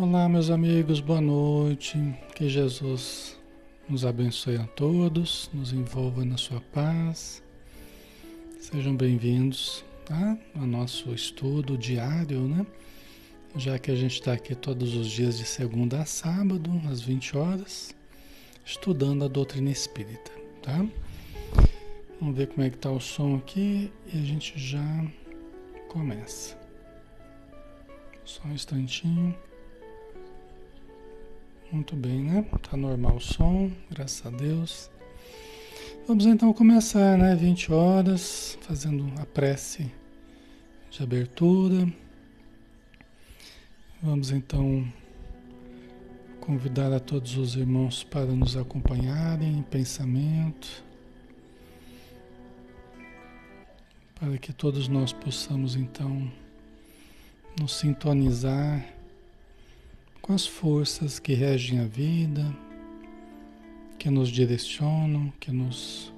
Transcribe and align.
Olá, 0.00 0.28
meus 0.28 0.48
amigos, 0.48 1.00
boa 1.00 1.20
noite. 1.20 1.98
Que 2.36 2.48
Jesus 2.48 3.36
nos 3.88 4.06
abençoe 4.06 4.56
a 4.56 4.64
todos, 4.64 5.50
nos 5.52 5.72
envolva 5.72 6.24
na 6.24 6.36
sua 6.36 6.60
paz. 6.72 7.42
Sejam 8.60 8.94
bem-vindos 8.94 9.84
tá? 10.04 10.38
ao 10.54 10.68
nosso 10.68 11.12
estudo 11.12 11.76
diário, 11.76 12.42
né? 12.42 12.64
Já 13.56 13.76
que 13.76 13.90
a 13.90 13.96
gente 13.96 14.12
está 14.12 14.34
aqui 14.34 14.54
todos 14.54 14.94
os 14.94 15.10
dias 15.10 15.36
de 15.36 15.44
segunda 15.44 16.00
a 16.00 16.04
sábado, 16.04 16.70
às 16.88 17.00
20 17.00 17.36
horas, 17.36 17.92
estudando 18.64 19.24
a 19.24 19.28
doutrina 19.28 19.72
espírita, 19.72 20.30
tá? 20.62 20.86
Vamos 22.20 22.36
ver 22.36 22.46
como 22.46 22.64
é 22.64 22.70
que 22.70 22.78
tá 22.78 22.92
o 22.92 23.00
som 23.00 23.34
aqui 23.34 23.90
e 24.14 24.16
a 24.16 24.22
gente 24.22 24.56
já 24.56 25.04
começa. 25.88 26.56
Só 28.24 28.46
um 28.46 28.52
instantinho. 28.52 29.34
Muito 31.70 31.94
bem, 31.94 32.22
né? 32.22 32.46
Tá 32.62 32.78
normal 32.78 33.16
o 33.16 33.20
som, 33.20 33.70
graças 33.90 34.24
a 34.24 34.30
Deus. 34.30 34.90
Vamos 36.06 36.24
então 36.24 36.50
começar, 36.50 37.18
né? 37.18 37.36
20 37.36 37.70
horas, 37.70 38.58
fazendo 38.62 39.12
a 39.20 39.26
prece 39.26 39.92
de 40.90 41.02
abertura. 41.02 41.86
Vamos 44.02 44.30
então 44.30 44.90
convidar 46.40 46.90
a 46.90 46.98
todos 46.98 47.36
os 47.36 47.54
irmãos 47.54 48.02
para 48.02 48.24
nos 48.24 48.56
acompanharem 48.56 49.58
em 49.58 49.62
pensamento, 49.62 50.82
para 54.14 54.38
que 54.38 54.54
todos 54.54 54.88
nós 54.88 55.12
possamos 55.12 55.76
então 55.76 56.32
nos 57.60 57.74
sintonizar 57.74 58.97
com 60.28 60.34
as 60.34 60.46
forças 60.46 61.18
que 61.18 61.32
regem 61.32 61.80
a 61.80 61.86
vida, 61.86 62.54
que 63.98 64.10
nos 64.10 64.28
direcionam, 64.28 65.32
que 65.40 65.50
nos, 65.50 66.12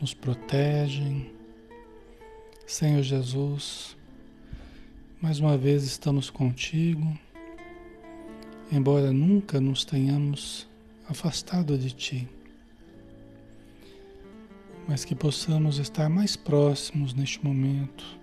nos 0.00 0.14
protegem. 0.14 1.32
Senhor 2.64 3.02
Jesus, 3.02 3.96
mais 5.20 5.40
uma 5.40 5.58
vez 5.58 5.82
estamos 5.82 6.30
contigo, 6.30 7.18
embora 8.70 9.12
nunca 9.12 9.60
nos 9.60 9.84
tenhamos 9.84 10.68
afastado 11.08 11.76
de 11.76 11.90
Ti, 11.90 12.28
mas 14.86 15.04
que 15.04 15.16
possamos 15.16 15.78
estar 15.78 16.08
mais 16.08 16.36
próximos 16.36 17.12
neste 17.14 17.44
momento 17.44 18.21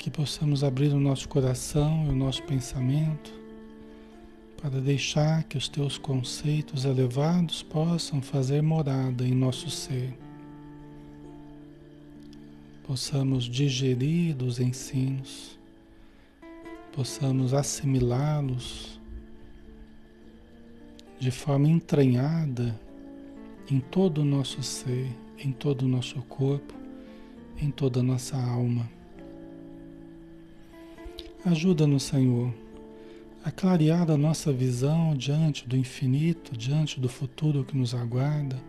que 0.00 0.10
possamos 0.10 0.64
abrir 0.64 0.94
o 0.94 0.98
nosso 0.98 1.28
coração 1.28 2.06
e 2.06 2.08
o 2.08 2.14
nosso 2.14 2.42
pensamento 2.44 3.30
para 4.56 4.80
deixar 4.80 5.44
que 5.44 5.58
os 5.58 5.68
teus 5.68 5.98
conceitos 5.98 6.86
elevados 6.86 7.62
possam 7.62 8.22
fazer 8.22 8.62
morada 8.62 9.26
em 9.26 9.34
nosso 9.34 9.68
ser. 9.68 10.18
Possamos 12.82 13.44
digerir 13.44 14.34
dos 14.34 14.58
ensinos, 14.58 15.58
possamos 16.92 17.52
assimilá-los 17.52 18.98
de 21.18 21.30
forma 21.30 21.68
entranhada 21.68 22.80
em 23.70 23.80
todo 23.80 24.22
o 24.22 24.24
nosso 24.24 24.62
ser, 24.62 25.14
em 25.38 25.52
todo 25.52 25.82
o 25.82 25.88
nosso 25.88 26.22
corpo, 26.22 26.72
em 27.60 27.70
toda 27.70 28.00
a 28.00 28.02
nossa 28.02 28.38
alma. 28.38 28.88
Ajuda-nos, 31.42 32.02
Senhor, 32.02 32.52
a 33.42 33.50
clarear 33.50 34.10
a 34.10 34.16
nossa 34.18 34.52
visão 34.52 35.16
diante 35.16 35.66
do 35.66 35.74
infinito, 35.74 36.54
diante 36.54 37.00
do 37.00 37.08
futuro 37.08 37.64
que 37.64 37.74
nos 37.74 37.94
aguarda, 37.94 38.62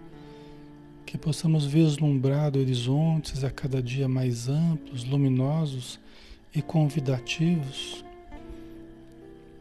que 1.05 1.17
possamos 1.17 1.65
vislumbrar 1.65 2.55
horizontes 2.55 3.43
a 3.43 3.51
cada 3.51 3.81
dia 3.83 4.07
mais 4.07 4.47
amplos, 4.47 5.03
luminosos 5.03 5.99
e 6.55 6.61
convidativos, 6.61 8.05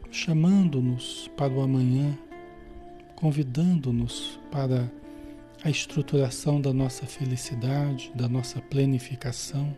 chamando-nos 0.09 1.29
para 1.35 1.51
o 1.51 1.61
amanhã, 1.61 2.17
convidando-nos 3.17 4.39
para 4.49 4.89
a 5.61 5.69
estruturação 5.69 6.61
da 6.61 6.71
nossa 6.71 7.05
felicidade, 7.05 8.09
da 8.15 8.29
nossa 8.29 8.61
planificação 8.61 9.75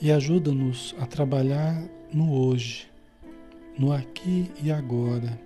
e 0.00 0.10
ajuda-nos 0.10 0.94
a 0.98 1.06
trabalhar 1.06 1.82
no 2.12 2.32
hoje, 2.32 2.88
no 3.78 3.92
aqui 3.92 4.50
e 4.62 4.70
agora, 4.70 5.38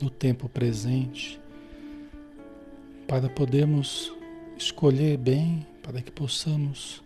no 0.00 0.10
tempo 0.10 0.48
presente, 0.48 1.40
para 3.06 3.28
podermos 3.28 4.12
escolher 4.56 5.16
bem, 5.16 5.66
para 5.82 6.02
que 6.02 6.10
possamos 6.10 7.02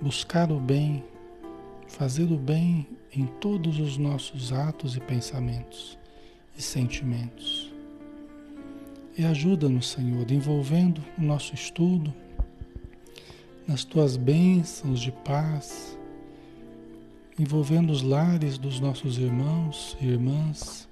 buscar 0.00 0.50
o 0.50 0.58
bem, 0.58 1.04
fazer 1.86 2.30
o 2.32 2.36
bem 2.36 2.86
em 3.12 3.26
todos 3.26 3.78
os 3.78 3.96
nossos 3.96 4.52
atos 4.52 4.96
e 4.96 5.00
pensamentos 5.00 5.98
e 6.56 6.62
sentimentos. 6.62 7.72
E 9.16 9.24
ajuda-nos, 9.24 9.90
Senhor, 9.90 10.30
envolvendo 10.30 11.02
o 11.18 11.22
nosso 11.22 11.54
estudo 11.54 12.14
nas 13.68 13.84
tuas 13.84 14.16
bênçãos 14.16 14.98
de 14.98 15.12
paz, 15.12 15.98
envolvendo 17.38 17.92
os 17.92 18.00
lares 18.00 18.56
dos 18.56 18.80
nossos 18.80 19.18
irmãos 19.18 19.94
e 20.00 20.06
irmãs, 20.06 20.88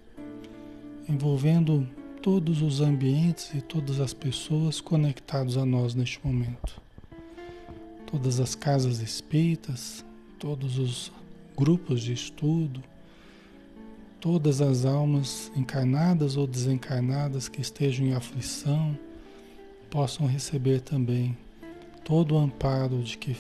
envolvendo 1.09 1.89
todos 2.21 2.61
os 2.61 2.83
ambientes 2.83 3.55
e 3.55 3.63
todas 3.63 3.99
as 3.99 4.13
pessoas 4.13 4.79
conectados 4.79 5.57
a 5.57 5.65
nós 5.65 5.95
neste 5.95 6.21
momento. 6.23 6.79
Todas 8.05 8.41
as 8.41 8.55
casas 8.55 9.01
espíritas, 9.01 10.05
todos 10.39 10.79
os 10.79 11.11
grupos 11.57 12.03
de 12.03 12.13
estudo, 12.13 12.83
todas 14.21 14.61
as 14.61 14.85
almas 14.85 15.51
encarnadas 15.57 16.37
ou 16.37 16.47
desencarnadas 16.47 17.49
que 17.49 17.63
estejam 17.63 18.07
em 18.07 18.13
aflição 18.13 18.97
possam 19.89 20.27
receber 20.27 20.83
também 20.83 21.37
todo 22.07 22.37
o 22.37 22.39
amparo 22.39 23.03
de 23.03 23.19
que, 23.19 23.37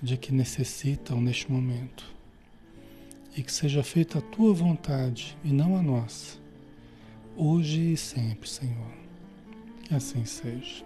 de 0.00 0.16
que 0.16 0.32
necessitam 0.32 1.20
neste 1.20 1.52
momento. 1.52 2.10
E 3.36 3.42
que 3.42 3.52
seja 3.52 3.82
feita 3.82 4.20
a 4.20 4.22
tua 4.22 4.54
vontade 4.54 5.36
e 5.44 5.52
não 5.52 5.76
a 5.76 5.82
nossa, 5.82 6.38
hoje 7.36 7.92
e 7.92 7.96
sempre, 7.96 8.48
Senhor. 8.48 8.90
Que 9.82 9.94
assim 9.94 10.24
seja. 10.24 10.82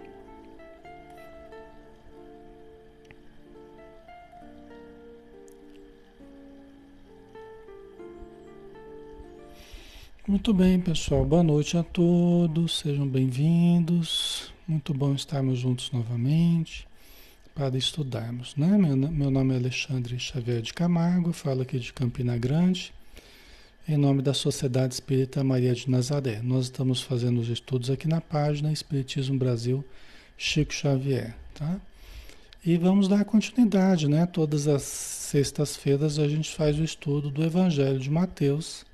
Muito 10.27 10.53
bem, 10.53 10.81
pessoal. 10.81 11.23
Boa 11.23 11.43
noite 11.43 11.77
a 11.77 11.83
todos. 11.83 12.79
Sejam 12.79 13.07
bem-vindos. 13.07 14.53
Muito 14.67 14.93
bom 14.93 15.13
estarmos 15.13 15.59
juntos 15.59 15.91
novamente 15.91 16.88
para 17.59 17.77
estudarmos. 17.77 18.55
Né? 18.55 18.77
Meu, 18.77 18.95
meu 18.95 19.29
nome 19.29 19.53
é 19.53 19.57
Alexandre 19.57 20.17
Xavier 20.17 20.61
de 20.61 20.73
Camargo, 20.73 21.33
falo 21.33 21.63
aqui 21.63 21.77
de 21.77 21.91
Campina 21.91 22.37
Grande, 22.37 22.93
em 23.85 23.97
nome 23.97 24.21
da 24.21 24.33
Sociedade 24.33 24.93
Espírita 24.93 25.43
Maria 25.43 25.75
de 25.75 25.91
Nazaré. 25.91 26.39
Nós 26.41 26.65
estamos 26.65 27.01
fazendo 27.01 27.41
os 27.41 27.49
estudos 27.49 27.89
aqui 27.89 28.07
na 28.07 28.21
página 28.21 28.71
Espiritismo 28.71 29.37
Brasil 29.37 29.83
Chico 30.37 30.73
Xavier. 30.73 31.35
Tá? 31.53 31.81
E 32.65 32.77
vamos 32.77 33.09
dar 33.09 33.25
continuidade, 33.25 34.07
né? 34.07 34.25
Todas 34.25 34.65
as 34.65 34.83
sextas-feiras 34.83 36.17
a 36.17 36.29
gente 36.29 36.49
faz 36.49 36.79
o 36.79 36.83
estudo 36.83 37.29
do 37.29 37.43
Evangelho 37.43 37.99
de 37.99 38.09
Mateus, 38.09 38.85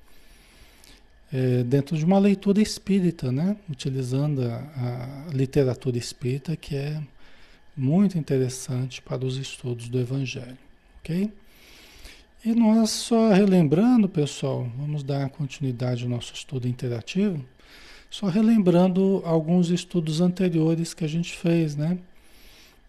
é, 1.31 1.63
dentro 1.63 1.95
de 1.95 2.03
uma 2.03 2.17
leitura 2.17 2.59
espírita, 2.59 3.31
né? 3.31 3.57
Utilizando 3.69 4.41
a, 4.41 5.27
a 5.29 5.33
literatura 5.35 5.99
espírita, 5.99 6.55
que 6.55 6.75
é 6.75 6.99
muito 7.75 8.17
interessante 8.17 9.01
para 9.01 9.25
os 9.25 9.37
estudos 9.37 9.89
do 9.89 9.99
Evangelho, 9.99 10.57
ok? 10.99 11.31
E 12.43 12.53
nós 12.53 12.91
só 12.91 13.33
relembrando, 13.33 14.07
pessoal, 14.07 14.69
vamos 14.77 15.03
dar 15.03 15.29
continuidade 15.29 16.03
ao 16.03 16.09
nosso 16.09 16.33
estudo 16.33 16.67
interativo, 16.67 17.43
só 18.09 18.27
relembrando 18.27 19.21
alguns 19.25 19.71
estudos 19.71 20.21
anteriores 20.21 20.93
que 20.93 21.03
a 21.03 21.07
gente 21.07 21.35
fez, 21.35 21.75
né? 21.75 21.97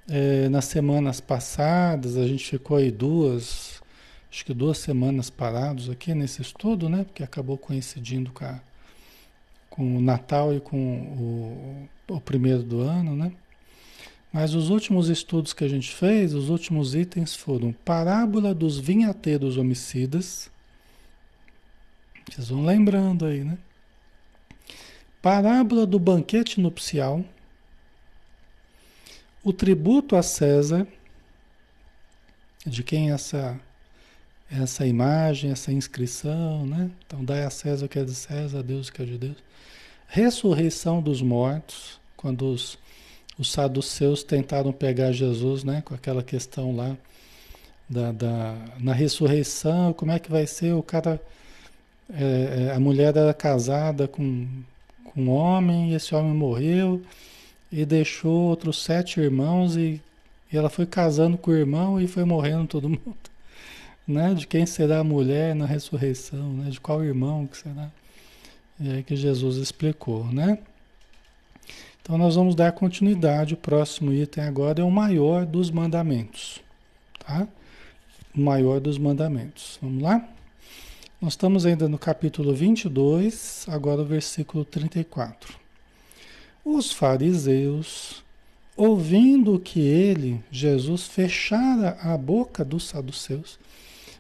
É, 0.09 0.49
nas 0.49 0.67
semanas 0.67 1.21
passadas, 1.21 2.17
a 2.17 2.29
gente 2.29 2.47
ficou 2.47 2.77
aí 2.77 2.93
duas, 2.93 3.82
acho 4.31 4.44
que 4.44 4.55
duas 4.55 4.79
semanas 4.79 5.31
parados 5.31 5.91
aqui 5.91 6.15
nesse 6.15 6.43
estudo, 6.43 6.89
né? 6.89 7.05
Porque 7.05 7.25
acabou 7.25 7.59
coincidindo 7.59 8.31
com, 8.31 8.44
a, 8.44 8.61
com 9.69 9.97
o 9.97 10.00
Natal 10.00 10.55
e 10.55 10.61
com 10.61 11.89
o, 12.09 12.15
o 12.15 12.21
primeiro 12.21 12.62
do 12.62 12.81
ano, 12.82 13.17
né? 13.17 13.32
Mas 14.37 14.53
os 14.53 14.69
últimos 14.69 15.09
estudos 15.09 15.55
que 15.55 15.65
a 15.65 15.69
gente 15.69 15.91
fez, 15.91 16.35
os 16.35 16.50
últimos 16.50 16.94
itens 16.94 17.35
foram 17.35 17.73
parábola 17.73 18.55
dos 18.55 18.79
vinhateiros 18.79 19.56
homicidas. 19.56 20.50
Vocês 22.31 22.51
vão 22.51 22.63
lembrando 22.63 23.25
aí, 23.25 23.43
né? 23.43 23.56
Parábola 25.22 25.87
do 25.87 25.99
banquete 25.99 26.60
nupcial. 26.60 27.25
O 29.43 29.55
tributo 29.55 30.15
a 30.15 30.22
César. 30.22 30.87
De 32.67 32.82
quem 32.82 33.10
é 33.10 33.15
essa 33.15 33.58
essa 34.51 34.87
imagem, 34.87 35.51
essa 35.51 35.72
inscrição, 35.72 36.67
né? 36.67 36.91
Então, 37.06 37.25
dai 37.25 37.43
a 37.43 37.49
César 37.49 37.87
o 37.87 37.89
que 37.89 37.99
é 37.99 38.05
de 38.05 38.15
César, 38.15 38.58
a 38.58 38.63
Deus 38.63 38.89
o 38.89 38.93
que 38.93 39.01
é 39.01 39.06
de 39.06 39.17
Deus. 39.17 39.39
Ressurreição 40.06 41.01
dos 41.01 41.22
mortos, 41.22 41.99
quando 42.19 42.53
os 42.53 42.79
os 43.38 43.52
saduceus 43.52 44.22
tentaram 44.22 44.72
pegar 44.72 45.12
Jesus, 45.12 45.62
né, 45.64 45.82
com 45.84 45.94
aquela 45.94 46.22
questão 46.22 46.74
lá 46.74 46.96
da, 47.88 48.12
da 48.12 48.56
na 48.81 48.93
ressurreição, 48.93 49.93
como 49.93 50.12
é 50.12 50.19
que 50.19 50.31
vai 50.31 50.46
ser 50.46 50.72
o 50.74 50.82
cara, 50.82 51.20
é, 52.12 52.69
é, 52.69 52.74
a 52.74 52.81
mulher 52.81 53.16
era 53.16 53.32
casada 53.34 54.08
com, 54.08 54.46
com 55.05 55.20
um 55.22 55.31
homem 55.31 55.90
e 55.93 55.94
esse 55.94 56.14
homem 56.14 56.32
morreu 56.32 57.02
e 57.70 57.84
deixou 57.84 58.48
outros 58.48 58.82
sete 58.82 59.20
irmãos 59.20 59.76
e, 59.76 60.00
e 60.52 60.56
ela 60.56 60.70
foi 60.70 60.86
casando 60.86 61.36
com 61.36 61.50
o 61.50 61.56
irmão 61.56 62.00
e 62.00 62.06
foi 62.06 62.24
morrendo 62.24 62.66
todo 62.66 62.88
mundo, 62.88 63.16
né? 64.06 64.34
De 64.34 64.46
quem 64.46 64.66
será 64.66 65.00
a 65.00 65.05
mulher 65.05 65.55
na 65.55 65.66
ressurreição, 65.66 66.52
né? 66.55 66.70
De 66.70 66.81
qual 66.81 67.05
irmão 67.05 67.46
que 67.46 67.56
será? 67.58 67.90
Aí 68.81 69.02
que 69.02 69.16
Jesus 69.16 69.56
explicou, 69.56 70.24
né? 70.26 70.58
Então 72.06 72.17
nós 72.17 72.36
vamos 72.36 72.55
dar 72.55 72.70
continuidade. 72.70 73.55
O 73.55 73.56
próximo 73.56 74.13
item 74.13 74.44
agora 74.44 74.81
é 74.81 74.84
o 74.84 74.91
maior 74.93 75.44
dos 75.44 75.72
mandamentos. 75.72 76.60
Tá? 77.19 77.48
O 78.32 78.41
maior 78.41 78.79
dos 78.79 78.96
mandamentos. 78.96 79.77
Vamos 79.82 80.05
lá? 80.05 80.25
Nós 81.20 81.32
estamos 81.32 81.67
ainda 81.67 81.89
no 81.89 81.98
capítulo 81.98 82.55
22, 82.55 83.67
agora 83.69 84.03
o 84.03 84.05
versículo 84.05 84.65
34. 84.65 85.58
Os 86.65 86.93
fariseus, 86.93 88.22
ouvindo 88.77 89.58
que 89.58 89.81
ele, 89.81 90.41
Jesus, 90.48 91.08
fechara 91.08 91.98
a 92.01 92.17
boca 92.17 92.65
dos 92.65 92.86
saduceus, 92.86 93.58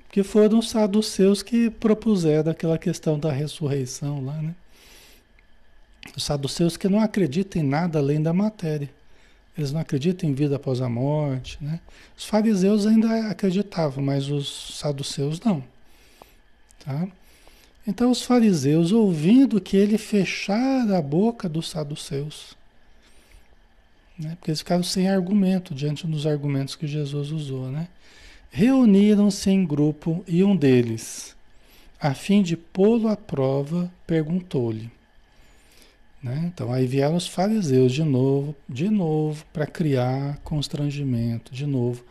porque 0.08 0.24
foram 0.24 0.58
os 0.58 0.70
saduceus 0.70 1.40
que 1.40 1.70
propuseram 1.70 2.50
aquela 2.50 2.78
questão 2.78 3.16
da 3.16 3.30
ressurreição 3.30 4.24
lá, 4.24 4.42
né? 4.42 4.56
Os 6.14 6.24
saduceus 6.24 6.76
que 6.76 6.88
não 6.88 7.00
acreditam 7.00 7.62
em 7.62 7.64
nada 7.64 7.98
além 7.98 8.22
da 8.22 8.32
matéria. 8.32 8.90
Eles 9.56 9.72
não 9.72 9.80
acreditam 9.80 10.28
em 10.28 10.34
vida 10.34 10.56
após 10.56 10.80
a 10.80 10.88
morte. 10.88 11.58
Né? 11.60 11.80
Os 12.16 12.26
fariseus 12.26 12.86
ainda 12.86 13.30
acreditavam, 13.30 14.04
mas 14.04 14.28
os 14.28 14.76
saduceus 14.78 15.40
não. 15.40 15.64
Tá? 16.84 17.08
Então 17.86 18.10
os 18.10 18.22
fariseus, 18.22 18.92
ouvindo 18.92 19.60
que 19.60 19.76
ele 19.76 19.96
fechara 19.96 20.98
a 20.98 21.02
boca 21.02 21.48
dos 21.48 21.70
saduceus, 21.70 22.56
né? 24.18 24.36
porque 24.36 24.50
eles 24.50 24.60
ficaram 24.60 24.82
sem 24.82 25.08
argumento 25.08 25.74
diante 25.74 26.06
dos 26.06 26.26
argumentos 26.26 26.74
que 26.74 26.86
Jesus 26.86 27.30
usou, 27.30 27.70
né? 27.70 27.88
reuniram-se 28.50 29.50
em 29.50 29.64
grupo 29.64 30.24
e 30.26 30.42
um 30.42 30.56
deles, 30.56 31.36
a 32.00 32.14
fim 32.14 32.42
de 32.42 32.56
pô-lo 32.56 33.08
à 33.08 33.16
prova, 33.16 33.90
perguntou-lhe: 34.06 34.90
né? 36.26 36.50
Então 36.52 36.72
aí 36.72 36.88
vieram 36.88 37.14
os 37.14 37.28
fariseus 37.28 37.92
de 37.92 38.02
novo, 38.02 38.54
de 38.68 38.90
novo, 38.90 39.44
para 39.52 39.64
criar 39.64 40.38
constrangimento, 40.42 41.54
de 41.54 41.64
novo, 41.64 42.04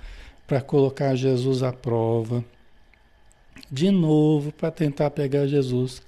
para 0.48 0.62
colocar 0.62 1.16
Jesus 1.16 1.62
à 1.62 1.74
prova, 1.74 2.44
de 3.70 3.92
novo, 3.92 4.54
para 4.54 4.72
tentar 4.72 5.12
pegar 5.12 5.48
Jesus 5.48 6.02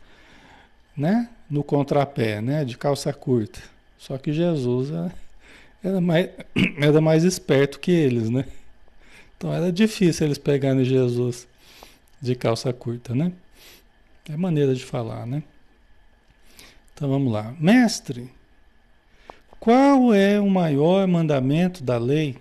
né? 0.96 1.30
no 1.50 1.66
contrapé, 1.66 2.40
né? 2.40 2.64
de 2.64 2.78
calça 2.78 3.12
curta. 3.12 3.60
Só 3.98 4.18
que 4.18 4.32
Jesus 4.32 4.90
era, 4.90 5.14
era, 5.84 6.02
mais, 6.02 6.30
era 6.80 7.02
mais 7.02 7.26
esperto 7.26 7.78
que 7.78 7.92
eles, 7.92 8.30
né? 8.30 8.46
Então 9.36 9.54
era 9.54 9.70
difícil 9.70 10.28
eles 10.28 10.38
pegarem 10.38 10.86
Jesus 10.86 11.46
de 12.22 12.36
calça 12.36 12.72
curta, 12.72 13.14
né? 13.14 13.34
É 14.30 14.38
maneira 14.38 14.74
de 14.74 14.86
falar, 14.86 15.26
né? 15.26 15.44
Então 16.98 17.10
vamos 17.10 17.32
lá. 17.32 17.54
Mestre, 17.60 18.28
qual 19.60 20.12
é 20.16 20.40
o 20.40 20.50
maior 20.50 21.08
mandamento 21.08 21.84
da 21.84 22.00
lei? 22.00 22.36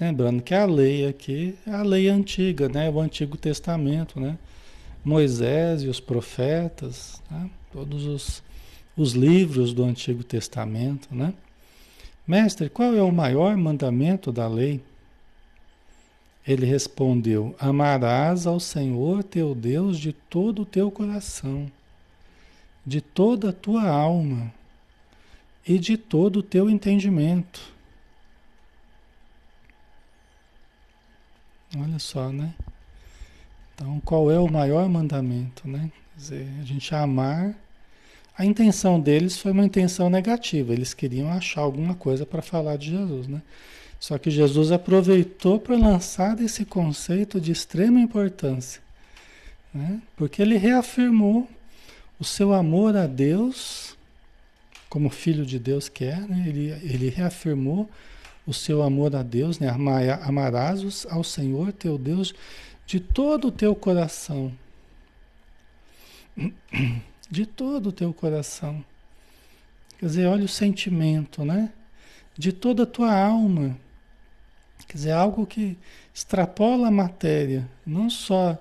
Lembrando 0.00 0.42
que 0.42 0.54
a 0.54 0.64
lei 0.64 1.06
aqui 1.06 1.54
é 1.66 1.72
a 1.72 1.82
lei 1.82 2.08
antiga, 2.08 2.70
né? 2.70 2.88
O 2.88 2.98
Antigo 2.98 3.36
Testamento, 3.36 4.18
né? 4.18 4.38
Moisés 5.04 5.82
e 5.82 5.88
os 5.88 6.00
profetas, 6.00 7.22
né? 7.30 7.50
todos 7.70 8.06
os, 8.06 8.42
os 8.96 9.12
livros 9.12 9.74
do 9.74 9.84
Antigo 9.84 10.24
Testamento, 10.24 11.14
né? 11.14 11.34
Mestre, 12.26 12.70
qual 12.70 12.94
é 12.94 13.02
o 13.02 13.12
maior 13.12 13.54
mandamento 13.58 14.32
da 14.32 14.48
lei? 14.48 14.80
Ele 16.46 16.64
respondeu: 16.64 17.54
Amarás 17.58 18.46
ao 18.46 18.58
Senhor 18.58 19.22
teu 19.22 19.54
Deus 19.54 19.98
de 19.98 20.14
todo 20.14 20.62
o 20.62 20.66
teu 20.66 20.90
coração 20.90 21.70
de 22.88 23.02
toda 23.02 23.50
a 23.50 23.52
tua 23.52 23.86
alma 23.86 24.50
e 25.66 25.78
de 25.78 25.98
todo 25.98 26.38
o 26.38 26.42
teu 26.42 26.70
entendimento. 26.70 27.60
Olha 31.76 31.98
só, 31.98 32.32
né? 32.32 32.54
Então, 33.74 34.00
qual 34.00 34.30
é 34.30 34.38
o 34.40 34.50
maior 34.50 34.88
mandamento, 34.88 35.68
né? 35.68 35.92
Quer 36.14 36.18
dizer, 36.18 36.48
a 36.62 36.64
gente 36.64 36.94
amar. 36.94 37.54
A 38.36 38.46
intenção 38.46 38.98
deles 38.98 39.36
foi 39.36 39.52
uma 39.52 39.66
intenção 39.66 40.08
negativa, 40.08 40.72
eles 40.72 40.94
queriam 40.94 41.30
achar 41.30 41.60
alguma 41.60 41.94
coisa 41.94 42.24
para 42.24 42.40
falar 42.40 42.78
de 42.78 42.90
Jesus, 42.90 43.26
né? 43.26 43.42
Só 44.00 44.16
que 44.16 44.30
Jesus 44.30 44.72
aproveitou 44.72 45.60
para 45.60 45.76
lançar 45.76 46.40
esse 46.40 46.64
conceito 46.64 47.40
de 47.40 47.52
extrema 47.52 48.00
importância, 48.00 48.80
né? 49.74 50.00
Porque 50.16 50.40
ele 50.40 50.56
reafirmou 50.56 51.48
o 52.18 52.24
seu 52.24 52.52
amor 52.52 52.96
a 52.96 53.06
Deus, 53.06 53.96
como 54.88 55.10
filho 55.10 55.46
de 55.46 55.58
Deus 55.58 55.88
que 55.88 56.04
é, 56.04 56.16
né? 56.16 56.44
ele, 56.46 56.70
ele 56.82 57.08
reafirmou 57.08 57.88
o 58.46 58.52
seu 58.52 58.82
amor 58.82 59.14
a 59.14 59.22
Deus, 59.22 59.58
né? 59.58 59.68
amarás 60.22 61.06
ao 61.10 61.22
Senhor 61.22 61.72
teu 61.72 61.98
Deus 61.98 62.34
de 62.86 62.98
todo 62.98 63.48
o 63.48 63.52
teu 63.52 63.74
coração. 63.74 64.52
De 67.30 67.44
todo 67.44 67.90
o 67.90 67.92
teu 67.92 68.14
coração. 68.14 68.82
Quer 69.98 70.06
dizer, 70.06 70.26
olha 70.26 70.46
o 70.46 70.48
sentimento, 70.48 71.44
né? 71.44 71.70
De 72.34 72.54
toda 72.54 72.84
a 72.84 72.86
tua 72.86 73.12
alma. 73.14 73.76
Quer 74.86 74.96
dizer, 74.96 75.10
algo 75.10 75.46
que 75.46 75.76
extrapola 76.14 76.88
a 76.88 76.90
matéria, 76.90 77.68
não 77.84 78.08
só 78.08 78.56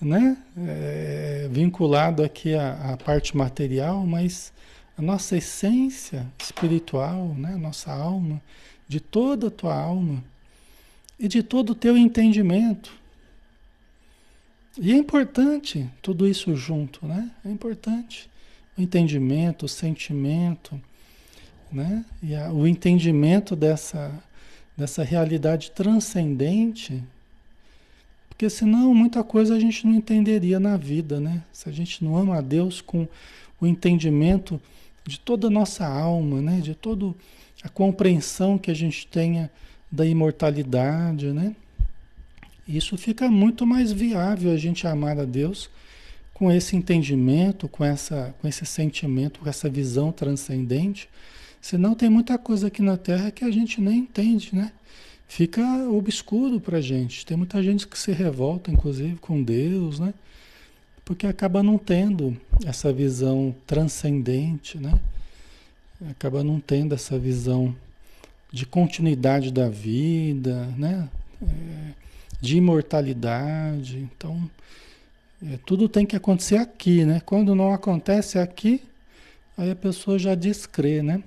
né? 0.00 0.36
É, 0.56 1.48
vinculado 1.50 2.22
aqui 2.22 2.54
à, 2.54 2.92
à, 2.92 2.96
parte 2.96 3.36
material, 3.36 4.06
mas 4.06 4.52
a 4.96 5.02
nossa 5.02 5.36
essência 5.36 6.26
espiritual, 6.38 7.28
né? 7.34 7.56
nossa 7.56 7.92
alma, 7.92 8.40
de 8.86 9.00
toda 9.00 9.48
a 9.48 9.50
tua 9.50 9.74
alma 9.74 10.22
e 11.18 11.26
de 11.26 11.42
todo 11.42 11.70
o 11.70 11.74
teu 11.74 11.96
entendimento. 11.96 12.92
E 14.78 14.92
é 14.92 14.96
importante 14.96 15.88
tudo 16.02 16.26
isso 16.26 16.54
junto, 16.56 17.06
né? 17.06 17.30
É 17.44 17.48
importante. 17.48 18.28
O 18.76 18.82
entendimento, 18.82 19.66
o 19.66 19.68
sentimento, 19.68 20.80
né? 21.70 22.04
E 22.20 22.34
a, 22.34 22.52
o 22.52 22.66
entendimento 22.66 23.54
dessa, 23.54 24.12
dessa 24.76 25.04
realidade 25.04 25.70
transcendente 25.70 27.02
porque 28.34 28.50
senão 28.50 28.92
muita 28.92 29.22
coisa 29.22 29.54
a 29.54 29.60
gente 29.60 29.86
não 29.86 29.94
entenderia 29.94 30.58
na 30.58 30.76
vida, 30.76 31.20
né? 31.20 31.44
Se 31.52 31.68
a 31.68 31.72
gente 31.72 32.02
não 32.02 32.16
ama 32.16 32.38
a 32.38 32.40
Deus 32.40 32.80
com 32.80 33.06
o 33.60 33.66
entendimento 33.66 34.60
de 35.06 35.20
toda 35.20 35.46
a 35.46 35.50
nossa 35.50 35.86
alma, 35.86 36.42
né? 36.42 36.60
De 36.60 36.74
toda 36.74 37.14
a 37.62 37.68
compreensão 37.68 38.58
que 38.58 38.72
a 38.72 38.74
gente 38.74 39.06
tenha 39.06 39.48
da 39.90 40.04
imortalidade, 40.04 41.32
né? 41.32 41.54
Isso 42.66 42.98
fica 42.98 43.30
muito 43.30 43.64
mais 43.64 43.92
viável 43.92 44.50
a 44.50 44.56
gente 44.56 44.84
amar 44.84 45.16
a 45.16 45.24
Deus 45.24 45.70
com 46.32 46.50
esse 46.50 46.74
entendimento, 46.74 47.68
com, 47.68 47.84
essa, 47.84 48.34
com 48.40 48.48
esse 48.48 48.66
sentimento, 48.66 49.38
com 49.38 49.48
essa 49.48 49.70
visão 49.70 50.10
transcendente. 50.10 51.08
Senão 51.60 51.94
tem 51.94 52.10
muita 52.10 52.36
coisa 52.36 52.66
aqui 52.66 52.82
na 52.82 52.96
Terra 52.96 53.30
que 53.30 53.44
a 53.44 53.50
gente 53.50 53.80
nem 53.80 53.98
entende, 53.98 54.56
né? 54.56 54.72
Fica 55.28 55.62
obscuro 55.88 56.60
para 56.60 56.78
a 56.78 56.80
gente. 56.80 57.24
Tem 57.24 57.36
muita 57.36 57.62
gente 57.62 57.86
que 57.86 57.98
se 57.98 58.12
revolta, 58.12 58.70
inclusive, 58.70 59.16
com 59.16 59.42
Deus, 59.42 59.98
né? 59.98 60.14
Porque 61.04 61.26
acaba 61.26 61.62
não 61.62 61.76
tendo 61.76 62.36
essa 62.64 62.92
visão 62.92 63.54
transcendente, 63.66 64.78
né? 64.78 64.98
Acaba 66.10 66.42
não 66.42 66.58
tendo 66.60 66.94
essa 66.94 67.18
visão 67.18 67.74
de 68.50 68.64
continuidade 68.64 69.52
da 69.52 69.68
vida, 69.68 70.66
né? 70.76 71.08
É, 71.42 71.92
de 72.40 72.56
imortalidade. 72.56 73.98
Então, 73.98 74.50
é, 75.42 75.58
tudo 75.66 75.88
tem 75.88 76.06
que 76.06 76.16
acontecer 76.16 76.56
aqui, 76.56 77.04
né? 77.04 77.20
Quando 77.24 77.54
não 77.54 77.72
acontece 77.72 78.38
aqui, 78.38 78.82
aí 79.56 79.70
a 79.70 79.76
pessoa 79.76 80.18
já 80.18 80.34
descrê, 80.34 81.02
né? 81.02 81.22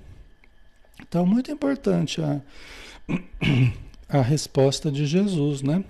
Então, 1.00 1.24
muito 1.24 1.50
importante 1.50 2.20
a, 2.20 2.40
a 4.08 4.22
resposta 4.22 4.90
de 4.90 5.06
Jesus, 5.06 5.62
né? 5.62 5.84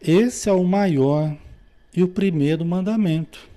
Esse 0.00 0.48
é 0.48 0.52
o 0.52 0.64
maior 0.64 1.34
e 1.94 2.02
o 2.02 2.08
primeiro 2.08 2.64
mandamento. 2.64 3.48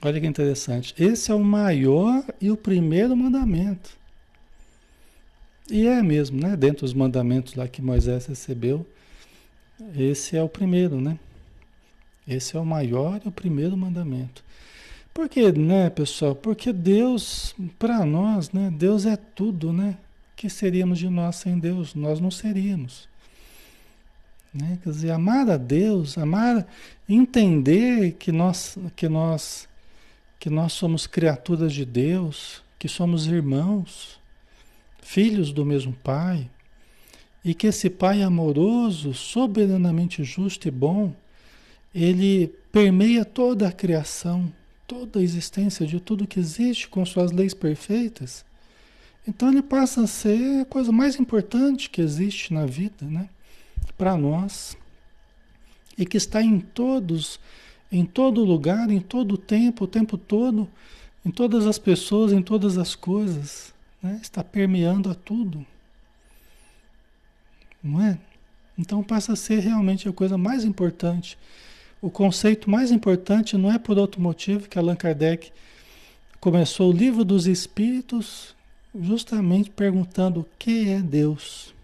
Olha 0.00 0.20
que 0.20 0.26
interessante. 0.26 0.94
Esse 0.98 1.30
é 1.30 1.34
o 1.34 1.44
maior 1.44 2.24
e 2.40 2.50
o 2.50 2.56
primeiro 2.56 3.16
mandamento. 3.16 3.96
E 5.70 5.86
é 5.86 6.02
mesmo, 6.02 6.40
né? 6.40 6.56
Dentro 6.56 6.80
dos 6.80 6.94
mandamentos 6.94 7.54
lá 7.54 7.68
que 7.68 7.80
Moisés 7.80 8.26
recebeu, 8.26 8.86
esse 9.96 10.36
é 10.36 10.42
o 10.42 10.48
primeiro, 10.48 11.00
né? 11.00 11.18
Esse 12.26 12.56
é 12.56 12.60
o 12.60 12.64
maior 12.64 13.20
e 13.24 13.28
o 13.28 13.32
primeiro 13.32 13.76
mandamento. 13.76 14.42
Por 15.12 15.28
quê, 15.28 15.52
né, 15.52 15.90
pessoal? 15.90 16.34
Porque 16.34 16.72
Deus, 16.72 17.54
para 17.78 18.04
nós, 18.04 18.50
né? 18.50 18.72
Deus 18.72 19.06
é 19.06 19.16
tudo, 19.16 19.72
né? 19.72 19.98
Que 20.42 20.50
seríamos 20.50 20.98
de 20.98 21.08
nós 21.08 21.36
sem 21.36 21.56
Deus? 21.56 21.94
Nós 21.94 22.18
não 22.18 22.28
seríamos. 22.28 23.08
Né? 24.52 24.76
Quer 24.82 24.90
dizer, 24.90 25.10
amar 25.12 25.48
a 25.48 25.56
Deus, 25.56 26.18
amar, 26.18 26.66
entender 27.08 28.14
que 28.14 28.32
nós, 28.32 28.76
que 28.96 29.08
nós 29.08 29.68
que 30.40 30.50
nós 30.50 30.72
somos 30.72 31.06
criaturas 31.06 31.72
de 31.72 31.84
Deus, 31.84 32.60
que 32.76 32.88
somos 32.88 33.28
irmãos, 33.28 34.18
filhos 35.00 35.52
do 35.52 35.64
mesmo 35.64 35.92
Pai, 35.92 36.50
e 37.44 37.54
que 37.54 37.68
esse 37.68 37.88
Pai 37.88 38.20
amoroso, 38.20 39.14
soberanamente 39.14 40.24
justo 40.24 40.66
e 40.66 40.72
bom, 40.72 41.14
ele 41.94 42.48
permeia 42.72 43.24
toda 43.24 43.68
a 43.68 43.72
criação, 43.72 44.52
toda 44.88 45.20
a 45.20 45.22
existência 45.22 45.86
de 45.86 46.00
tudo 46.00 46.26
que 46.26 46.40
existe 46.40 46.88
com 46.88 47.06
suas 47.06 47.30
leis 47.30 47.54
perfeitas. 47.54 48.44
Então 49.26 49.50
ele 49.50 49.62
passa 49.62 50.02
a 50.02 50.06
ser 50.06 50.60
a 50.60 50.64
coisa 50.64 50.90
mais 50.90 51.18
importante 51.18 51.88
que 51.88 52.00
existe 52.00 52.52
na 52.52 52.66
vida, 52.66 53.04
né? 53.06 53.28
Para 53.96 54.16
nós. 54.16 54.76
E 55.96 56.04
que 56.04 56.16
está 56.16 56.42
em 56.42 56.58
todos 56.58 57.38
em 57.92 58.06
todo 58.06 58.42
lugar, 58.42 58.90
em 58.90 59.00
todo 59.00 59.36
tempo, 59.36 59.84
o 59.84 59.86
tempo 59.86 60.16
todo, 60.16 60.66
em 61.24 61.30
todas 61.30 61.66
as 61.66 61.78
pessoas, 61.78 62.32
em 62.32 62.40
todas 62.40 62.78
as 62.78 62.94
coisas. 62.94 63.74
Né? 64.02 64.18
Está 64.22 64.42
permeando 64.42 65.10
a 65.10 65.14
tudo. 65.14 65.64
Não 67.82 68.02
é? 68.02 68.18
Então 68.78 69.02
passa 69.02 69.34
a 69.34 69.36
ser 69.36 69.58
realmente 69.58 70.08
a 70.08 70.12
coisa 70.12 70.38
mais 70.38 70.64
importante. 70.64 71.36
O 72.00 72.10
conceito 72.10 72.70
mais 72.70 72.90
importante 72.90 73.58
não 73.58 73.70
é 73.70 73.78
por 73.78 73.98
outro 73.98 74.20
motivo 74.20 74.68
que 74.68 74.78
Allan 74.78 74.96
Kardec 74.96 75.52
começou 76.40 76.90
o 76.90 76.96
livro 76.96 77.24
dos 77.24 77.46
Espíritos 77.46 78.56
justamente 78.98 79.70
perguntando 79.70 80.40
o 80.40 80.46
que 80.58 80.90
é 80.90 81.00
Deus. 81.00 81.74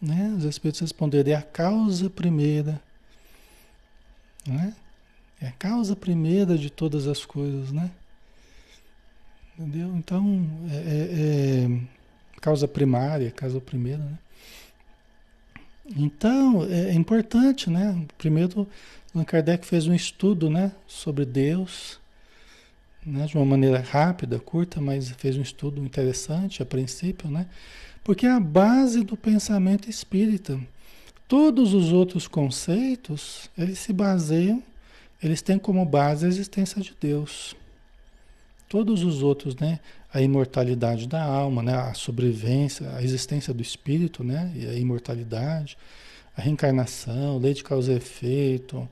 Né? 0.00 0.34
Os 0.36 0.44
Espíritos 0.44 0.80
responderam: 0.80 1.32
é 1.32 1.34
a 1.34 1.42
causa 1.42 2.08
primeira 2.10 2.80
né? 4.46 4.74
É 5.40 5.48
a 5.48 5.52
causa 5.52 5.94
primeira 5.94 6.56
de 6.56 6.70
todas 6.70 7.06
as 7.06 7.24
coisas, 7.24 7.72
né? 7.72 7.90
Entendeu? 9.58 9.94
Então, 9.96 10.46
é, 10.70 10.76
é, 10.76 11.64
é 11.64 12.40
causa 12.40 12.68
primária, 12.68 13.30
causa 13.30 13.60
primeira, 13.60 14.02
né? 14.02 14.18
Então, 15.96 16.64
é, 16.64 16.90
é 16.90 16.94
importante, 16.94 17.70
né? 17.70 18.06
Primeiro, 18.18 18.66
Allan 19.14 19.24
Kardec 19.24 19.66
fez 19.66 19.86
um 19.86 19.94
estudo, 19.94 20.48
né? 20.48 20.72
Sobre 20.86 21.24
Deus, 21.24 22.00
né? 23.06 23.26
De 23.26 23.36
uma 23.36 23.44
maneira 23.44 23.78
rápida, 23.78 24.40
curta, 24.40 24.80
mas 24.80 25.10
fez 25.10 25.36
um 25.36 25.42
estudo 25.42 25.80
interessante 25.82 26.62
a 26.62 26.66
princípio, 26.66 27.30
né? 27.30 27.46
Porque 28.02 28.26
é 28.26 28.30
a 28.30 28.40
base 28.40 29.04
do 29.04 29.16
pensamento 29.16 29.88
espírita. 29.88 30.60
Todos 31.28 31.72
os 31.72 31.92
outros 31.92 32.26
conceitos, 32.28 33.50
eles 33.56 33.78
se 33.78 33.92
baseiam, 33.92 34.62
eles 35.22 35.40
têm 35.40 35.58
como 35.58 35.84
base 35.84 36.26
a 36.26 36.28
existência 36.28 36.80
de 36.80 36.94
Deus. 37.00 37.56
Todos 38.68 39.04
os 39.04 39.22
outros, 39.22 39.54
né? 39.56 39.78
A 40.12 40.20
imortalidade 40.20 41.06
da 41.06 41.22
alma, 41.22 41.62
né? 41.62 41.74
A 41.74 41.94
sobrevivência, 41.94 42.90
a 42.94 43.02
existência 43.02 43.54
do 43.54 43.62
espírito, 43.62 44.24
né? 44.24 44.52
E 44.54 44.66
a 44.66 44.74
imortalidade, 44.74 45.76
a 46.36 46.42
reencarnação, 46.42 47.38
lei 47.38 47.54
de 47.54 47.62
causa 47.62 47.92
e 47.92 47.96
efeito, 47.96 48.88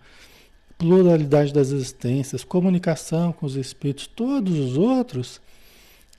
pluralidade 0.85 1.51
das 1.51 1.71
existências, 1.71 2.45
comunicação 2.45 3.33
com 3.33 3.47
os 3.47 3.57
espíritos, 3.57 4.07
todos 4.07 4.59
os 4.59 4.77
outros, 4.77 5.41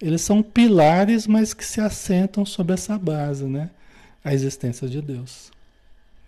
eles 0.02 0.22
são 0.22 0.42
pilares, 0.42 1.28
mas 1.28 1.54
que 1.54 1.64
se 1.64 1.80
assentam 1.80 2.44
sobre 2.44 2.74
essa 2.74 2.98
base, 2.98 3.46
né? 3.46 3.70
A 4.24 4.34
existência 4.34 4.88
de 4.88 5.04
Deus. 5.04 5.52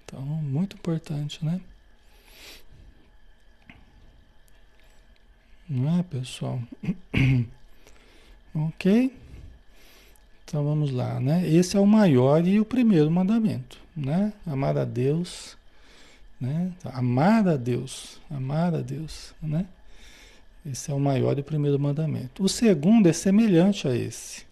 Então, 0.06 0.22
muito 0.22 0.75
importante, 0.75 1.44
né? 1.44 1.60
Não 5.67 5.98
é, 5.98 6.03
pessoal? 6.03 6.62
ok? 8.53 9.12
Então 10.46 10.63
vamos 10.63 10.91
lá, 10.91 11.20
né? 11.20 11.50
Esse 11.50 11.75
é 11.75 11.79
o 11.79 11.88
maior 11.88 12.46
e 12.46 12.60
o 12.60 12.65
primeiro 12.65 13.10
mandamento, 13.10 13.79
né? 13.96 14.32
Amar 14.46 14.77
a 14.77 14.86
Deus, 14.86 15.57
né? 16.39 16.72
Amar 16.86 17.48
a 17.48 17.56
Deus, 17.56 18.20
amar 18.29 18.74
a 18.75 18.82
Deus, 18.82 19.34
né? 19.41 19.65
Esse 20.65 20.91
é 20.91 20.94
o 20.94 21.00
maior 21.00 21.38
e 21.39 21.44
primeiro 21.44 21.79
mandamento. 21.79 22.44
O 22.44 22.50
segundo 22.50 23.08
é 23.08 23.13
semelhante 23.13 23.88
a 23.88 23.96
esse. 23.96 24.46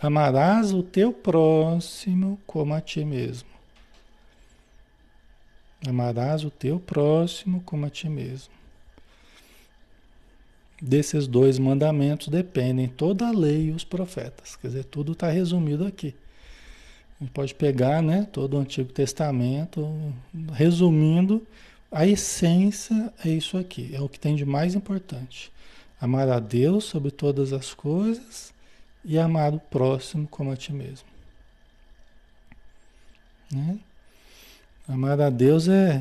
Amarás 0.00 0.72
o 0.72 0.82
teu 0.82 1.12
próximo 1.12 2.38
como 2.46 2.74
a 2.74 2.80
ti 2.80 3.04
mesmo. 3.04 3.48
Amarás 5.86 6.44
o 6.44 6.50
teu 6.50 6.80
próximo 6.80 7.62
como 7.62 7.86
a 7.86 7.90
ti 7.90 8.08
mesmo. 8.08 8.52
Desses 10.80 11.26
dois 11.26 11.58
mandamentos 11.58 12.28
dependem 12.28 12.88
toda 12.88 13.28
a 13.28 13.32
lei 13.32 13.66
e 13.66 13.70
os 13.70 13.84
profetas. 13.84 14.56
Quer 14.56 14.68
dizer, 14.68 14.84
tudo 14.84 15.12
está 15.12 15.28
resumido 15.28 15.84
aqui. 15.84 16.14
Pode 17.34 17.54
pegar 17.54 18.00
né, 18.00 18.28
todo 18.32 18.56
o 18.56 18.60
Antigo 18.60 18.92
Testamento, 18.92 20.12
resumindo, 20.52 21.44
a 21.90 22.06
essência 22.06 23.12
é 23.24 23.28
isso 23.28 23.58
aqui, 23.58 23.90
é 23.92 24.00
o 24.00 24.08
que 24.08 24.20
tem 24.20 24.36
de 24.36 24.44
mais 24.44 24.74
importante. 24.74 25.50
Amar 26.00 26.28
a 26.28 26.38
Deus 26.38 26.84
sobre 26.84 27.10
todas 27.10 27.52
as 27.52 27.74
coisas 27.74 28.52
e 29.04 29.18
amar 29.18 29.52
o 29.52 29.58
próximo 29.58 30.28
como 30.28 30.52
a 30.52 30.56
ti 30.56 30.72
mesmo. 30.72 31.08
Né? 33.50 33.78
Amar 34.86 35.20
a 35.20 35.28
Deus 35.28 35.66
é, 35.66 36.00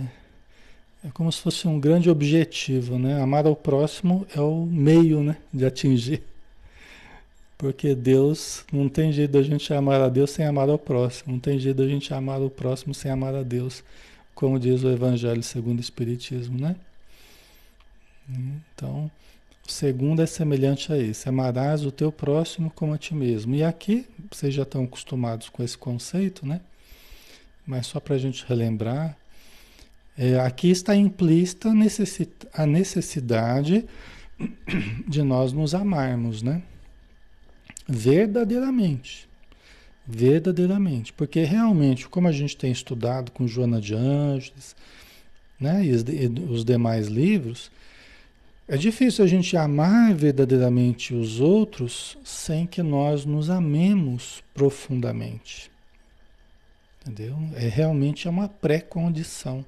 é 1.04 1.10
como 1.10 1.32
se 1.32 1.42
fosse 1.42 1.68
um 1.68 1.80
grande 1.80 2.10
objetivo, 2.10 3.00
né? 3.00 3.22
Amar 3.22 3.46
ao 3.46 3.56
próximo 3.56 4.28
é 4.36 4.42
o 4.42 4.66
meio, 4.66 5.24
né, 5.24 5.38
de 5.54 5.66
atingir. 5.66 6.24
Porque 7.58 7.96
Deus, 7.96 8.64
não 8.72 8.88
tem 8.88 9.12
jeito 9.12 9.32
da 9.32 9.42
gente 9.42 9.74
amar 9.74 10.00
a 10.02 10.10
Deus 10.10 10.32
sem 10.32 10.46
amar 10.46 10.70
ao 10.70 10.78
próximo, 10.78 11.34
não 11.34 11.40
tem 11.40 11.58
jeito 11.58 11.78
da 11.78 11.88
gente 11.88 12.14
amar 12.14 12.42
o 12.42 12.50
próximo 12.50 12.94
sem 12.94 13.10
amar 13.10 13.34
a 13.34 13.42
Deus, 13.42 13.84
como 14.36 14.60
diz 14.60 14.84
o 14.84 14.90
Evangelho 14.90 15.42
segundo 15.42 15.80
o 15.80 15.82
Espiritismo, 15.82 16.60
né? 16.60 16.76
Então, 18.76 19.10
o 19.68 19.72
segundo 19.72 20.22
é 20.22 20.26
semelhante 20.28 20.94
a 20.94 20.98
esse: 20.98 21.28
amarás 21.28 21.84
o 21.84 21.92
teu 21.92 22.12
próximo 22.12 22.72
como 22.76 22.94
a 22.94 22.98
ti 22.98 23.16
mesmo. 23.16 23.56
E 23.56 23.64
aqui, 23.64 24.06
vocês 24.32 24.54
já 24.54 24.64
estão 24.64 24.84
acostumados 24.84 25.50
com 25.50 25.64
esse 25.64 25.78
conceito, 25.78 26.46
né? 26.46 26.62
mas 27.68 27.86
só 27.86 28.00
para 28.00 28.16
a 28.16 28.18
gente 28.18 28.46
relembrar, 28.48 29.18
é, 30.18 30.40
aqui 30.40 30.72
está 30.72 30.96
implícita 30.96 31.70
a 32.54 32.66
necessidade 32.66 33.86
de 35.06 35.22
nós 35.22 35.52
nos 35.52 35.76
amarmos, 35.76 36.42
né? 36.42 36.64
Verdadeiramente. 37.88 39.28
Verdadeiramente. 40.06 41.14
Porque 41.14 41.44
realmente, 41.44 42.08
como 42.08 42.28
a 42.28 42.32
gente 42.32 42.56
tem 42.56 42.72
estudado 42.72 43.32
com 43.32 43.48
Joana 43.48 43.80
de 43.80 43.94
Anjos, 43.94 44.76
né, 45.60 45.84
e 45.86 46.28
os 46.50 46.64
demais 46.64 47.08
livros, 47.08 47.72
é 48.68 48.76
difícil 48.76 49.24
a 49.24 49.28
gente 49.28 49.56
amar 49.56 50.14
verdadeiramente 50.14 51.14
os 51.14 51.40
outros 51.40 52.18
sem 52.24 52.68
que 52.68 52.84
nós 52.84 53.26
nos 53.26 53.50
amemos 53.50 54.44
profundamente. 54.54 55.72
Entendeu? 57.02 57.38
É 57.56 57.68
realmente 57.70 58.28
é 58.28 58.30
uma 58.30 58.50
pré-condição 58.50 59.66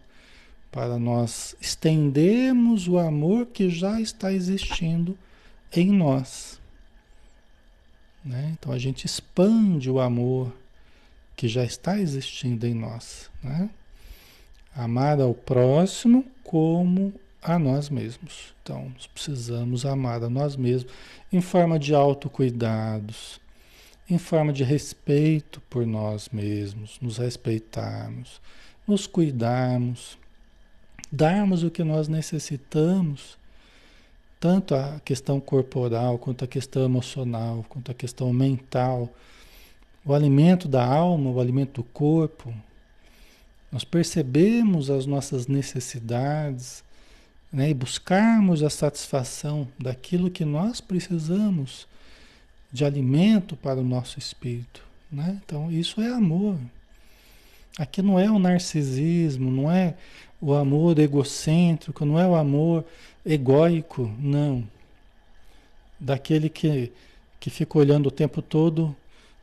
para 0.70 1.00
nós 1.00 1.56
estendermos 1.62 2.90
o 2.90 3.00
amor 3.00 3.46
que 3.48 3.70
já 3.70 4.02
está 4.02 4.34
existindo 4.34 5.18
em 5.74 5.90
nós. 5.92 6.59
Né? 8.24 8.56
Então 8.60 8.72
a 8.72 8.78
gente 8.78 9.06
expande 9.06 9.90
o 9.90 10.00
amor 10.00 10.54
que 11.36 11.48
já 11.48 11.64
está 11.64 11.98
existindo 12.00 12.68
em 12.68 12.74
nós. 12.74 13.30
Né? 13.44 13.70
Amar 14.76 15.20
ao 15.20 15.34
próximo 15.34 16.26
como 16.44 17.14
a 17.42 17.58
nós 17.58 17.90
mesmos. 17.90 18.54
Então, 18.62 18.92
nós 18.94 19.08
precisamos 19.08 19.86
amar 19.86 20.24
a 20.24 20.30
nós 20.30 20.56
mesmos 20.56 20.92
em 21.32 21.42
forma 21.42 21.80
de 21.80 21.96
autocuidados, 21.96 23.40
em 24.10 24.18
forma 24.18 24.52
de 24.52 24.64
respeito 24.64 25.62
por 25.70 25.86
nós 25.86 26.30
mesmos, 26.30 26.98
nos 27.02 27.18
respeitarmos, 27.18 28.42
nos 28.88 29.08
cuidarmos, 29.08 30.18
darmos 31.12 31.64
o 31.64 31.72
que 31.72 31.84
nós 31.84 32.08
necessitamos, 32.08 33.39
tanto 34.40 34.74
a 34.74 35.02
questão 35.04 35.40
corporal, 35.40 36.18
quanto 36.18 36.46
a 36.46 36.48
questão 36.48 36.84
emocional, 36.84 37.66
quanto 37.68 37.92
a 37.92 37.94
questão 37.94 38.32
mental, 38.32 39.10
o 40.06 40.14
alimento 40.14 40.68
da 40.68 40.84
alma, 40.84 41.30
o 41.30 41.40
alimento 41.40 41.82
do 41.82 41.84
corpo. 41.84 42.54
Nós 43.72 43.84
percebemos 43.84 44.90
as 44.90 45.06
nossas 45.06 45.48
necessidades, 45.48 46.84
né, 47.52 47.70
e 47.70 47.74
buscarmos 47.74 48.64
a 48.64 48.70
satisfação 48.70 49.68
daquilo 49.78 50.30
que 50.30 50.46
nós 50.46 50.80
precisamos 50.80 51.88
de 52.72 52.86
alimento 52.86 53.56
para 53.56 53.80
o 53.80 53.84
nosso 53.84 54.20
espírito. 54.20 54.84
Né? 55.12 55.40
Então, 55.44 55.72
isso 55.72 56.00
é 56.00 56.12
amor. 56.12 56.58
Aqui 57.78 58.02
não 58.02 58.20
é 58.20 58.30
o 58.30 58.38
narcisismo, 58.38 59.50
não 59.50 59.72
é 59.72 59.96
o 60.42 60.54
amor 60.54 60.98
egocêntrico, 61.00 62.06
não 62.06 62.20
é 62.20 62.28
o 62.28 62.36
amor 62.36 62.86
egóico, 63.26 64.12
não. 64.20 64.68
Daquele 66.00 66.50
que, 66.50 66.92
que 67.40 67.50
fica 67.50 67.78
olhando 67.78 68.08
o 68.08 68.12
tempo 68.12 68.42
todo, 68.42 68.96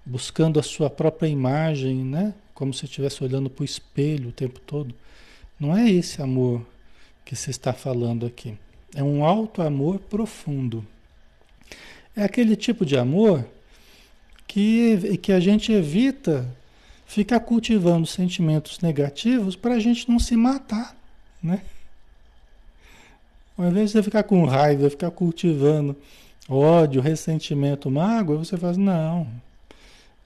buscando 0.04 0.58
a 0.58 0.62
sua 0.62 0.88
própria 0.88 1.28
imagem, 1.28 1.96
né? 1.96 2.34
como 2.56 2.72
se 2.72 2.86
estivesse 2.86 3.22
olhando 3.22 3.50
para 3.50 3.62
o 3.62 3.66
espelho 3.66 4.30
o 4.30 4.32
tempo 4.32 4.58
todo. 4.60 4.94
Não 5.60 5.76
é 5.76 5.90
esse 5.90 6.22
amor 6.22 6.66
que 7.22 7.36
se 7.36 7.50
está 7.50 7.74
falando 7.74 8.24
aqui. 8.24 8.56
É 8.94 9.02
um 9.02 9.22
alto 9.22 9.60
amor 9.60 9.98
profundo. 9.98 10.84
É 12.16 12.24
aquele 12.24 12.56
tipo 12.56 12.86
de 12.86 12.96
amor 12.96 13.46
que, 14.46 15.18
que 15.18 15.32
a 15.32 15.38
gente 15.38 15.70
evita 15.70 16.48
ficar 17.06 17.40
cultivando 17.40 18.06
sentimentos 18.06 18.80
negativos 18.80 19.56
para 19.56 19.74
a 19.74 19.78
gente 19.78 20.08
não 20.08 20.18
se 20.18 20.36
matar, 20.36 20.94
né? 21.42 21.62
Ao 23.56 23.66
invés 23.66 23.86
de 23.86 23.92
você 23.92 24.02
ficar 24.02 24.24
com 24.24 24.44
raiva, 24.44 24.90
ficar 24.90 25.10
cultivando 25.10 25.96
ódio, 26.48 27.00
ressentimento, 27.00 27.90
mágoa, 27.90 28.36
você 28.36 28.56
faz, 28.56 28.76
não, 28.76 29.26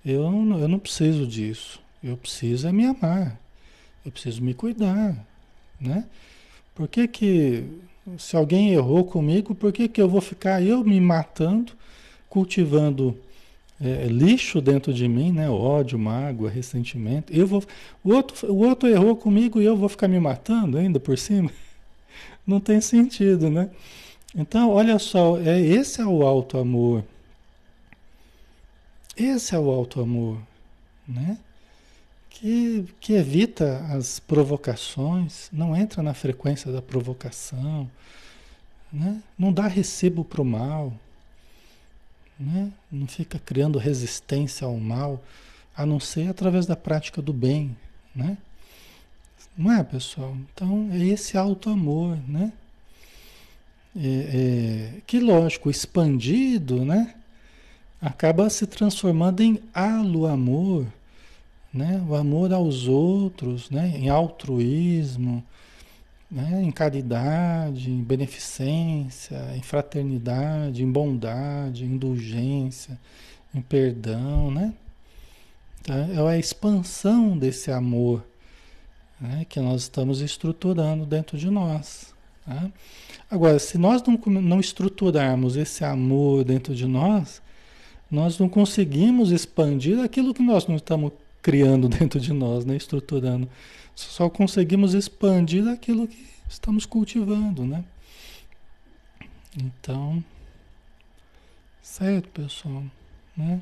eu 0.05 0.31
não, 0.31 0.59
eu 0.59 0.69
não 0.69 0.79
preciso 0.79 1.27
disso. 1.27 1.81
Eu 2.03 2.17
preciso 2.17 2.67
é 2.67 2.73
me 2.73 2.87
amar. 2.87 3.39
Eu 4.05 4.11
preciso 4.11 4.43
me 4.43 4.55
cuidar, 4.55 5.15
né? 5.79 6.07
Por 6.75 6.89
que 6.89 7.07
que, 7.07 7.65
se 8.19 8.35
alguém 8.35 8.73
errou 8.73 9.05
comigo, 9.05 9.55
por 9.55 9.71
que 9.73 9.87
que 9.87 10.01
eu 10.01 10.09
vou 10.09 10.23
ficar 10.23 10.63
eu 10.63 10.83
me 10.83 10.99
matando, 10.99 11.73
cultivando 12.29 13.17
é, 13.81 14.07
lixo 14.07 14.61
dentro 14.61 14.93
de 14.93 15.09
mim, 15.09 15.33
né? 15.33 15.49
Ódio, 15.49 15.99
mágoa, 15.99 16.51
ressentimento. 16.51 17.33
Eu 17.33 17.47
vou, 17.47 17.65
o 18.05 18.13
outro, 18.13 18.53
o 18.53 18.67
outro 18.67 18.89
errou 18.89 19.17
comigo 19.17 19.61
e 19.61 19.65
eu 19.65 19.77
vou 19.77 19.89
ficar 19.89 20.09
me 20.09 20.21
matando 20.21 20.79
ainda 20.79 21.01
por 21.01 21.17
cima? 21.17 21.51
Não 22.47 22.61
tem 22.61 22.81
sentido, 22.81 23.51
né? 23.51 23.71
Então, 24.35 24.71
olha 24.71 24.99
só, 24.99 25.39
é, 25.39 25.61
esse 25.61 26.01
é 26.01 26.07
o 26.07 26.23
alto 26.23 26.59
amor. 26.59 27.05
Esse 29.17 29.55
é 29.55 29.59
o 29.59 29.71
alto 29.71 30.01
amor, 30.01 30.39
né? 31.07 31.39
que, 32.41 32.87
que 32.99 33.13
evita 33.13 33.85
as 33.91 34.19
provocações, 34.19 35.51
não 35.53 35.77
entra 35.77 36.03
na 36.03 36.15
frequência 36.15 36.73
da 36.73 36.81
provocação, 36.81 37.91
né? 38.91 39.23
não 39.39 39.53
dá 39.53 39.67
recebo 39.67 40.25
para 40.25 40.41
o 40.41 40.45
mal, 40.45 40.93
né? 42.41 42.73
não 42.91 43.07
fica 43.07 43.39
criando 43.39 43.79
resistência 43.79 44.67
ao 44.67 44.77
mal, 44.79 45.23
a 45.77 45.85
não 45.85 46.01
ser 46.01 46.29
através 46.29 46.67
da 46.67 46.75
prática 46.75 47.21
do 47.21 47.33
bem. 47.33 47.77
Né? 48.15 48.39
Não 49.57 49.73
é, 49.73 49.85
pessoal? 49.85 50.35
Então, 50.55 50.89
é 50.93 50.99
esse 51.05 51.37
alto 51.37 51.69
amor, 51.69 52.19
né? 52.27 52.53
É, 53.95 54.07
é, 54.97 55.01
que 55.07 55.19
lógico, 55.19 55.69
expandido, 55.69 56.85
né? 56.85 57.15
Acaba 58.01 58.49
se 58.49 58.67
transformando 58.67 59.43
em 59.43 59.61
halo 59.75 60.27
amor 60.27 60.87
né? 61.73 62.05
o 62.09 62.15
amor 62.15 62.53
aos 62.53 62.89
outros, 62.89 63.71
né? 63.71 63.93
em 63.97 64.09
altruísmo, 64.09 65.45
né? 66.31 66.63
em 66.63 66.71
caridade, 66.71 67.91
em 67.91 68.03
beneficência, 68.03 69.37
em 69.57 69.63
fraternidade, 69.63 70.83
em 70.83 70.91
bondade, 70.91 71.85
em 71.85 71.89
indulgência, 71.89 72.99
em 73.55 73.61
perdão, 73.61 74.51
né? 74.51 74.73
Então, 75.81 76.29
é 76.29 76.35
a 76.35 76.39
expansão 76.39 77.37
desse 77.37 77.71
amor 77.71 78.25
né? 79.21 79.45
que 79.49 79.61
nós 79.61 79.83
estamos 79.83 80.21
estruturando 80.21 81.05
dentro 81.05 81.37
de 81.37 81.51
nós. 81.51 82.15
Tá? 82.45 82.71
Agora, 83.31 83.59
se 83.59 83.77
nós 83.77 84.03
não, 84.03 84.19
não 84.41 84.61
estruturarmos 84.61 85.57
esse 85.57 85.85
amor 85.85 86.45
dentro 86.45 86.75
de 86.75 86.87
nós, 86.87 87.43
nós 88.11 88.39
não 88.39 88.49
conseguimos 88.49 89.31
expandir 89.31 89.99
aquilo 90.01 90.35
que 90.35 90.43
nós 90.43 90.67
não 90.67 90.77
estamos 90.77 91.13
criando 91.43 91.89
dentro 91.91 92.21
de 92.21 92.33
nós, 92.33 92.65
né? 92.65 92.77
estruturando. 92.77 93.49
Só 94.09 94.31
conseguimos 94.31 94.95
expandir 94.95 95.67
aquilo 95.69 96.09
que 96.09 96.29
estamos 96.49 96.87
cultivando, 96.87 97.65
né? 97.65 97.85
Então, 99.57 100.23
certo, 101.83 102.29
pessoal, 102.29 102.85
né? 103.37 103.61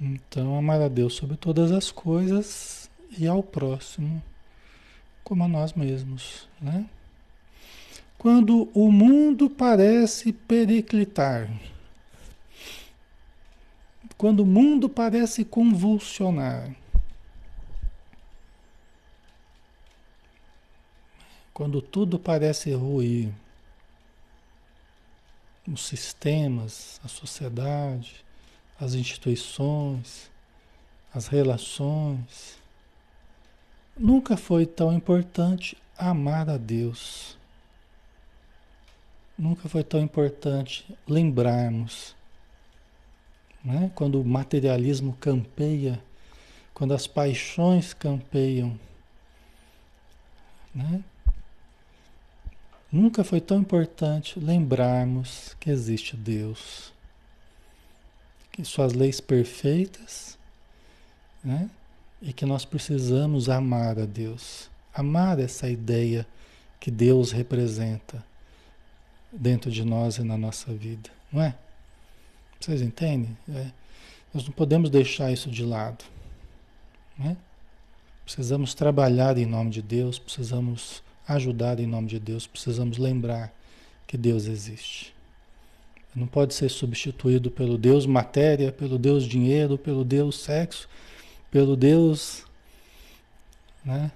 Então, 0.00 0.56
amar 0.56 0.80
a 0.80 0.88
Deus 0.88 1.14
sobre 1.14 1.36
todas 1.36 1.72
as 1.72 1.90
coisas 1.90 2.90
e 3.16 3.26
ao 3.26 3.42
próximo 3.42 4.22
como 5.22 5.42
a 5.42 5.48
nós 5.48 5.72
mesmos, 5.72 6.46
né? 6.60 6.84
Quando 8.18 8.68
o 8.74 8.92
mundo 8.92 9.48
parece 9.48 10.32
periclitar, 10.32 11.50
quando 14.16 14.40
o 14.40 14.46
mundo 14.46 14.88
parece 14.88 15.44
convulsionar. 15.44 16.70
Quando 21.54 21.80
tudo 21.80 22.18
parece 22.18 22.74
ruir. 22.74 23.32
Os 25.66 25.86
sistemas, 25.86 27.00
a 27.02 27.08
sociedade, 27.08 28.22
as 28.78 28.92
instituições, 28.92 30.30
as 31.14 31.26
relações. 31.26 32.58
Nunca 33.96 34.36
foi 34.36 34.66
tão 34.66 34.92
importante 34.92 35.78
amar 35.96 36.50
a 36.50 36.58
Deus. 36.58 37.38
Nunca 39.38 39.68
foi 39.68 39.82
tão 39.82 40.00
importante 40.00 40.84
lembrarmos 41.08 42.14
né? 43.64 43.90
quando 43.94 44.20
o 44.20 44.24
materialismo 44.24 45.16
campeia, 45.18 46.00
quando 46.74 46.92
as 46.92 47.06
paixões 47.06 47.94
campeiam. 47.94 48.78
Né? 50.74 51.02
Nunca 52.94 53.24
foi 53.24 53.40
tão 53.40 53.58
importante 53.58 54.38
lembrarmos 54.38 55.56
que 55.58 55.68
existe 55.68 56.16
Deus, 56.16 56.92
que 58.52 58.64
suas 58.64 58.92
leis 58.92 59.20
perfeitas, 59.20 60.38
né? 61.42 61.68
e 62.22 62.32
que 62.32 62.46
nós 62.46 62.64
precisamos 62.64 63.48
amar 63.48 63.98
a 63.98 64.06
Deus, 64.06 64.70
amar 64.94 65.40
essa 65.40 65.68
ideia 65.68 66.24
que 66.78 66.88
Deus 66.88 67.32
representa 67.32 68.24
dentro 69.32 69.72
de 69.72 69.84
nós 69.84 70.18
e 70.18 70.22
na 70.22 70.38
nossa 70.38 70.72
vida, 70.72 71.10
não 71.32 71.42
é? 71.42 71.56
Vocês 72.60 72.80
entendem? 72.80 73.36
É, 73.48 73.72
nós 74.32 74.44
não 74.44 74.52
podemos 74.52 74.88
deixar 74.88 75.32
isso 75.32 75.50
de 75.50 75.64
lado. 75.64 76.04
Né? 77.18 77.36
Precisamos 78.24 78.72
trabalhar 78.72 79.36
em 79.36 79.46
nome 79.46 79.70
de 79.70 79.82
Deus, 79.82 80.16
precisamos 80.16 81.02
ajudar 81.26 81.80
em 81.80 81.86
nome 81.86 82.08
de 82.08 82.18
Deus, 82.18 82.46
precisamos 82.46 82.98
lembrar 82.98 83.52
que 84.06 84.16
Deus 84.16 84.46
existe. 84.46 85.14
Não 86.14 86.26
pode 86.26 86.54
ser 86.54 86.68
substituído 86.68 87.50
pelo 87.50 87.76
Deus 87.76 88.06
matéria, 88.06 88.70
pelo 88.70 88.98
Deus 88.98 89.24
dinheiro, 89.24 89.76
pelo 89.76 90.04
Deus 90.04 90.38
sexo, 90.38 90.88
pelo 91.50 91.76
Deus, 91.76 92.44
né? 93.84 94.12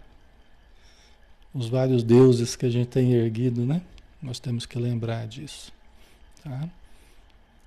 Os 1.52 1.68
vários 1.68 2.04
deuses 2.04 2.54
que 2.54 2.66
a 2.66 2.70
gente 2.70 2.88
tem 2.88 3.12
erguido, 3.14 3.66
né? 3.66 3.82
Nós 4.22 4.38
temos 4.38 4.64
que 4.64 4.78
lembrar 4.78 5.26
disso, 5.26 5.72
tá? 6.44 6.68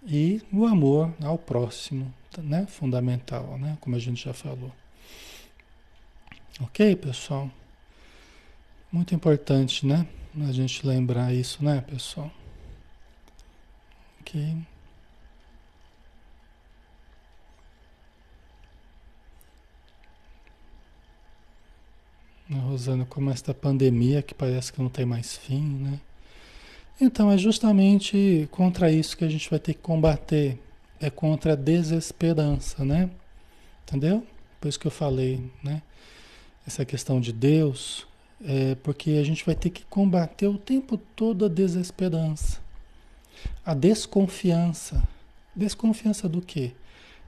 E 0.07 0.41
o 0.51 0.65
amor 0.65 1.13
ao 1.21 1.37
próximo, 1.37 2.13
né? 2.37 2.65
Fundamental, 2.67 3.57
né? 3.57 3.77
Como 3.81 3.95
a 3.95 3.99
gente 3.99 4.23
já 4.23 4.33
falou. 4.33 4.71
Ok, 6.61 6.95
pessoal? 6.95 7.51
Muito 8.91 9.15
importante, 9.15 9.85
né? 9.85 10.05
A 10.47 10.51
gente 10.51 10.85
lembrar 10.85 11.33
isso, 11.33 11.63
né, 11.63 11.81
pessoal? 11.81 12.29
Ok. 14.19 14.57
Rosana, 22.71 23.05
como 23.05 23.29
esta 23.29 23.53
pandemia 23.53 24.21
que 24.21 24.33
parece 24.33 24.71
que 24.71 24.81
não 24.81 24.89
tem 24.89 25.05
mais 25.05 25.37
fim, 25.37 25.61
né? 25.61 25.99
Então, 26.99 27.31
é 27.31 27.37
justamente 27.37 28.47
contra 28.51 28.91
isso 28.91 29.17
que 29.17 29.25
a 29.25 29.29
gente 29.29 29.49
vai 29.49 29.59
ter 29.59 29.73
que 29.73 29.79
combater. 29.81 30.59
É 30.99 31.09
contra 31.09 31.53
a 31.53 31.55
desesperança, 31.55 32.85
né? 32.85 33.09
Entendeu? 33.83 34.25
Por 34.59 34.67
isso 34.67 34.79
que 34.79 34.87
eu 34.87 34.91
falei, 34.91 35.43
né? 35.63 35.81
Essa 36.65 36.85
questão 36.85 37.19
de 37.19 37.33
Deus, 37.33 38.07
é 38.45 38.75
porque 38.75 39.11
a 39.11 39.23
gente 39.23 39.45
vai 39.45 39.55
ter 39.55 39.69
que 39.69 39.85
combater 39.85 40.47
o 40.47 40.57
tempo 40.57 40.97
todo 41.15 41.45
a 41.45 41.47
desesperança, 41.47 42.59
a 43.65 43.73
desconfiança. 43.73 45.01
Desconfiança 45.55 46.29
do 46.29 46.41
quê? 46.41 46.71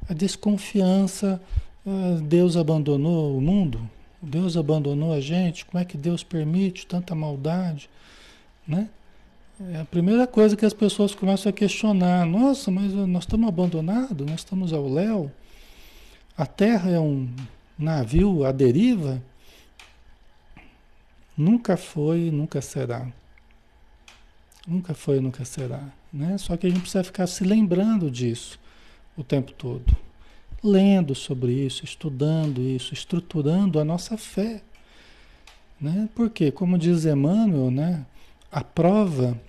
A 0.10 0.14
desconfiança, 0.14 1.42
ah, 1.86 2.20
Deus 2.24 2.56
abandonou 2.56 3.38
o 3.38 3.42
mundo? 3.42 3.90
Deus 4.22 4.56
abandonou 4.56 5.14
a 5.14 5.20
gente? 5.20 5.66
Como 5.66 5.82
é 5.82 5.86
que 5.86 5.98
Deus 5.98 6.24
permite 6.24 6.88
tanta 6.88 7.14
maldade? 7.14 7.90
Né? 8.66 8.88
É 9.72 9.82
a 9.82 9.86
primeira 9.86 10.26
coisa 10.26 10.56
que 10.56 10.66
as 10.66 10.74
pessoas 10.74 11.14
começam 11.14 11.50
a 11.50 11.54
questionar: 11.54 12.26
nossa, 12.26 12.72
mas 12.72 12.94
nós 12.94 13.24
estamos 13.24 13.48
abandonados, 13.48 14.26
nós 14.26 14.40
estamos 14.40 14.74
ao 14.74 14.90
léu, 14.90 15.32
a 16.38 16.46
Terra 16.46 16.90
é 16.90 17.00
um 17.00 17.30
navio 17.78 18.46
à 18.46 18.52
deriva. 18.52 19.22
Nunca 21.36 21.76
foi, 21.78 22.30
nunca 22.32 22.62
será. 22.62 23.08
Nunca 24.68 24.94
foi, 24.94 25.20
nunca 25.20 25.44
será. 25.44 25.92
Né? 26.12 26.38
Só 26.38 26.56
que 26.56 26.68
a 26.68 26.70
gente 26.70 26.82
precisa 26.82 27.04
ficar 27.04 27.28
se 27.28 27.44
lembrando 27.44 28.10
disso 28.10 28.60
o 29.18 29.24
tempo 29.24 29.52
todo. 29.52 29.96
Lendo 30.64 31.14
sobre 31.14 31.52
isso, 31.52 31.84
estudando 31.84 32.62
isso, 32.62 32.94
estruturando 32.94 33.80
a 33.80 33.84
nossa 33.84 34.18
fé. 34.18 34.62
Né? 35.82 36.08
Porque, 36.16 36.52
como 36.52 36.78
diz 36.78 37.06
Emmanuel, 37.06 37.70
né? 37.70 38.06
a 38.52 38.64
prova 38.64 39.40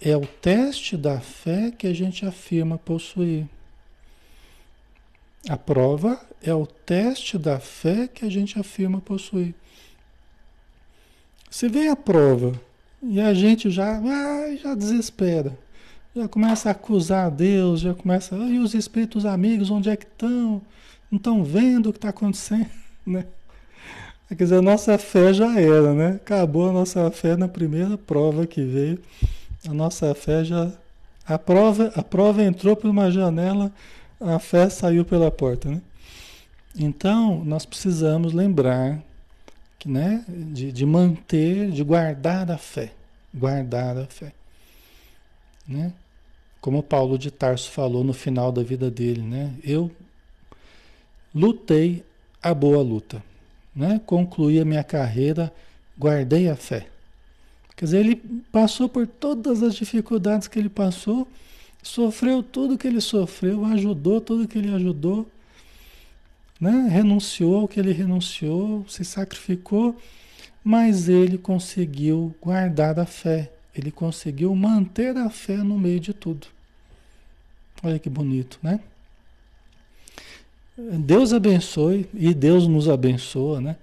é 0.00 0.16
o 0.16 0.26
teste 0.26 0.96
da 0.96 1.20
fé 1.20 1.70
que 1.70 1.86
a 1.86 1.94
gente 1.94 2.24
afirma 2.24 2.78
possuir. 2.78 3.46
A 5.48 5.56
prova 5.56 6.20
é 6.42 6.52
o 6.52 6.66
teste 6.66 7.38
da 7.38 7.60
fé 7.60 8.08
que 8.08 8.24
a 8.24 8.30
gente 8.30 8.58
afirma 8.58 9.00
possuir. 9.00 9.54
Se 11.50 11.68
vem 11.68 11.88
a 11.88 11.96
prova 11.96 12.52
e 13.02 13.20
a 13.20 13.32
gente 13.32 13.70
já, 13.70 13.98
ah, 13.98 14.56
já 14.56 14.74
desespera, 14.74 15.56
já 16.14 16.28
começa 16.28 16.68
a 16.68 16.72
acusar 16.72 17.26
a 17.26 17.30
Deus, 17.30 17.80
já 17.80 17.94
começa, 17.94 18.36
ah, 18.36 18.48
e 18.48 18.58
os 18.58 18.74
espíritos 18.74 19.24
amigos, 19.24 19.70
onde 19.70 19.88
é 19.88 19.96
que 19.96 20.06
estão? 20.06 20.60
Não 21.10 21.18
estão 21.18 21.44
vendo 21.44 21.88
o 21.88 21.92
que 21.92 21.98
está 21.98 22.08
acontecendo, 22.08 22.68
né? 23.06 23.26
Quer 24.28 24.34
dizer, 24.34 24.56
a 24.56 24.62
nossa 24.62 24.98
fé 24.98 25.32
já 25.32 25.58
era, 25.60 25.94
né? 25.94 26.08
Acabou 26.16 26.68
a 26.68 26.72
nossa 26.72 27.08
fé 27.12 27.36
na 27.36 27.46
primeira 27.46 27.96
prova 27.96 28.44
que 28.44 28.60
veio. 28.60 28.98
A 29.68 29.72
nossa 29.72 30.12
fé 30.16 30.44
já. 30.44 30.72
A 31.24 31.38
prova, 31.38 31.92
a 31.94 32.02
prova 32.02 32.42
entrou 32.42 32.74
por 32.74 32.90
uma 32.90 33.08
janela, 33.08 33.70
a 34.20 34.38
fé 34.40 34.68
saiu 34.68 35.04
pela 35.04 35.30
porta, 35.30 35.70
né? 35.70 35.80
Então, 36.76 37.44
nós 37.44 37.64
precisamos 37.64 38.32
lembrar 38.32 39.00
né? 39.86 40.24
De, 40.28 40.72
de 40.72 40.84
manter, 40.84 41.70
de 41.70 41.82
guardar 41.82 42.50
a 42.50 42.58
fé. 42.58 42.92
Guardar 43.32 43.96
a 43.96 44.06
fé. 44.06 44.32
Né? 45.66 45.92
Como 46.60 46.82
Paulo 46.82 47.18
de 47.18 47.30
Tarso 47.30 47.70
falou 47.70 48.02
no 48.02 48.12
final 48.12 48.50
da 48.50 48.62
vida 48.62 48.90
dele, 48.90 49.22
né? 49.22 49.54
Eu 49.62 49.90
lutei 51.34 52.04
a 52.42 52.54
boa 52.54 52.82
luta, 52.82 53.22
né? 53.74 54.00
Concluí 54.06 54.60
a 54.60 54.64
minha 54.64 54.82
carreira, 54.84 55.52
guardei 55.98 56.48
a 56.48 56.56
fé. 56.56 56.86
Quer 57.76 57.84
dizer, 57.84 57.98
ele 58.00 58.16
passou 58.50 58.88
por 58.88 59.06
todas 59.06 59.62
as 59.62 59.74
dificuldades 59.74 60.48
que 60.48 60.58
ele 60.58 60.68
passou, 60.68 61.28
sofreu 61.82 62.42
tudo 62.42 62.78
que 62.78 62.86
ele 62.86 63.00
sofreu, 63.00 63.64
ajudou 63.66 64.20
tudo 64.20 64.48
que 64.48 64.58
ele 64.58 64.74
ajudou, 64.74 65.26
né? 66.60 66.88
renunciou 66.90 67.60
ao 67.60 67.68
que 67.68 67.78
ele 67.80 67.92
renunciou, 67.92 68.84
se 68.88 69.04
sacrificou, 69.04 69.96
mas 70.64 71.08
ele 71.08 71.38
conseguiu 71.38 72.34
guardar 72.40 72.98
a 72.98 73.06
fé, 73.06 73.52
ele 73.74 73.90
conseguiu 73.90 74.54
manter 74.54 75.16
a 75.16 75.30
fé 75.30 75.58
no 75.58 75.78
meio 75.78 76.00
de 76.00 76.12
tudo. 76.12 76.46
Olha 77.82 77.98
que 77.98 78.08
bonito, 78.08 78.58
né? 78.62 78.80
Deus 80.76 81.32
abençoe 81.32 82.08
e 82.12 82.34
Deus 82.34 82.66
nos 82.66 82.88
abençoa, 82.88 83.60
né? 83.60 83.76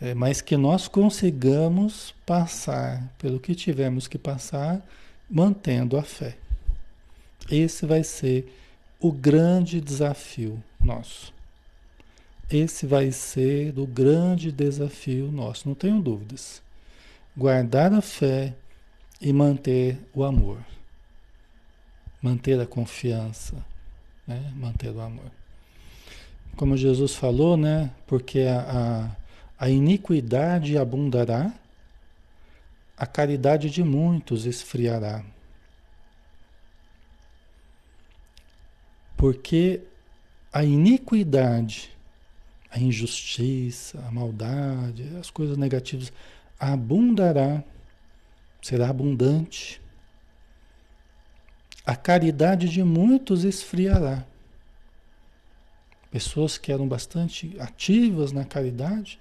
É, 0.00 0.14
mas 0.14 0.40
que 0.40 0.56
nós 0.56 0.86
consigamos 0.86 2.14
passar 2.24 3.02
pelo 3.18 3.40
que 3.40 3.54
tivemos 3.54 4.06
que 4.06 4.16
passar, 4.16 4.80
mantendo 5.28 5.96
a 5.96 6.02
fé. 6.02 6.36
Esse 7.50 7.84
vai 7.84 8.04
ser 8.04 8.52
o 9.00 9.10
grande 9.10 9.80
desafio 9.80 10.62
nosso. 10.80 11.32
Esse 12.50 12.86
vai 12.86 13.12
ser 13.12 13.78
o 13.78 13.86
grande 13.86 14.50
desafio 14.50 15.30
nosso, 15.30 15.68
não 15.68 15.74
tenho 15.74 16.00
dúvidas. 16.00 16.62
Guardar 17.36 17.92
a 17.92 18.00
fé 18.00 18.54
e 19.20 19.32
manter 19.32 19.98
o 20.14 20.24
amor. 20.24 20.58
Manter 22.22 22.58
a 22.58 22.66
confiança, 22.66 23.54
né? 24.26 24.50
manter 24.56 24.90
o 24.90 25.00
amor. 25.00 25.30
Como 26.56 26.76
Jesus 26.76 27.14
falou, 27.14 27.56
né? 27.56 27.92
Porque 28.06 28.40
a, 28.40 29.12
a, 29.58 29.66
a 29.66 29.70
iniquidade 29.70 30.76
abundará, 30.76 31.52
a 32.96 33.06
caridade 33.06 33.70
de 33.70 33.84
muitos 33.84 34.46
esfriará. 34.46 35.22
Porque 39.16 39.82
a 40.52 40.64
iniquidade 40.64 41.96
a 42.70 42.78
injustiça, 42.78 43.98
a 44.06 44.10
maldade, 44.10 45.04
as 45.18 45.30
coisas 45.30 45.56
negativas 45.56 46.12
abundará, 46.58 47.62
será 48.60 48.88
abundante. 48.88 49.80
A 51.86 51.96
caridade 51.96 52.68
de 52.68 52.82
muitos 52.82 53.44
esfriará. 53.44 54.24
Pessoas 56.10 56.58
que 56.58 56.72
eram 56.72 56.86
bastante 56.86 57.56
ativas 57.58 58.32
na 58.32 58.44
caridade, 58.44 59.18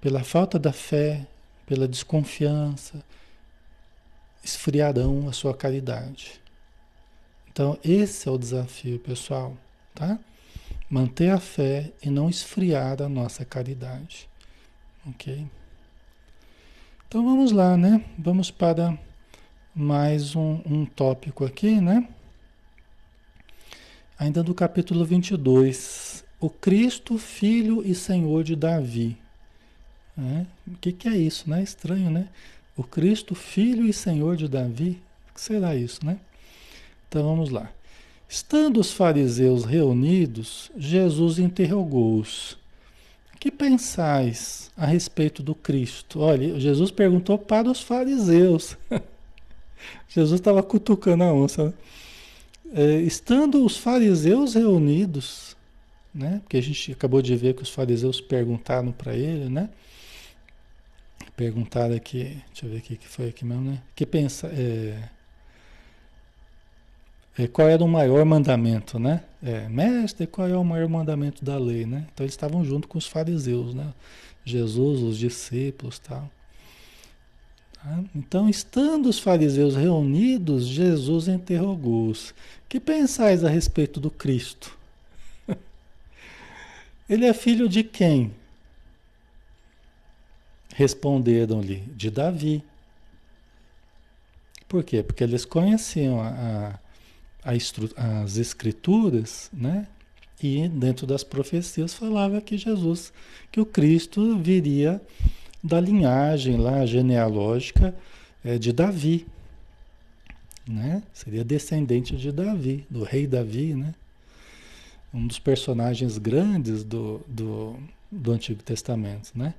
pela 0.00 0.22
falta 0.22 0.58
da 0.58 0.72
fé, 0.72 1.26
pela 1.66 1.88
desconfiança, 1.88 3.02
esfriarão 4.42 5.28
a 5.28 5.32
sua 5.32 5.54
caridade. 5.54 6.40
Então, 7.50 7.78
esse 7.84 8.28
é 8.28 8.30
o 8.30 8.38
desafio, 8.38 8.98
pessoal, 8.98 9.56
tá? 9.94 10.18
Manter 10.88 11.30
a 11.30 11.38
fé 11.38 11.92
e 12.02 12.08
não 12.08 12.28
esfriar 12.28 13.02
a 13.02 13.08
nossa 13.08 13.44
caridade. 13.44 14.28
Ok? 15.06 15.46
Então 17.06 17.24
vamos 17.24 17.52
lá, 17.52 17.76
né? 17.76 18.04
Vamos 18.18 18.50
para 18.50 18.98
mais 19.74 20.34
um, 20.34 20.60
um 20.66 20.84
tópico 20.84 21.44
aqui, 21.44 21.80
né? 21.80 22.08
Ainda 24.18 24.42
do 24.42 24.54
capítulo 24.54 25.04
22. 25.04 26.24
O 26.40 26.50
Cristo, 26.50 27.18
Filho 27.18 27.82
e 27.84 27.94
Senhor 27.94 28.44
de 28.44 28.56
Davi. 28.56 29.16
É? 30.18 30.46
O 30.66 30.76
que, 30.76 30.92
que 30.92 31.08
é 31.08 31.16
isso, 31.16 31.48
né? 31.48 31.62
Estranho, 31.62 32.10
né? 32.10 32.28
O 32.76 32.82
Cristo, 32.82 33.34
Filho 33.34 33.86
e 33.86 33.92
Senhor 33.92 34.36
de 34.36 34.48
Davi. 34.48 35.00
O 35.30 35.34
que 35.34 35.40
será 35.40 35.74
isso, 35.74 36.04
né? 36.04 36.18
Então 37.08 37.22
vamos 37.22 37.50
lá. 37.50 37.70
Estando 38.28 38.78
os 38.78 38.92
fariseus 38.92 39.64
reunidos, 39.64 40.70
Jesus 40.76 41.38
interrogou-os: 41.38 42.58
Que 43.40 43.50
pensais 43.50 44.70
a 44.76 44.84
respeito 44.84 45.42
do 45.42 45.54
Cristo? 45.54 46.20
Olha, 46.20 46.60
Jesus 46.60 46.90
perguntou 46.90 47.38
para 47.38 47.70
os 47.70 47.80
fariseus. 47.80 48.76
Jesus 50.08 50.40
estava 50.40 50.62
cutucando 50.62 51.24
a 51.24 51.32
onça. 51.32 51.64
Né? 51.64 51.72
É, 52.70 53.00
estando 53.00 53.64
os 53.64 53.78
fariseus 53.78 54.54
reunidos, 54.54 55.56
né? 56.14 56.40
Porque 56.42 56.58
a 56.58 56.62
gente 56.62 56.92
acabou 56.92 57.22
de 57.22 57.34
ver 57.34 57.54
que 57.54 57.62
os 57.62 57.70
fariseus 57.70 58.20
perguntaram 58.20 58.92
para 58.92 59.14
ele, 59.14 59.48
né? 59.48 59.70
Perguntaram 61.34 61.94
aqui, 61.94 62.42
deixa 62.48 62.66
eu 62.66 62.70
ver 62.70 62.78
o 62.78 62.82
que 62.82 63.08
foi 63.08 63.28
aqui 63.28 63.44
mesmo, 63.44 63.70
né? 63.70 63.80
Que 63.94 64.04
pensa, 64.04 64.48
é, 64.48 65.08
qual 67.46 67.68
era 67.68 67.84
o 67.84 67.88
maior 67.88 68.24
mandamento, 68.24 68.98
né? 68.98 69.22
É, 69.40 69.68
mestre, 69.68 70.26
qual 70.26 70.48
é 70.48 70.56
o 70.56 70.64
maior 70.64 70.88
mandamento 70.88 71.44
da 71.44 71.56
lei, 71.56 71.86
né? 71.86 72.06
Então 72.12 72.24
eles 72.24 72.32
estavam 72.32 72.64
junto 72.64 72.88
com 72.88 72.98
os 72.98 73.06
fariseus, 73.06 73.74
né? 73.74 73.94
Jesus, 74.44 75.02
os 75.02 75.16
discípulos, 75.16 76.00
tal. 76.00 76.28
Tá? 77.74 78.04
Então, 78.14 78.48
estando 78.48 79.08
os 79.08 79.20
fariseus 79.20 79.76
reunidos, 79.76 80.66
Jesus 80.66 81.28
interrogou-os: 81.28 82.34
Que 82.68 82.80
pensais 82.80 83.44
a 83.44 83.48
respeito 83.48 84.00
do 84.00 84.10
Cristo? 84.10 84.76
Ele 87.08 87.24
é 87.24 87.32
filho 87.32 87.68
de 87.68 87.84
quem? 87.84 88.32
Responderam-lhe: 90.74 91.84
De 91.94 92.10
Davi. 92.10 92.64
Por 94.66 94.84
quê? 94.84 95.02
Porque 95.02 95.24
eles 95.24 95.46
conheciam 95.46 96.20
a, 96.20 96.28
a, 96.28 96.78
as 97.44 98.36
escrituras, 98.36 99.50
né? 99.52 99.86
E 100.42 100.68
dentro 100.68 101.06
das 101.06 101.24
profecias 101.24 101.94
falava 101.94 102.40
que 102.40 102.56
Jesus, 102.56 103.12
que 103.50 103.60
o 103.60 103.66
Cristo 103.66 104.38
viria 104.38 105.00
da 105.62 105.80
linhagem 105.80 106.56
lá 106.56 106.86
genealógica 106.86 107.94
é, 108.44 108.56
de 108.58 108.72
Davi, 108.72 109.26
né? 110.66 111.02
Seria 111.12 111.44
descendente 111.44 112.16
de 112.16 112.30
Davi, 112.30 112.86
do 112.88 113.02
rei 113.02 113.26
Davi, 113.26 113.74
né? 113.74 113.94
Um 115.12 115.26
dos 115.26 115.38
personagens 115.38 116.18
grandes 116.18 116.84
do, 116.84 117.20
do, 117.26 117.76
do 118.12 118.32
Antigo 118.32 118.62
Testamento, 118.62 119.32
né? 119.34 119.54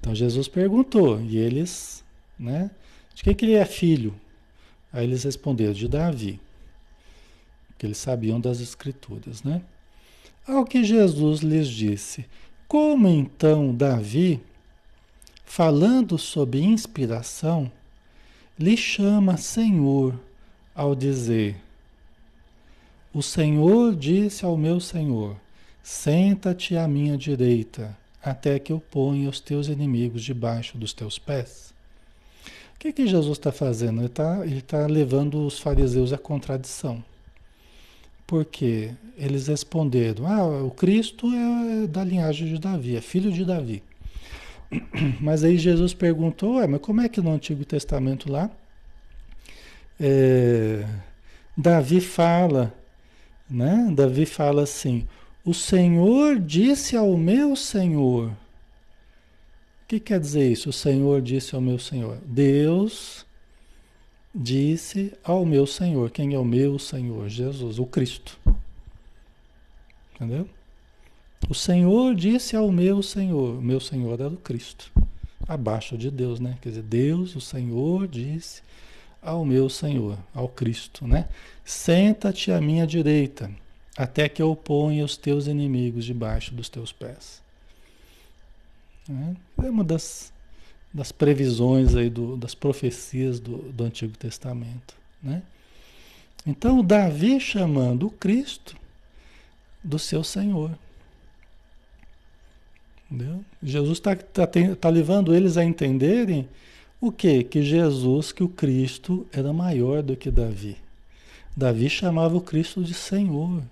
Então 0.00 0.14
Jesus 0.14 0.48
perguntou 0.48 1.20
e 1.20 1.36
eles, 1.36 2.02
né? 2.38 2.70
De 3.14 3.22
que, 3.22 3.34
que 3.34 3.44
ele 3.44 3.54
é 3.54 3.64
filho? 3.66 4.14
Aí 4.92 5.04
eles 5.04 5.22
responderam 5.22 5.74
de 5.74 5.86
Davi, 5.86 6.40
que 7.80 7.86
eles 7.86 7.96
sabiam 7.96 8.38
das 8.38 8.60
escrituras, 8.60 9.42
né? 9.42 9.62
Ao 10.46 10.66
que 10.66 10.84
Jesus 10.84 11.40
lhes 11.40 11.66
disse: 11.66 12.26
Como 12.68 13.08
então 13.08 13.74
Davi, 13.74 14.38
falando 15.46 16.18
sob 16.18 16.60
inspiração, 16.60 17.72
lhe 18.58 18.76
chama 18.76 19.38
Senhor 19.38 20.14
ao 20.74 20.94
dizer: 20.94 21.56
O 23.14 23.22
Senhor 23.22 23.96
disse 23.96 24.44
ao 24.44 24.58
meu 24.58 24.78
Senhor: 24.78 25.34
Senta-te 25.82 26.76
à 26.76 26.86
minha 26.86 27.16
direita, 27.16 27.96
até 28.22 28.58
que 28.58 28.74
eu 28.74 28.78
ponha 28.78 29.30
os 29.30 29.40
teus 29.40 29.68
inimigos 29.68 30.22
debaixo 30.22 30.76
dos 30.76 30.92
teus 30.92 31.18
pés. 31.18 31.72
O 32.74 32.78
que, 32.78 32.92
que 32.92 33.06
Jesus 33.06 33.38
está 33.38 33.50
fazendo? 33.50 34.00
Ele 34.00 34.58
está 34.58 34.80
tá 34.80 34.86
levando 34.86 35.46
os 35.46 35.58
fariseus 35.58 36.12
à 36.12 36.18
contradição. 36.18 37.02
Porque 38.30 38.92
eles 39.18 39.48
responderam: 39.48 40.24
Ah, 40.24 40.62
o 40.62 40.70
Cristo 40.70 41.26
é 41.34 41.88
da 41.88 42.04
linhagem 42.04 42.46
de 42.46 42.60
Davi, 42.60 42.94
é 42.94 43.00
filho 43.00 43.32
de 43.32 43.44
Davi. 43.44 43.82
Mas 45.20 45.42
aí 45.42 45.58
Jesus 45.58 45.92
perguntou: 45.92 46.58
Ué, 46.58 46.68
mas 46.68 46.80
como 46.80 47.00
é 47.00 47.08
que 47.08 47.20
no 47.20 47.32
Antigo 47.32 47.64
Testamento 47.64 48.30
lá 48.30 48.48
é, 49.98 50.86
Davi 51.56 52.00
fala, 52.00 52.72
né? 53.50 53.92
Davi 53.96 54.24
fala 54.24 54.62
assim: 54.62 55.08
O 55.44 55.52
Senhor 55.52 56.38
disse 56.38 56.96
ao 56.96 57.16
meu 57.16 57.56
Senhor. 57.56 58.28
O 58.28 58.36
que 59.88 59.98
quer 59.98 60.20
dizer 60.20 60.52
isso? 60.52 60.70
O 60.70 60.72
Senhor 60.72 61.20
disse 61.20 61.56
ao 61.56 61.60
meu 61.60 61.80
Senhor. 61.80 62.16
Deus 62.24 63.26
disse 64.34 65.12
ao 65.24 65.44
meu 65.44 65.66
Senhor. 65.66 66.10
Quem 66.10 66.34
é 66.34 66.38
o 66.38 66.44
meu 66.44 66.78
Senhor? 66.78 67.28
Jesus, 67.28 67.78
o 67.78 67.86
Cristo. 67.86 68.38
Entendeu? 70.14 70.48
O 71.48 71.54
Senhor 71.54 72.14
disse 72.14 72.54
ao 72.54 72.70
meu 72.70 73.02
Senhor. 73.02 73.58
O 73.58 73.62
meu 73.62 73.80
Senhor 73.80 74.20
era 74.20 74.28
o 74.28 74.36
Cristo. 74.36 74.92
Abaixo 75.48 75.98
de 75.98 76.10
Deus, 76.10 76.38
né? 76.38 76.58
Quer 76.60 76.68
dizer, 76.68 76.82
Deus, 76.82 77.34
o 77.34 77.40
Senhor, 77.40 78.06
disse 78.06 78.62
ao 79.22 79.44
meu 79.44 79.68
Senhor, 79.68 80.18
ao 80.34 80.48
Cristo, 80.48 81.06
né? 81.06 81.28
Senta-te 81.64 82.50
à 82.50 82.60
minha 82.60 82.86
direita, 82.86 83.50
até 83.96 84.28
que 84.28 84.40
eu 84.40 84.54
ponha 84.56 85.04
os 85.04 85.16
teus 85.16 85.46
inimigos 85.46 86.04
debaixo 86.04 86.54
dos 86.54 86.68
teus 86.68 86.92
pés. 86.92 87.42
É 89.62 89.68
uma 89.68 89.84
das 89.84 90.32
das 90.92 91.12
previsões 91.12 91.94
aí 91.94 92.10
do, 92.10 92.36
das 92.36 92.54
profecias 92.54 93.38
do, 93.38 93.58
do 93.58 93.84
Antigo 93.84 94.16
Testamento, 94.16 94.94
né? 95.22 95.42
Então 96.46 96.82
Davi 96.82 97.38
chamando 97.38 98.06
o 98.06 98.10
Cristo 98.10 98.74
do 99.84 99.98
seu 99.98 100.24
Senhor. 100.24 100.70
Entendeu? 103.10 103.44
Jesus 103.62 103.98
está 103.98 104.16
tá, 104.16 104.46
tá 104.46 104.88
levando 104.88 105.34
eles 105.34 105.56
a 105.56 105.64
entenderem 105.64 106.48
o 107.00 107.10
que? 107.10 107.42
Que 107.44 107.62
Jesus, 107.62 108.30
que 108.30 108.42
o 108.42 108.48
Cristo 108.48 109.26
era 109.32 109.52
maior 109.52 110.02
do 110.02 110.16
que 110.16 110.30
Davi. 110.30 110.76
Davi 111.56 111.90
chamava 111.90 112.36
o 112.36 112.40
Cristo 112.40 112.82
de 112.82 112.94
Senhor. 112.94 113.62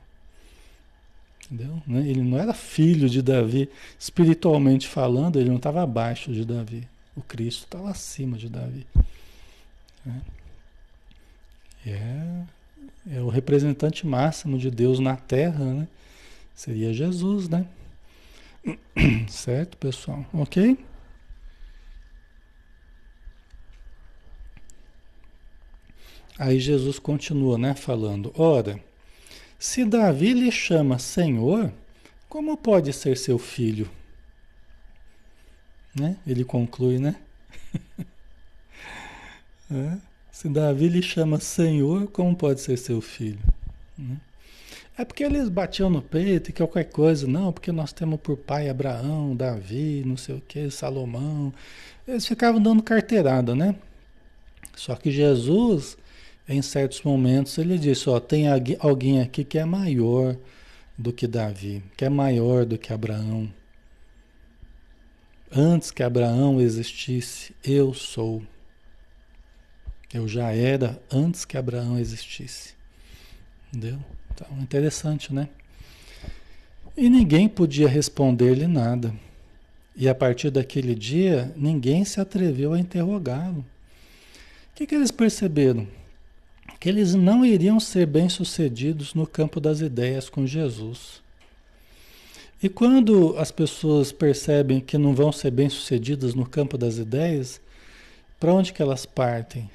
Entendeu? 1.44 1.83
Né? 1.87 2.09
Ele 2.09 2.22
não 2.22 2.38
era 2.38 2.52
filho 2.52 3.09
de 3.09 3.22
Davi, 3.22 3.68
espiritualmente 3.98 4.88
falando, 4.88 5.38
ele 5.38 5.48
não 5.48 5.57
estava 5.57 5.83
abaixo 5.83 6.33
de 6.33 6.44
Davi. 6.44 6.87
O 7.18 7.22
Cristo 7.22 7.64
estava 7.64 7.90
acima 7.90 8.38
de 8.38 8.48
Davi. 8.48 8.87
É, 11.85 11.90
é, 11.90 12.44
é 13.16 13.20
o 13.20 13.28
representante 13.28 14.07
máximo 14.07 14.57
de 14.57 14.70
Deus 14.70 15.00
na 15.00 15.16
Terra, 15.16 15.64
né? 15.64 15.88
Seria 16.54 16.94
Jesus, 16.94 17.48
né? 17.48 17.66
Certo, 19.28 19.76
pessoal? 19.78 20.24
Ok? 20.33 20.78
Aí 26.38 26.61
Jesus 26.61 27.00
continua, 27.00 27.59
né, 27.59 27.74
falando: 27.74 28.33
Ora, 28.37 28.81
se 29.59 29.85
Davi 29.85 30.35
lhe 30.35 30.52
chama 30.52 31.00
Senhor, 31.00 31.72
como 32.28 32.57
pode 32.57 32.92
ser 32.92 33.16
seu 33.16 33.40
filho? 33.40 33.90
Né? 35.98 36.16
Ele 36.26 36.44
conclui, 36.44 36.98
né? 36.98 37.16
é. 39.70 39.98
Se 40.30 40.48
Davi 40.48 40.88
lhe 40.88 41.02
chama 41.02 41.40
Senhor, 41.40 42.06
como 42.08 42.37
pode 42.37 42.61
ser 42.61 42.76
seu 42.76 43.00
filho? 43.00 43.40
Né? 43.98 44.18
É 44.96 45.04
porque 45.04 45.24
eles 45.24 45.48
batiam 45.48 45.88
no 45.88 46.02
peito 46.02 46.50
e 46.50 46.52
qualquer 46.52 46.84
coisa, 46.84 47.26
não, 47.26 47.52
porque 47.52 47.70
nós 47.70 47.92
temos 47.92 48.20
por 48.20 48.37
pai 48.37 48.68
Abraão, 48.68 49.34
Davi, 49.34 50.02
não 50.04 50.16
sei 50.16 50.37
o 50.37 50.40
que, 50.40 50.70
Salomão. 50.70 51.52
Eles 52.06 52.26
ficavam 52.26 52.61
dando 52.61 52.82
carteirada, 52.82 53.54
né? 53.54 53.76
Só 54.76 54.94
que 54.94 55.11
Jesus, 55.11 55.96
em 56.48 56.62
certos 56.62 57.02
momentos, 57.02 57.58
ele 57.58 57.78
disse: 57.78 58.08
Ó, 58.08 58.18
tem 58.18 58.46
alguém 58.80 59.20
aqui 59.20 59.44
que 59.44 59.58
é 59.58 59.64
maior 59.64 60.37
do 60.96 61.12
que 61.12 61.26
Davi, 61.26 61.82
que 61.96 62.04
é 62.04 62.08
maior 62.08 62.64
do 62.64 62.76
que 62.76 62.92
Abraão, 62.92 63.48
Antes 65.50 65.90
que 65.90 66.02
Abraão 66.02 66.61
existisse, 66.61 67.54
eu 67.64 67.94
sou. 67.94 68.42
Eu 70.12 70.28
já 70.28 70.52
era 70.52 71.00
antes 71.11 71.44
que 71.44 71.56
Abraão 71.56 71.98
existisse. 71.98 72.74
Entendeu? 73.68 73.98
Então, 74.34 74.46
interessante, 74.61 75.32
né? 75.32 75.48
E 76.96 77.08
ninguém 77.08 77.48
podia 77.48 77.88
responder-lhe 77.88 78.66
nada. 78.66 79.14
E 79.96 80.08
a 80.08 80.14
partir 80.14 80.50
daquele 80.50 80.94
dia, 80.94 81.52
ninguém 81.56 82.04
se 82.04 82.20
atreveu 82.20 82.72
a 82.72 82.78
interrogá-lo. 82.78 83.61
O 83.61 84.74
que, 84.74 84.87
que 84.87 84.94
eles 84.94 85.11
perceberam? 85.11 85.88
Que 86.78 86.88
eles 86.88 87.14
não 87.14 87.44
iriam 87.44 87.80
ser 87.80 88.06
bem-sucedidos 88.06 89.14
no 89.14 89.26
campo 89.26 89.61
das 89.61 89.80
ideias 89.80 90.28
com 90.28 90.46
Jesus. 90.46 91.22
E 92.60 92.68
quando 92.68 93.38
as 93.38 93.52
pessoas 93.52 94.10
percebem 94.10 94.80
que 94.80 94.98
não 94.98 95.14
vão 95.14 95.30
ser 95.30 95.52
bem-sucedidas 95.52 96.34
no 96.34 96.44
campo 96.44 96.76
das 96.76 96.96
ideias, 96.96 97.60
para 98.40 98.52
onde 98.52 98.72
que 98.72 98.82
elas 98.82 99.06
partem? 99.06 99.70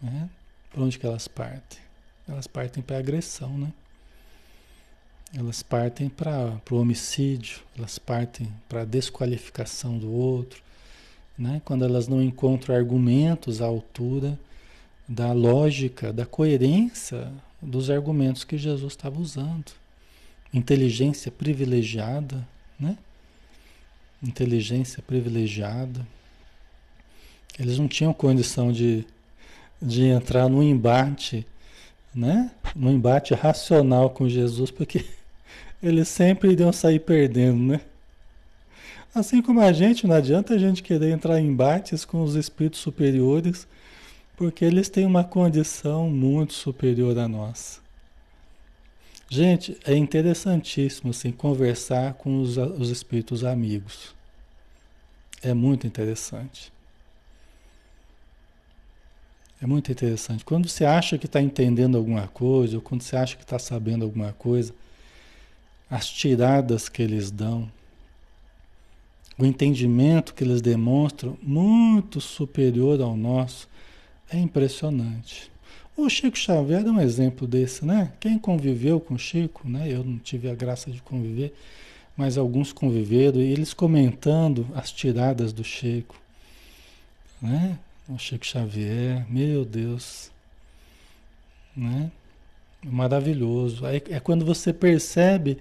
Né? 0.00 0.28
Para 0.70 0.82
onde 0.82 0.98
que 0.98 1.06
elas 1.06 1.26
partem? 1.26 1.78
Elas 2.28 2.46
partem 2.46 2.82
para 2.82 2.96
a 2.96 2.98
agressão, 2.98 3.56
né? 3.56 3.72
Elas 5.34 5.62
partem 5.62 6.08
para 6.08 6.60
o 6.70 6.76
homicídio, 6.76 7.60
elas 7.76 7.98
partem 7.98 8.52
para 8.68 8.82
a 8.82 8.84
desqualificação 8.84 9.98
do 9.98 10.12
outro, 10.12 10.62
né? 11.36 11.62
Quando 11.64 11.84
elas 11.84 12.08
não 12.08 12.22
encontram 12.22 12.74
argumentos 12.74 13.62
à 13.62 13.66
altura 13.66 14.38
da 15.08 15.32
lógica, 15.32 16.12
da 16.12 16.26
coerência 16.26 17.32
dos 17.60 17.90
argumentos 17.90 18.44
que 18.44 18.58
Jesus 18.58 18.92
estava 18.92 19.18
usando 19.18 19.72
inteligência 20.52 21.30
privilegiada, 21.30 22.46
né? 22.78 22.96
Inteligência 24.22 25.02
privilegiada. 25.02 26.06
Eles 27.58 27.78
não 27.78 27.88
tinham 27.88 28.12
condição 28.12 28.72
de, 28.72 29.04
de 29.80 30.04
entrar 30.04 30.48
num 30.48 30.62
embate, 30.62 31.46
né? 32.14 32.50
Num 32.74 32.92
embate 32.92 33.34
racional 33.34 34.10
com 34.10 34.28
Jesus, 34.28 34.70
porque 34.70 35.04
eles 35.82 36.08
sempre 36.08 36.52
iriam 36.52 36.72
sair 36.72 37.00
perdendo, 37.00 37.62
né? 37.62 37.80
Assim 39.14 39.40
como 39.40 39.60
a 39.60 39.72
gente, 39.72 40.06
não 40.06 40.14
adianta 40.14 40.52
a 40.52 40.58
gente 40.58 40.82
querer 40.82 41.10
entrar 41.10 41.40
em 41.40 41.46
embates 41.46 42.04
com 42.04 42.22
os 42.22 42.34
espíritos 42.34 42.80
superiores, 42.80 43.66
porque 44.36 44.62
eles 44.62 44.90
têm 44.90 45.06
uma 45.06 45.24
condição 45.24 46.10
muito 46.10 46.52
superior 46.52 47.18
à 47.18 47.26
nossa. 47.26 47.85
Gente, 49.28 49.76
é 49.84 49.96
interessantíssimo 49.96 51.10
assim, 51.10 51.32
conversar 51.32 52.14
com 52.14 52.40
os, 52.40 52.56
os 52.56 52.90
espíritos 52.90 53.44
amigos. 53.44 54.14
É 55.42 55.52
muito 55.52 55.86
interessante. 55.86 56.72
É 59.60 59.66
muito 59.66 59.90
interessante. 59.90 60.44
Quando 60.44 60.68
você 60.68 60.84
acha 60.84 61.18
que 61.18 61.26
está 61.26 61.40
entendendo 61.40 61.96
alguma 61.96 62.28
coisa, 62.28 62.76
ou 62.76 62.82
quando 62.82 63.02
você 63.02 63.16
acha 63.16 63.36
que 63.36 63.42
está 63.42 63.58
sabendo 63.58 64.04
alguma 64.04 64.32
coisa, 64.32 64.72
as 65.90 66.08
tiradas 66.08 66.88
que 66.88 67.02
eles 67.02 67.30
dão, 67.30 67.70
o 69.38 69.44
entendimento 69.44 70.34
que 70.34 70.44
eles 70.44 70.60
demonstram, 70.60 71.36
muito 71.42 72.20
superior 72.20 73.00
ao 73.00 73.16
nosso, 73.16 73.68
é 74.30 74.38
impressionante. 74.38 75.50
O 75.96 76.10
Chico 76.10 76.36
Xavier 76.36 76.86
é 76.86 76.90
um 76.90 77.00
exemplo 77.00 77.46
desse, 77.46 77.82
né? 77.82 78.12
Quem 78.20 78.38
conviveu 78.38 79.00
com 79.00 79.14
o 79.14 79.18
Chico, 79.18 79.66
né? 79.66 79.90
Eu 79.90 80.04
não 80.04 80.18
tive 80.18 80.50
a 80.50 80.54
graça 80.54 80.90
de 80.90 81.00
conviver, 81.00 81.54
mas 82.14 82.36
alguns 82.36 82.70
conviveram 82.70 83.40
e 83.40 83.50
eles 83.50 83.72
comentando 83.72 84.66
as 84.74 84.92
tiradas 84.92 85.54
do 85.54 85.64
Chico, 85.64 86.14
né? 87.40 87.78
O 88.06 88.18
Chico 88.18 88.44
Xavier, 88.44 89.24
meu 89.30 89.64
Deus, 89.64 90.30
né? 91.74 92.10
Maravilhoso. 92.84 93.86
É, 93.86 93.96
é 93.96 94.20
quando 94.20 94.44
você 94.44 94.74
percebe 94.74 95.56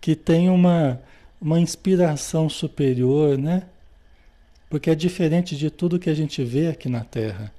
que 0.00 0.14
tem 0.14 0.48
uma, 0.48 1.02
uma 1.40 1.58
inspiração 1.58 2.48
superior, 2.48 3.36
né? 3.36 3.64
Porque 4.70 4.88
é 4.88 4.94
diferente 4.94 5.56
de 5.56 5.68
tudo 5.68 5.98
que 5.98 6.10
a 6.10 6.14
gente 6.14 6.44
vê 6.44 6.68
aqui 6.68 6.88
na 6.88 7.02
Terra. 7.02 7.52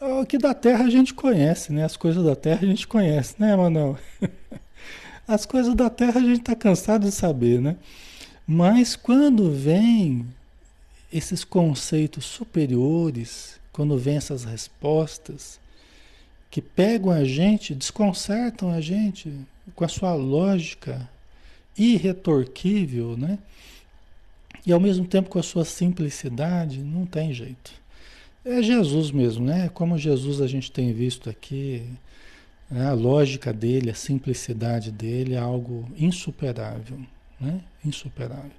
O 0.00 0.24
que 0.24 0.38
da 0.38 0.54
terra 0.54 0.84
a 0.84 0.90
gente 0.90 1.12
conhece, 1.12 1.74
né? 1.74 1.84
As 1.84 1.94
coisas 1.94 2.24
da 2.24 2.34
terra 2.34 2.60
a 2.62 2.66
gente 2.66 2.88
conhece, 2.88 3.34
né, 3.38 3.54
Manuel? 3.54 3.98
As 5.28 5.44
coisas 5.44 5.74
da 5.74 5.90
terra 5.90 6.20
a 6.20 6.22
gente 6.22 6.40
está 6.40 6.56
cansado 6.56 7.04
de 7.04 7.12
saber, 7.12 7.60
né? 7.60 7.76
Mas 8.46 8.96
quando 8.96 9.52
vem 9.52 10.26
esses 11.12 11.44
conceitos 11.44 12.24
superiores, 12.24 13.60
quando 13.72 13.98
vem 13.98 14.16
essas 14.16 14.42
respostas 14.42 15.60
que 16.50 16.62
pegam 16.62 17.10
a 17.10 17.22
gente, 17.22 17.74
desconcertam 17.74 18.72
a 18.72 18.80
gente 18.80 19.30
com 19.74 19.84
a 19.84 19.88
sua 19.88 20.14
lógica 20.14 21.08
irretorquível, 21.76 23.18
né? 23.18 23.38
E 24.66 24.72
ao 24.72 24.80
mesmo 24.80 25.06
tempo 25.06 25.28
com 25.28 25.38
a 25.38 25.42
sua 25.42 25.66
simplicidade, 25.66 26.78
não 26.78 27.04
tem 27.04 27.34
jeito. 27.34 27.79
É 28.44 28.62
Jesus 28.62 29.10
mesmo, 29.10 29.44
né? 29.44 29.68
Como 29.68 29.98
Jesus 29.98 30.40
a 30.40 30.46
gente 30.46 30.72
tem 30.72 30.92
visto 30.92 31.28
aqui, 31.28 31.84
né? 32.70 32.88
a 32.88 32.94
lógica 32.94 33.52
dele, 33.52 33.90
a 33.90 33.94
simplicidade 33.94 34.90
dele 34.90 35.34
é 35.34 35.38
algo 35.38 35.86
insuperável, 35.96 36.98
né? 37.38 37.60
Insuperável. 37.84 38.50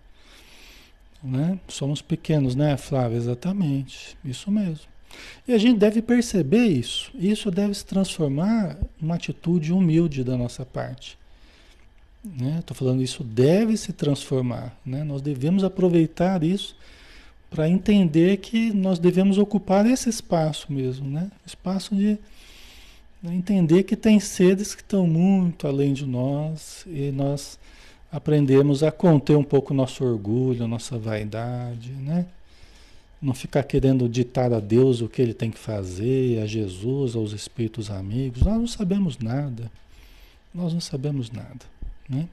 Né? 1.23 1.59
Somos 1.67 2.01
pequenos, 2.01 2.55
né, 2.55 2.77
Flávia? 2.77 3.17
Exatamente, 3.17 4.17
isso 4.23 4.51
mesmo. 4.51 4.85
E 5.47 5.53
a 5.53 5.57
gente 5.57 5.77
deve 5.79 6.01
perceber 6.01 6.65
isso. 6.65 7.11
Isso 7.15 7.51
deve 7.51 7.73
se 7.73 7.85
transformar 7.85 8.77
numa 8.99 9.15
atitude 9.15 9.73
humilde 9.73 10.23
da 10.23 10.37
nossa 10.37 10.65
parte. 10.65 11.17
Estou 12.23 12.47
né? 12.47 12.63
falando 12.73 13.01
isso 13.01 13.23
deve 13.23 13.75
se 13.77 13.91
transformar. 13.91 14.79
Né? 14.85 15.03
Nós 15.03 15.21
devemos 15.21 15.63
aproveitar 15.63 16.43
isso 16.43 16.75
para 17.51 17.69
entender 17.69 18.37
que 18.37 18.71
nós 18.71 18.97
devemos 18.97 19.37
ocupar 19.37 19.85
esse 19.85 20.09
espaço 20.09 20.71
mesmo, 20.71 21.07
né? 21.07 21.29
Espaço 21.45 21.93
de 21.93 22.17
né, 23.21 23.35
entender 23.35 23.83
que 23.83 23.97
tem 23.97 24.21
seres 24.21 24.73
que 24.73 24.81
estão 24.81 25.05
muito 25.05 25.67
além 25.67 25.93
de 25.93 26.05
nós 26.05 26.85
e 26.87 27.11
nós 27.11 27.59
aprendemos 28.09 28.83
a 28.83 28.91
conter 28.91 29.35
um 29.35 29.43
pouco 29.43 29.73
nosso 29.73 30.01
orgulho, 30.03 30.65
nossa 30.65 30.97
vaidade, 30.97 31.91
né? 31.91 32.25
Não 33.21 33.33
ficar 33.33 33.63
querendo 33.63 34.07
ditar 34.07 34.53
a 34.53 34.59
Deus 34.61 35.01
o 35.01 35.09
que 35.09 35.21
ele 35.21 35.33
tem 35.33 35.51
que 35.51 35.59
fazer, 35.59 36.41
a 36.41 36.47
Jesus, 36.47 37.17
aos 37.17 37.33
espíritos 37.33 37.91
amigos. 37.91 38.43
Nós 38.43 38.57
não 38.57 38.67
sabemos 38.67 39.17
nada. 39.19 39.69
Nós 40.55 40.73
não 40.73 40.81
sabemos 40.81 41.29
nada, 41.29 41.65
né? 42.09 42.27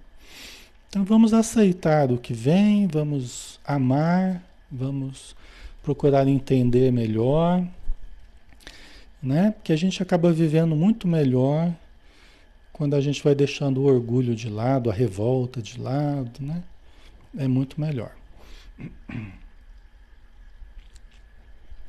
Então 0.88 1.04
vamos 1.04 1.34
aceitar 1.34 2.10
o 2.10 2.18
que 2.18 2.32
vem, 2.32 2.86
vamos 2.86 3.60
amar, 3.64 4.42
Vamos 4.70 5.34
procurar 5.82 6.28
entender 6.28 6.92
melhor, 6.92 7.66
né? 9.22 9.52
Porque 9.52 9.72
a 9.72 9.76
gente 9.76 10.02
acaba 10.02 10.32
vivendo 10.32 10.76
muito 10.76 11.08
melhor 11.08 11.74
quando 12.72 12.94
a 12.94 13.00
gente 13.00 13.22
vai 13.24 13.34
deixando 13.34 13.80
o 13.80 13.86
orgulho 13.86 14.34
de 14.34 14.48
lado, 14.48 14.90
a 14.90 14.92
revolta 14.92 15.60
de 15.62 15.80
lado, 15.80 16.40
né? 16.40 16.62
É 17.36 17.48
muito 17.48 17.80
melhor. 17.80 18.12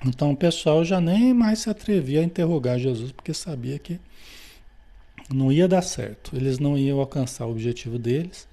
Então 0.06 0.32
o 0.32 0.38
pessoal 0.38 0.86
já 0.86 1.02
nem 1.02 1.34
mais 1.34 1.60
se 1.60 1.70
atrevia 1.70 2.22
a 2.22 2.24
interrogar 2.24 2.80
Jesus, 2.80 3.12
porque 3.12 3.34
sabia 3.34 3.78
que 3.78 4.00
não 5.32 5.52
ia 5.52 5.68
dar 5.68 5.82
certo, 5.82 6.36
eles 6.36 6.58
não 6.58 6.78
iam 6.78 7.00
alcançar 7.00 7.46
o 7.46 7.52
objetivo 7.52 8.00
deles. 8.00 8.48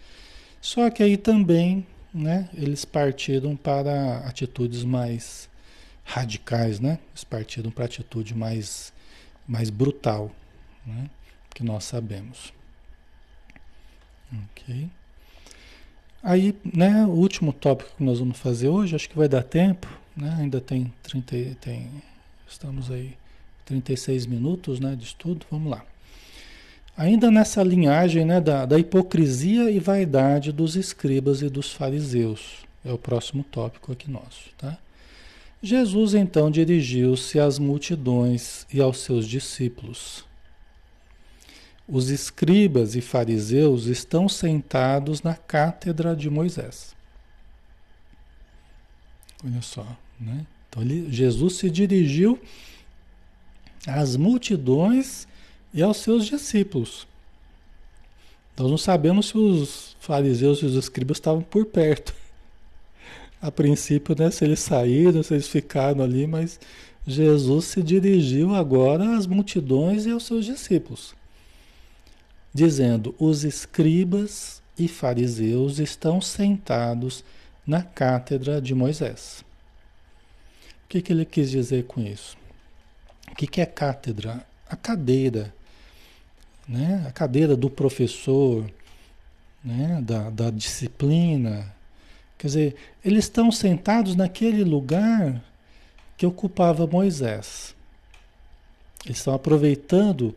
Só 0.60 0.90
que 0.90 1.02
aí 1.02 1.16
também 1.16 1.86
né, 2.16 2.48
eles 2.54 2.84
partiram 2.84 3.54
para 3.54 4.18
atitudes 4.20 4.84
mais 4.84 5.48
radicais, 6.04 6.80
né? 6.80 6.98
Eles 7.10 7.24
partiram 7.24 7.70
para 7.70 7.84
atitude 7.84 8.34
mais, 8.34 8.92
mais 9.46 9.68
brutal, 9.70 10.30
né? 10.86 11.10
Que 11.54 11.62
nós 11.64 11.84
sabemos. 11.84 12.52
Ok. 14.32 14.88
Aí, 16.22 16.56
né, 16.64 17.04
o 17.04 17.10
último 17.10 17.52
tópico 17.52 17.90
que 17.96 18.02
nós 18.02 18.18
vamos 18.18 18.38
fazer 18.38 18.68
hoje, 18.68 18.96
acho 18.96 19.08
que 19.08 19.16
vai 19.16 19.28
dar 19.28 19.42
tempo, 19.42 19.86
né? 20.16 20.36
Ainda 20.38 20.60
tem 20.60 20.92
30, 21.02 21.56
tem, 21.60 21.90
estamos 22.48 22.90
aí 22.90 23.16
36 23.64 24.26
minutos, 24.26 24.80
né, 24.80 24.96
de 24.96 25.04
estudo. 25.04 25.44
Vamos 25.50 25.70
lá. 25.70 25.84
Ainda 26.97 27.30
nessa 27.30 27.62
linhagem 27.62 28.24
né, 28.24 28.40
da, 28.40 28.64
da 28.64 28.78
hipocrisia 28.78 29.70
e 29.70 29.78
vaidade 29.78 30.51
dos 30.51 30.76
escribas 30.76 31.42
e 31.42 31.49
dos 31.51 31.72
fariseus. 31.72 32.64
É 32.84 32.92
o 32.92 32.97
próximo 32.97 33.44
tópico 33.44 33.92
aqui 33.92 34.11
nosso. 34.11 34.51
Tá? 34.57 34.78
Jesus 35.62 36.14
então 36.14 36.51
dirigiu-se 36.51 37.38
às 37.38 37.59
multidões 37.59 38.66
e 38.72 38.80
aos 38.80 39.01
seus 39.01 39.28
discípulos. 39.28 40.24
Os 41.88 42.09
escribas 42.09 42.97
e 42.97 43.01
fariseus 43.01 43.86
estão 43.86 44.28
sentados 44.28 45.22
na 45.22 45.34
cátedra 45.34 46.16
de 46.16 46.30
Moisés. 46.30 46.97
Olha 49.44 49.62
só, 49.62 49.86
né? 50.18 50.47
Então 50.68 50.82
ele, 50.82 51.12
Jesus 51.12 51.57
se 51.57 51.70
dirigiu 51.70 52.40
às 53.86 54.16
multidões 54.16 55.28
e 55.76 55.82
aos 55.82 55.98
seus 55.98 56.24
discípulos. 56.24 57.06
Nós 58.56 58.70
não 58.70 58.78
sabemos 58.78 59.28
se 59.28 59.36
os 59.36 59.94
fariseus 60.00 60.60
e 60.60 60.64
os 60.64 60.74
escribas 60.74 61.18
estavam 61.18 61.42
por 61.42 61.66
perto. 61.66 62.14
A 63.42 63.52
princípio, 63.52 64.16
né, 64.18 64.30
se 64.30 64.42
eles 64.42 64.60
saíram, 64.60 65.22
se 65.22 65.34
eles 65.34 65.46
ficaram 65.46 66.02
ali, 66.02 66.26
mas 66.26 66.58
Jesus 67.06 67.66
se 67.66 67.82
dirigiu 67.82 68.54
agora 68.54 69.18
às 69.18 69.26
multidões 69.26 70.06
e 70.06 70.10
aos 70.10 70.24
seus 70.24 70.46
discípulos, 70.46 71.14
dizendo: 72.54 73.14
Os 73.18 73.44
escribas 73.44 74.62
e 74.78 74.88
fariseus 74.88 75.78
estão 75.78 76.22
sentados 76.22 77.22
na 77.66 77.82
cátedra 77.82 78.62
de 78.62 78.74
Moisés. 78.74 79.44
O 80.84 80.88
que, 80.88 81.02
que 81.02 81.12
ele 81.12 81.26
quis 81.26 81.50
dizer 81.50 81.84
com 81.84 82.00
isso? 82.00 82.38
O 83.30 83.34
que, 83.34 83.46
que 83.46 83.60
é 83.60 83.66
cátedra? 83.66 84.46
A 84.68 84.74
cadeira 84.74 85.54
né? 86.68 87.04
a 87.08 87.12
cadeira 87.12 87.56
do 87.56 87.70
professor, 87.70 88.64
né? 89.64 90.00
da, 90.02 90.30
da 90.30 90.50
disciplina. 90.50 91.74
Quer 92.38 92.46
dizer, 92.46 92.76
eles 93.04 93.24
estão 93.24 93.50
sentados 93.50 94.14
naquele 94.14 94.64
lugar 94.64 95.42
que 96.16 96.26
ocupava 96.26 96.86
Moisés. 96.86 97.74
Eles 99.04 99.18
estão 99.18 99.34
aproveitando 99.34 100.34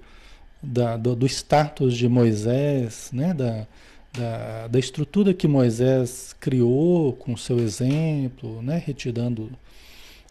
da, 0.62 0.98
do, 0.98 1.16
do, 1.16 1.26
status 1.26 1.96
de 1.96 2.08
Moisés, 2.08 3.10
né? 3.12 3.34
da, 3.34 3.68
da, 4.14 4.68
da, 4.68 4.80
estrutura 4.80 5.34
que 5.34 5.48
Moisés 5.48 6.36
criou 6.40 7.14
com 7.14 7.36
seu 7.36 7.60
exemplo, 7.60 8.62
né? 8.62 8.82
retirando 8.86 9.50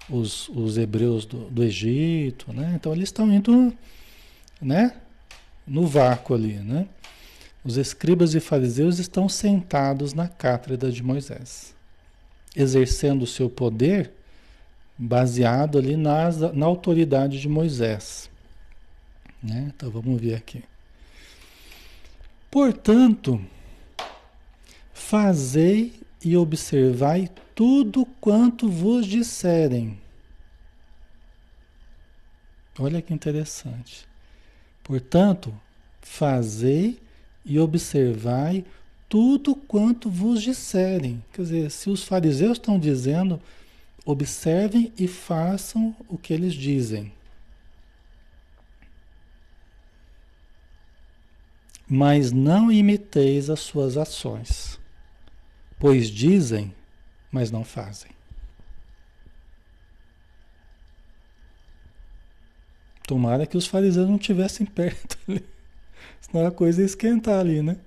os, 0.09 0.49
os 0.51 0.79
hebreus 0.79 1.27
do, 1.27 1.51
do 1.51 1.63
Egito, 1.63 2.53
né? 2.53 2.73
Então 2.75 2.93
eles 2.93 3.09
estão 3.09 3.31
indo, 3.33 3.73
né? 4.61 4.95
No 5.69 5.87
vácuo 5.87 6.35
ali, 6.35 6.55
né? 6.55 6.89
Os 7.65 7.77
escribas 7.77 8.35
e 8.35 8.41
fariseus 8.41 8.99
estão 8.99 9.29
sentados 9.29 10.15
na 10.15 10.27
cátedra 10.27 10.91
de 10.91 11.03
Moisés, 11.03 11.75
exercendo 12.57 13.23
o 13.23 13.27
seu 13.27 13.51
poder 13.51 14.11
baseado 14.97 15.79
ali 15.79 15.97
nas, 15.97 16.39
na 16.39 16.67
autoridade 16.67 17.41
de 17.41 17.49
Moisés. 17.49 18.31
Né? 19.43 19.71
Então 19.75 19.91
vamos 19.91 20.21
ver 20.21 20.35
aqui. 20.35 20.65
Portanto, 22.51 23.41
fazei 24.93 26.01
e 26.25 26.37
observai 26.37 27.29
tudo 27.55 28.07
quanto 28.21 28.69
vos 28.69 29.07
disserem. 29.07 29.99
Olha 32.79 33.03
que 33.03 33.13
interessante. 33.13 34.08
Portanto, 34.89 35.55
fazei 36.01 36.99
e 37.45 37.61
observai 37.61 38.65
tudo 39.07 39.55
quanto 39.55 40.09
vos 40.09 40.43
disserem. 40.43 41.23
Quer 41.31 41.43
dizer, 41.43 41.71
se 41.71 41.91
os 41.91 42.05
fariseus 42.05 42.53
estão 42.53 42.81
dizendo, 42.81 43.39
observem 44.03 44.91
e 44.99 45.07
façam 45.07 45.95
o 46.09 46.17
que 46.17 46.33
eles 46.33 46.55
dizem. 46.55 47.13
Mas 51.87 52.33
não 52.33 52.73
imiteis 52.73 53.51
as 53.51 53.61
suas 53.61 53.99
ações, 53.99 54.81
pois 55.79 56.09
dizem, 56.09 56.75
mas 57.31 57.51
não 57.51 57.63
fazem. 57.63 58.18
Tomara 63.09 63.47
que 63.47 63.57
os 63.57 63.67
fariseus 63.67 64.07
não 64.07 64.17
estivessem 64.17 64.67
perto 64.67 65.17
ali. 65.27 65.43
Senão 66.21 66.47
a 66.47 66.51
coisa 66.51 66.83
ia 66.83 66.85
esquentar 66.85 67.41
ali, 67.41 67.63
né? 67.63 67.79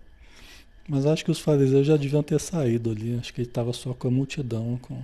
Mas 0.89 1.05
acho 1.05 1.24
que 1.24 1.30
os 1.30 1.39
fariseus 1.39 1.86
já 1.86 1.95
deviam 1.95 2.24
ter 2.24 2.39
saído 2.39 2.89
ali. 2.89 3.15
Acho 3.19 3.32
que 3.32 3.41
ele 3.41 3.47
estava 3.47 3.72
só 3.72 3.93
com 3.93 4.07
a 4.07 4.11
multidão, 4.11 4.80
com 4.82 4.99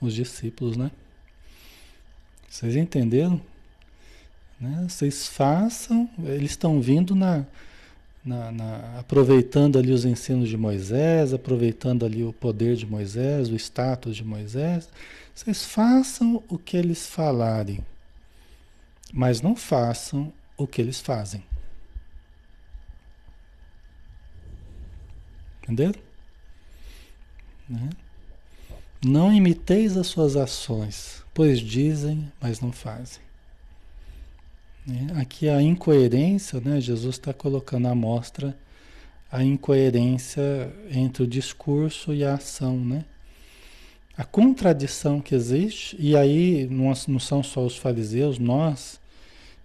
os 0.00 0.14
discípulos, 0.14 0.76
né? 0.76 0.92
Vocês 2.48 2.76
entenderam? 2.76 3.40
Né? 4.60 4.86
Vocês 4.88 5.26
façam, 5.26 6.08
eles 6.24 6.52
estão 6.52 6.80
vindo 6.80 7.16
na, 7.16 7.44
na, 8.24 8.52
na, 8.52 8.98
aproveitando 9.00 9.80
ali 9.80 9.90
os 9.90 10.04
ensinos 10.04 10.48
de 10.48 10.56
Moisés, 10.56 11.34
aproveitando 11.34 12.06
ali 12.06 12.22
o 12.22 12.32
poder 12.32 12.76
de 12.76 12.86
Moisés, 12.86 13.48
o 13.48 13.56
status 13.56 14.14
de 14.14 14.24
Moisés. 14.24 14.88
Vocês 15.34 15.64
façam 15.64 16.40
o 16.48 16.56
que 16.56 16.76
eles 16.76 17.08
falarem, 17.08 17.84
mas 19.12 19.40
não 19.40 19.56
façam 19.56 20.32
o 20.56 20.66
que 20.66 20.80
eles 20.80 21.00
fazem. 21.00 21.42
Entenderam? 25.62 26.00
Né? 27.68 27.90
Não 29.04 29.32
imiteis 29.32 29.96
as 29.96 30.08
suas 30.08 30.36
ações, 30.36 31.24
pois 31.32 31.60
dizem, 31.60 32.30
mas 32.40 32.60
não 32.60 32.72
fazem. 32.72 33.22
Né? 34.86 35.06
Aqui 35.20 35.48
a 35.48 35.62
incoerência, 35.62 36.60
né? 36.60 36.80
Jesus 36.80 37.14
está 37.16 37.32
colocando 37.32 37.88
à 37.88 37.94
mostra 37.94 38.56
a 39.30 39.44
incoerência 39.44 40.42
entre 40.90 41.22
o 41.22 41.26
discurso 41.26 42.12
e 42.12 42.24
a 42.24 42.34
ação, 42.34 42.78
né? 42.78 43.04
A 44.20 44.24
contradição 44.24 45.18
que 45.18 45.34
existe, 45.34 45.96
e 45.98 46.14
aí 46.14 46.68
não, 46.70 46.94
são 47.18 47.42
só 47.42 47.64
os 47.64 47.78
fariseus, 47.78 48.38
nós, 48.38 49.00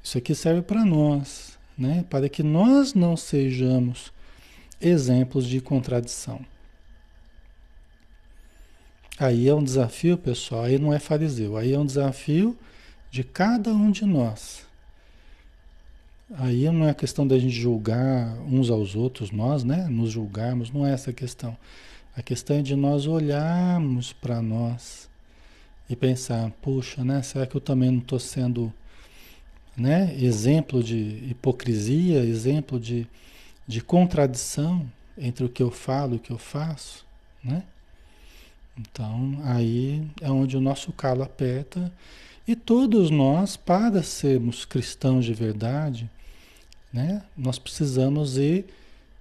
isso 0.01 0.17
aqui 0.17 0.33
serve 0.33 0.61
para 0.61 0.85
nós, 0.85 1.59
né? 1.77 2.05
Para 2.09 2.29
que 2.29 2.41
nós 2.41 2.93
não 2.93 3.17
sejamos 3.17 4.13
exemplos 4.79 5.45
de 5.45 5.59
contradição. 5.59 6.39
Aí 9.19 9.45
é 9.49 9.53
um 9.53 9.61
desafio, 9.61 10.17
pessoal, 10.17 10.63
aí 10.63 10.79
não 10.79 10.93
é 10.93 10.99
fariseu, 10.99 11.57
aí 11.57 11.73
é 11.73 11.77
um 11.77 11.85
desafio 11.85 12.57
de 13.11 13.25
cada 13.25 13.73
um 13.73 13.91
de 13.91 14.05
nós. 14.05 14.65
Aí 16.33 16.63
não 16.71 16.87
é 16.87 16.93
questão 16.93 17.27
da 17.27 17.37
gente 17.37 17.53
julgar 17.53 18.37
uns 18.49 18.69
aos 18.69 18.95
outros, 18.95 19.31
nós, 19.31 19.65
né? 19.65 19.85
Nos 19.89 20.11
julgarmos, 20.11 20.71
não 20.71 20.87
é 20.87 20.93
essa 20.93 21.11
questão. 21.11 21.57
A 22.15 22.21
questão 22.21 22.57
é 22.57 22.61
de 22.61 22.75
nós 22.75 23.07
olharmos 23.07 24.13
para 24.13 24.41
nós 24.41 25.09
e 25.89 25.95
pensar, 25.95 26.49
puxa, 26.61 27.03
né? 27.03 27.21
Será 27.21 27.45
que 27.45 27.55
eu 27.55 27.61
também 27.61 27.91
não 27.91 27.99
estou 27.99 28.19
sendo 28.19 28.73
né, 29.75 30.15
exemplo 30.17 30.81
de 30.81 30.95
hipocrisia, 31.29 32.23
exemplo 32.23 32.79
de, 32.79 33.05
de 33.67 33.81
contradição 33.81 34.89
entre 35.17 35.45
o 35.45 35.49
que 35.49 35.61
eu 35.61 35.69
falo 35.69 36.13
e 36.13 36.17
o 36.17 36.19
que 36.19 36.31
eu 36.31 36.37
faço, 36.37 37.05
né? 37.43 37.63
Então, 38.77 39.39
aí 39.43 40.05
é 40.21 40.29
onde 40.29 40.55
o 40.55 40.61
nosso 40.61 40.91
calo 40.93 41.23
aperta 41.23 41.91
e 42.47 42.55
todos 42.55 43.09
nós, 43.09 43.57
para 43.57 44.03
sermos 44.03 44.65
cristãos 44.65 45.25
de 45.25 45.33
verdade, 45.33 46.09
né? 46.93 47.23
Nós 47.35 47.59
precisamos 47.59 48.37
ir 48.37 48.65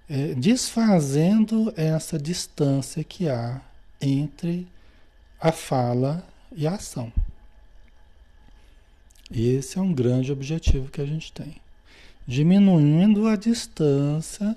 é, 0.09 0.33
desfazendo 0.35 1.73
essa 1.75 2.17
distância 2.17 3.03
que 3.03 3.27
há 3.27 3.61
entre 4.01 4.67
a 5.39 5.51
fala 5.51 6.25
e 6.55 6.67
a 6.67 6.75
ação. 6.75 7.11
Esse 9.31 9.79
é 9.79 9.81
um 9.81 9.93
grande 9.93 10.31
objetivo 10.31 10.89
que 10.89 11.01
a 11.01 11.05
gente 11.05 11.31
tem. 11.31 11.55
Diminuindo 12.27 13.27
a 13.27 13.35
distância, 13.35 14.55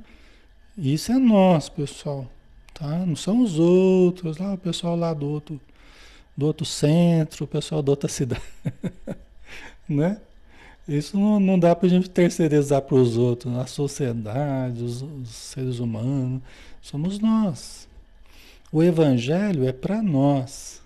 isso 0.77 1.11
é 1.11 1.19
nós, 1.19 1.69
pessoal, 1.69 2.31
tá? 2.75 3.05
Não 3.05 3.17
são 3.17 3.43
os 3.43 3.59
outros, 3.59 4.39
lá 4.39 4.55
o 4.55 4.59
pessoal 4.59 4.97
lá 4.97 5.13
do 5.13 5.27
outro, 5.27 5.61
do 6.37 6.47
outro 6.47 6.65
centro, 6.65 7.45
o 7.45 7.49
pessoal 7.49 7.83
da 7.83 7.93
outra 7.93 8.09
cidade, 8.09 8.43
né? 9.89 10.21
Isso 10.89 11.19
não, 11.19 11.39
não 11.39 11.59
dá 11.59 11.77
para 11.77 11.87
a 11.87 11.91
gente 11.91 12.09
terceirizar 12.09 12.81
para 12.81 12.97
os 12.97 13.19
outros, 13.19 13.55
a 13.59 13.67
sociedade, 13.67 14.83
os, 14.83 15.03
os, 15.03 15.29
seres 15.29 15.81
humanos. 15.81 16.41
Somos 16.81 17.19
nós. 17.19 17.87
O 18.73 18.83
Evangelho 18.83 19.69
é 19.69 19.73
para 19.73 20.03
nós. 20.03 20.81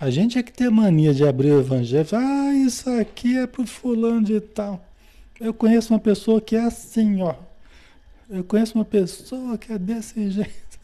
A 0.00 0.10
gente 0.10 0.36
é 0.36 0.42
que 0.42 0.52
tem 0.52 0.68
mania 0.68 1.14
de 1.14 1.24
abrir 1.24 1.52
o 1.52 1.60
Evangelho. 1.60 2.08
Ah, 2.12 2.52
isso 2.54 2.90
aqui 2.90 3.38
é 3.38 3.46
para 3.46 3.62
o 3.62 3.66
fulano 3.66 4.24
de 4.24 4.40
tal. 4.40 4.84
Eu 5.38 5.54
conheço 5.54 5.92
uma 5.92 6.00
pessoa 6.00 6.40
que 6.40 6.56
é 6.56 6.64
assim, 6.64 7.22
ó. 7.22 7.36
Eu 8.28 8.42
conheço 8.42 8.74
uma 8.74 8.84
pessoa 8.84 9.56
que 9.56 9.72
é 9.72 9.78
desse 9.78 10.28
jeito. 10.30 10.78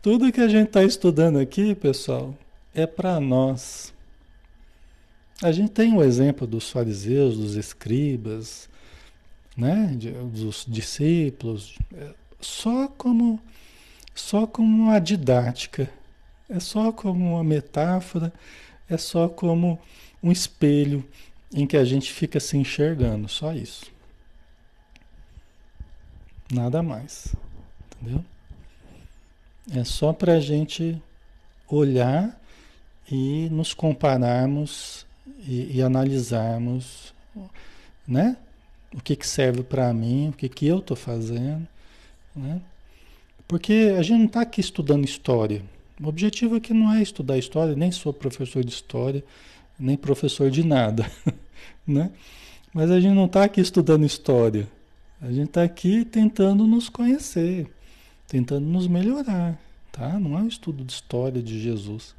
Tudo 0.00 0.30
que 0.30 0.40
a 0.40 0.48
gente 0.48 0.68
está 0.68 0.84
estudando 0.84 1.40
aqui, 1.40 1.74
pessoal, 1.74 2.32
é 2.72 2.86
para 2.86 3.18
nós. 3.18 3.92
A 5.42 5.52
gente 5.52 5.70
tem 5.70 5.94
o 5.94 6.02
exemplo 6.02 6.46
dos 6.46 6.70
fariseus, 6.70 7.36
dos 7.36 7.56
escribas, 7.56 8.68
né, 9.56 9.94
dos 10.32 10.64
discípulos, 10.66 11.78
só 12.40 12.88
como 12.88 13.40
só 14.14 14.46
como 14.46 14.84
uma 14.84 14.98
didática, 14.98 15.90
é 16.48 16.58
só 16.58 16.90
como 16.90 17.34
uma 17.34 17.44
metáfora, 17.44 18.32
é 18.88 18.96
só 18.96 19.28
como 19.28 19.78
um 20.22 20.32
espelho 20.32 21.06
em 21.52 21.66
que 21.66 21.76
a 21.76 21.84
gente 21.84 22.10
fica 22.10 22.40
se 22.40 22.56
enxergando, 22.56 23.28
só 23.28 23.52
isso. 23.52 23.92
Nada 26.50 26.82
mais, 26.82 27.36
entendeu? 28.00 28.24
É 29.70 29.84
só 29.84 30.12
para 30.12 30.34
a 30.34 30.40
gente 30.40 31.00
olhar 31.68 32.40
e 33.10 33.48
nos 33.50 33.74
compararmos 33.74 35.05
e, 35.38 35.76
e 35.76 35.82
analisarmos, 35.82 37.14
né? 38.06 38.36
O 38.94 39.00
que, 39.00 39.16
que 39.16 39.26
serve 39.26 39.62
para 39.62 39.92
mim, 39.92 40.28
o 40.28 40.32
que, 40.32 40.48
que 40.48 40.66
eu 40.66 40.78
estou 40.78 40.96
fazendo, 40.96 41.66
né? 42.34 42.60
Porque 43.48 43.94
a 43.96 44.02
gente 44.02 44.18
não 44.18 44.26
está 44.26 44.40
aqui 44.40 44.60
estudando 44.60 45.04
história. 45.04 45.62
O 46.00 46.08
objetivo 46.08 46.56
aqui 46.56 46.74
não 46.74 46.92
é 46.92 47.02
estudar 47.02 47.38
história, 47.38 47.74
nem 47.74 47.90
sou 47.90 48.12
professor 48.12 48.64
de 48.64 48.72
história, 48.72 49.24
nem 49.78 49.96
professor 49.96 50.50
de 50.50 50.64
nada, 50.64 51.10
né? 51.86 52.10
Mas 52.72 52.90
a 52.90 53.00
gente 53.00 53.14
não 53.14 53.26
está 53.26 53.44
aqui 53.44 53.60
estudando 53.60 54.04
história. 54.04 54.68
A 55.20 55.30
gente 55.32 55.48
está 55.48 55.62
aqui 55.62 56.04
tentando 56.04 56.66
nos 56.66 56.88
conhecer, 56.88 57.66
tentando 58.28 58.66
nos 58.66 58.86
melhorar, 58.86 59.58
tá? 59.90 60.18
Não 60.18 60.38
é 60.38 60.42
um 60.42 60.48
estudo 60.48 60.84
de 60.84 60.92
história 60.92 61.42
de 61.42 61.58
Jesus, 61.58 62.14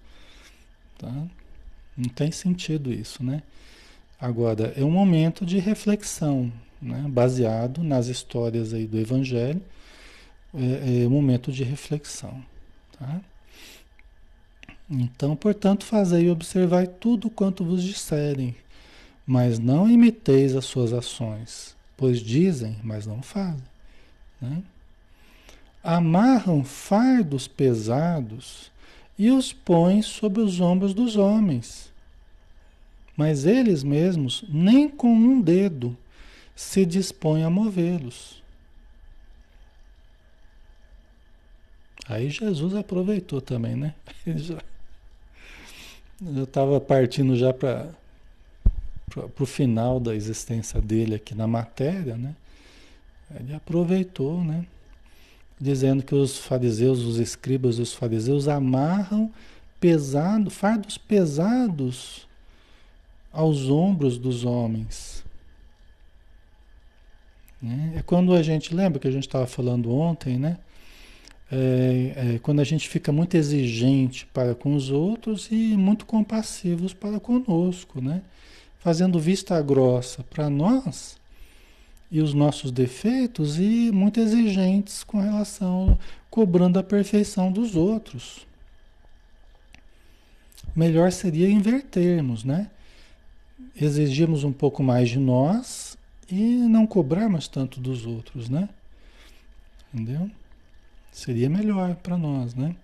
tá? 0.97 1.27
Não 1.97 2.09
tem 2.09 2.31
sentido 2.31 2.93
isso, 2.93 3.23
né? 3.23 3.41
Agora, 4.19 4.73
é 4.75 4.83
um 4.83 4.91
momento 4.91 5.45
de 5.45 5.57
reflexão, 5.57 6.51
né? 6.81 7.05
baseado 7.07 7.83
nas 7.83 8.07
histórias 8.07 8.73
aí 8.73 8.85
do 8.85 8.99
Evangelho, 8.99 9.61
é, 10.53 11.03
é 11.03 11.07
um 11.07 11.11
momento 11.11 11.51
de 11.51 11.63
reflexão. 11.63 12.43
Tá? 12.97 13.21
Então, 14.89 15.35
portanto, 15.35 15.85
fazei 15.85 16.25
e 16.25 16.29
observai 16.29 16.87
tudo 16.87 17.29
quanto 17.29 17.63
vos 17.65 17.83
disserem, 17.83 18.55
mas 19.25 19.59
não 19.59 19.89
imiteis 19.89 20.55
as 20.55 20.65
suas 20.65 20.93
ações, 20.93 21.75
pois 21.95 22.19
dizem, 22.19 22.77
mas 22.83 23.05
não 23.05 23.21
fazem. 23.21 23.67
Né? 24.41 24.63
Amarram 25.83 26.63
fardos 26.63 27.47
pesados 27.47 28.71
e 29.17 29.31
os 29.31 29.51
põem 29.51 30.01
sobre 30.01 30.41
os 30.41 30.59
ombros 30.59 30.93
dos 30.93 31.15
homens, 31.15 31.91
mas 33.15 33.45
eles 33.45 33.83
mesmos 33.83 34.45
nem 34.47 34.87
com 34.87 35.11
um 35.11 35.41
dedo 35.41 35.97
se 36.55 36.85
dispõem 36.85 37.43
a 37.43 37.49
movê-los. 37.49 38.43
Aí 42.07 42.29
Jesus 42.29 42.73
aproveitou 42.73 43.41
também, 43.41 43.75
né? 43.75 43.93
já 46.21 46.43
estava 46.43 46.79
partindo 46.79 47.35
já 47.35 47.53
para 47.53 47.91
o 49.39 49.45
final 49.45 49.99
da 49.99 50.15
existência 50.15 50.81
dele 50.81 51.15
aqui 51.15 51.35
na 51.35 51.47
matéria, 51.47 52.15
né? 52.15 52.35
Ele 53.39 53.53
aproveitou, 53.53 54.41
né? 54.43 54.65
Dizendo 55.59 56.03
que 56.03 56.13
os 56.13 56.37
fariseus, 56.37 56.99
os 56.99 57.17
escribas 57.17 57.77
e 57.77 57.81
os 57.81 57.93
fariseus 57.93 58.47
amarram 58.47 59.31
pesado, 59.79 60.49
fardos 60.49 60.97
pesados 60.97 62.27
aos 63.31 63.69
ombros 63.69 64.17
dos 64.17 64.45
homens. 64.45 65.23
Né? 67.61 67.93
É 67.97 68.01
quando 68.03 68.33
a 68.33 68.43
gente, 68.43 68.73
lembra 68.73 68.99
que 68.99 69.07
a 69.07 69.11
gente 69.11 69.27
estava 69.27 69.47
falando 69.47 69.91
ontem, 69.91 70.37
né? 70.37 70.57
é, 71.51 72.35
é, 72.35 72.39
quando 72.39 72.59
a 72.59 72.63
gente 72.63 72.87
fica 72.89 73.11
muito 73.11 73.35
exigente 73.35 74.25
para 74.27 74.53
com 74.53 74.75
os 74.75 74.89
outros 74.89 75.47
e 75.49 75.75
muito 75.77 76.05
compassivos 76.05 76.93
para 76.93 77.19
conosco, 77.19 78.01
né? 78.01 78.21
Fazendo 78.79 79.19
vista 79.19 79.61
grossa 79.61 80.23
para 80.23 80.49
nós 80.49 81.16
e 82.09 82.21
os 82.21 82.33
nossos 82.33 82.71
defeitos 82.71 83.59
e 83.59 83.91
muito 83.91 84.19
exigentes 84.19 85.03
com 85.03 85.19
relação, 85.19 85.97
cobrando 86.29 86.79
a 86.79 86.83
perfeição 86.83 87.51
dos 87.51 87.75
outros. 87.75 88.47
Melhor 90.75 91.11
seria 91.11 91.49
invertermos, 91.49 92.43
né? 92.43 92.69
Exigirmos 93.75 94.43
um 94.43 94.51
pouco 94.51 94.83
mais 94.83 95.09
de 95.09 95.19
nós 95.19 95.97
e 96.29 96.35
não 96.35 96.85
cobrarmos 96.85 97.47
tanto 97.47 97.79
dos 97.79 98.05
outros, 98.05 98.49
né? 98.49 98.69
Entendeu? 99.93 100.29
Seria 101.11 101.49
melhor 101.49 101.95
para 101.95 102.17
nós, 102.17 102.53
né? 102.53 102.75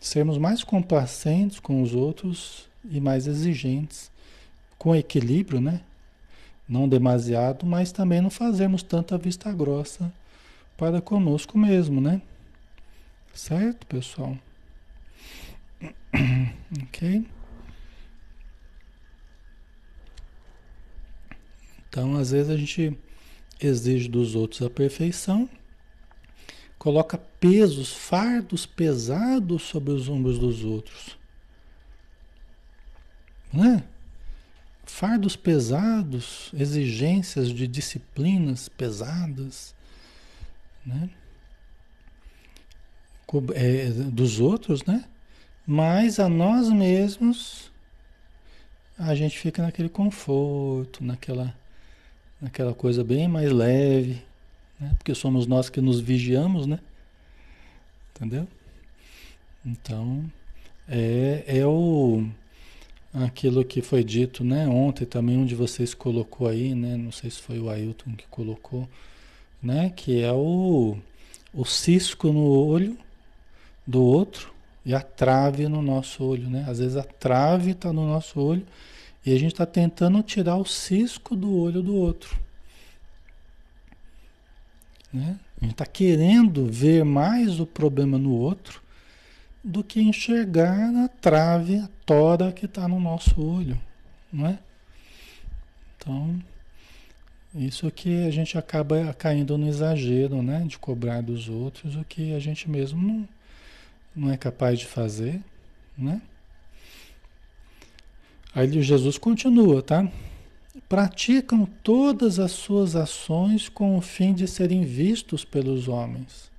Sermos 0.00 0.36
mais 0.36 0.64
complacentes 0.64 1.60
com 1.60 1.80
os 1.82 1.94
outros 1.94 2.68
e 2.90 3.00
mais 3.00 3.26
exigentes, 3.26 4.10
com 4.76 4.94
equilíbrio, 4.94 5.60
né? 5.60 5.80
Não 6.68 6.88
demasiado, 6.88 7.66
mas 7.66 7.92
também 7.92 8.20
não 8.20 8.30
fazermos 8.30 8.82
tanta 8.82 9.18
vista 9.18 9.52
grossa 9.52 10.12
para 10.76 11.00
conosco 11.00 11.58
mesmo, 11.58 12.00
né? 12.00 12.22
Certo, 13.32 13.86
pessoal? 13.86 14.36
ok? 16.82 17.26
Então, 21.88 22.16
às 22.16 22.30
vezes 22.30 22.50
a 22.50 22.56
gente 22.56 22.98
exige 23.60 24.08
dos 24.08 24.34
outros 24.34 24.62
a 24.62 24.70
perfeição 24.70 25.48
coloca 26.84 27.16
pesos, 27.16 27.94
fardos 27.94 28.66
pesados 28.66 29.62
sobre 29.62 29.90
os 29.90 30.06
ombros 30.06 30.38
dos 30.38 30.62
outros. 30.64 31.16
Né? 33.50 33.82
Fardos 34.94 35.34
pesados, 35.34 36.52
exigências 36.54 37.50
de 37.50 37.66
disciplinas 37.66 38.68
pesadas, 38.68 39.74
né? 40.86 41.10
É, 43.56 43.88
dos 43.88 44.38
outros, 44.38 44.84
né? 44.84 45.04
Mas 45.66 46.20
a 46.20 46.28
nós 46.28 46.68
mesmos 46.70 47.72
a 48.96 49.16
gente 49.16 49.36
fica 49.36 49.62
naquele 49.62 49.88
conforto, 49.88 51.02
naquela, 51.02 51.52
naquela 52.40 52.72
coisa 52.72 53.02
bem 53.02 53.26
mais 53.26 53.50
leve, 53.50 54.22
né? 54.78 54.94
Porque 54.96 55.12
somos 55.12 55.44
nós 55.44 55.68
que 55.68 55.80
nos 55.80 55.98
vigiamos, 55.98 56.68
né? 56.68 56.78
Entendeu? 58.14 58.46
Então, 59.66 60.24
é, 60.86 61.42
é 61.48 61.66
o 61.66 62.28
aquilo 63.14 63.64
que 63.64 63.80
foi 63.80 64.02
dito, 64.02 64.42
né? 64.42 64.66
Ontem 64.66 65.04
também 65.04 65.36
um 65.36 65.46
de 65.46 65.54
vocês 65.54 65.94
colocou 65.94 66.48
aí, 66.48 66.74
né? 66.74 66.96
Não 66.96 67.12
sei 67.12 67.30
se 67.30 67.40
foi 67.40 67.60
o 67.60 67.70
Ailton 67.70 68.12
que 68.16 68.26
colocou, 68.26 68.88
né? 69.62 69.90
Que 69.94 70.22
é 70.22 70.32
o, 70.32 70.96
o 71.52 71.64
cisco 71.64 72.32
no 72.32 72.44
olho 72.44 72.98
do 73.86 74.02
outro 74.02 74.52
e 74.84 74.92
a 74.94 75.00
trave 75.00 75.68
no 75.68 75.80
nosso 75.80 76.24
olho, 76.24 76.50
né? 76.50 76.64
Às 76.68 76.80
vezes 76.80 76.96
a 76.96 77.04
trave 77.04 77.70
está 77.70 77.92
no 77.92 78.06
nosso 78.06 78.40
olho 78.40 78.66
e 79.24 79.32
a 79.32 79.38
gente 79.38 79.52
está 79.52 79.64
tentando 79.64 80.20
tirar 80.22 80.56
o 80.56 80.64
cisco 80.64 81.36
do 81.36 81.56
olho 81.56 81.82
do 81.82 81.94
outro. 81.94 82.36
Né? 85.12 85.38
A 85.60 85.64
gente 85.64 85.72
está 85.74 85.86
querendo 85.86 86.66
ver 86.66 87.04
mais 87.04 87.60
o 87.60 87.64
problema 87.64 88.18
no 88.18 88.32
outro 88.32 88.83
do 89.64 89.82
que 89.82 90.00
enxergar 90.00 90.94
a 91.04 91.08
trave, 91.08 91.78
a 91.78 91.88
tora 92.04 92.52
que 92.52 92.66
está 92.66 92.86
no 92.86 93.00
nosso 93.00 93.40
olho, 93.40 93.80
não 94.32 94.46
é? 94.46 94.58
Então, 95.96 96.38
isso 97.54 97.90
que 97.90 98.26
a 98.26 98.30
gente 98.30 98.58
acaba 98.58 99.14
caindo 99.14 99.56
no 99.56 99.66
exagero, 99.66 100.42
né? 100.42 100.64
De 100.66 100.78
cobrar 100.78 101.22
dos 101.22 101.48
outros 101.48 101.96
o 101.96 102.04
que 102.04 102.34
a 102.34 102.38
gente 102.38 102.68
mesmo 102.68 103.02
não, 103.02 103.28
não 104.14 104.30
é 104.30 104.36
capaz 104.36 104.78
de 104.78 104.86
fazer, 104.86 105.40
né? 105.96 106.20
Aí 108.54 108.82
Jesus 108.82 109.16
continua, 109.18 109.82
tá? 109.82 110.08
praticam 110.88 111.66
todas 111.82 112.38
as 112.38 112.52
suas 112.52 112.96
ações 112.96 113.68
com 113.68 113.96
o 113.96 114.00
fim 114.00 114.34
de 114.34 114.46
serem 114.46 114.84
vistos 114.84 115.44
pelos 115.44 115.88
homens. 115.88 116.50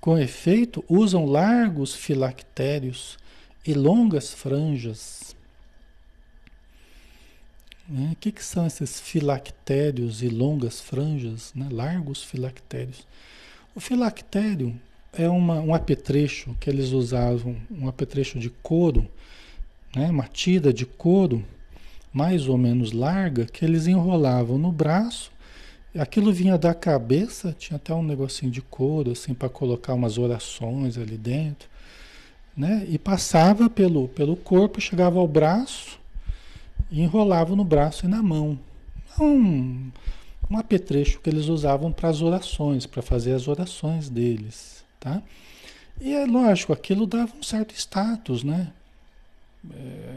Com 0.00 0.16
efeito, 0.18 0.84
usam 0.88 1.26
largos 1.26 1.94
filactérios 1.94 3.18
e 3.66 3.74
longas 3.74 4.32
franjas. 4.32 5.36
Né? 7.88 8.10
O 8.12 8.16
que, 8.16 8.30
que, 8.30 8.44
são 8.44 8.66
esses 8.66 9.00
filactérios 9.00 10.22
e 10.22 10.28
longas 10.28 10.80
franjas? 10.80 11.52
Né? 11.54 11.68
Largos 11.70 12.22
filactérios. 12.22 13.06
O 13.74 13.80
filactério 13.80 14.78
é 15.12 15.28
uma, 15.28 15.60
um 15.60 15.74
apetrecho 15.74 16.56
que 16.60 16.70
eles 16.70 16.90
usavam, 16.90 17.56
um 17.70 17.88
apetrecho 17.88 18.38
de 18.38 18.50
couro, 18.50 19.08
né? 19.96 20.10
uma 20.10 20.28
tira 20.28 20.72
de 20.72 20.86
couro 20.86 21.44
mais 22.12 22.48
ou 22.48 22.56
menos 22.56 22.92
larga 22.92 23.46
que 23.46 23.64
eles 23.64 23.86
enrolavam 23.86 24.58
no 24.58 24.72
braço. 24.72 25.30
Aquilo 25.98 26.32
vinha 26.32 26.56
da 26.56 26.72
cabeça, 26.72 27.54
tinha 27.58 27.76
até 27.76 27.92
um 27.92 28.02
negocinho 28.02 28.50
de 28.52 28.62
couro 28.62 29.12
assim 29.12 29.34
para 29.34 29.48
colocar 29.48 29.94
umas 29.94 30.16
orações 30.16 30.96
ali 30.96 31.16
dentro, 31.16 31.68
né? 32.56 32.86
E 32.88 32.98
passava 32.98 33.68
pelo 33.68 34.08
pelo 34.08 34.36
corpo, 34.36 34.80
chegava 34.80 35.18
ao 35.18 35.26
braço 35.26 35.98
e 36.90 37.02
enrolava 37.02 37.56
no 37.56 37.64
braço 37.64 38.06
e 38.06 38.08
na 38.08 38.22
mão. 38.22 38.58
Um, 39.20 39.90
um 40.48 40.56
apetrecho 40.56 41.20
que 41.20 41.28
eles 41.28 41.46
usavam 41.46 41.90
para 41.90 42.08
as 42.08 42.22
orações, 42.22 42.86
para 42.86 43.02
fazer 43.02 43.32
as 43.32 43.48
orações 43.48 44.08
deles, 44.08 44.84
tá? 45.00 45.20
E 46.00 46.14
é 46.14 46.24
lógico, 46.24 46.72
aquilo 46.72 47.06
dava 47.06 47.32
um 47.36 47.42
certo 47.42 47.74
status, 47.74 48.44
né? 48.44 48.72
É, 49.74 50.16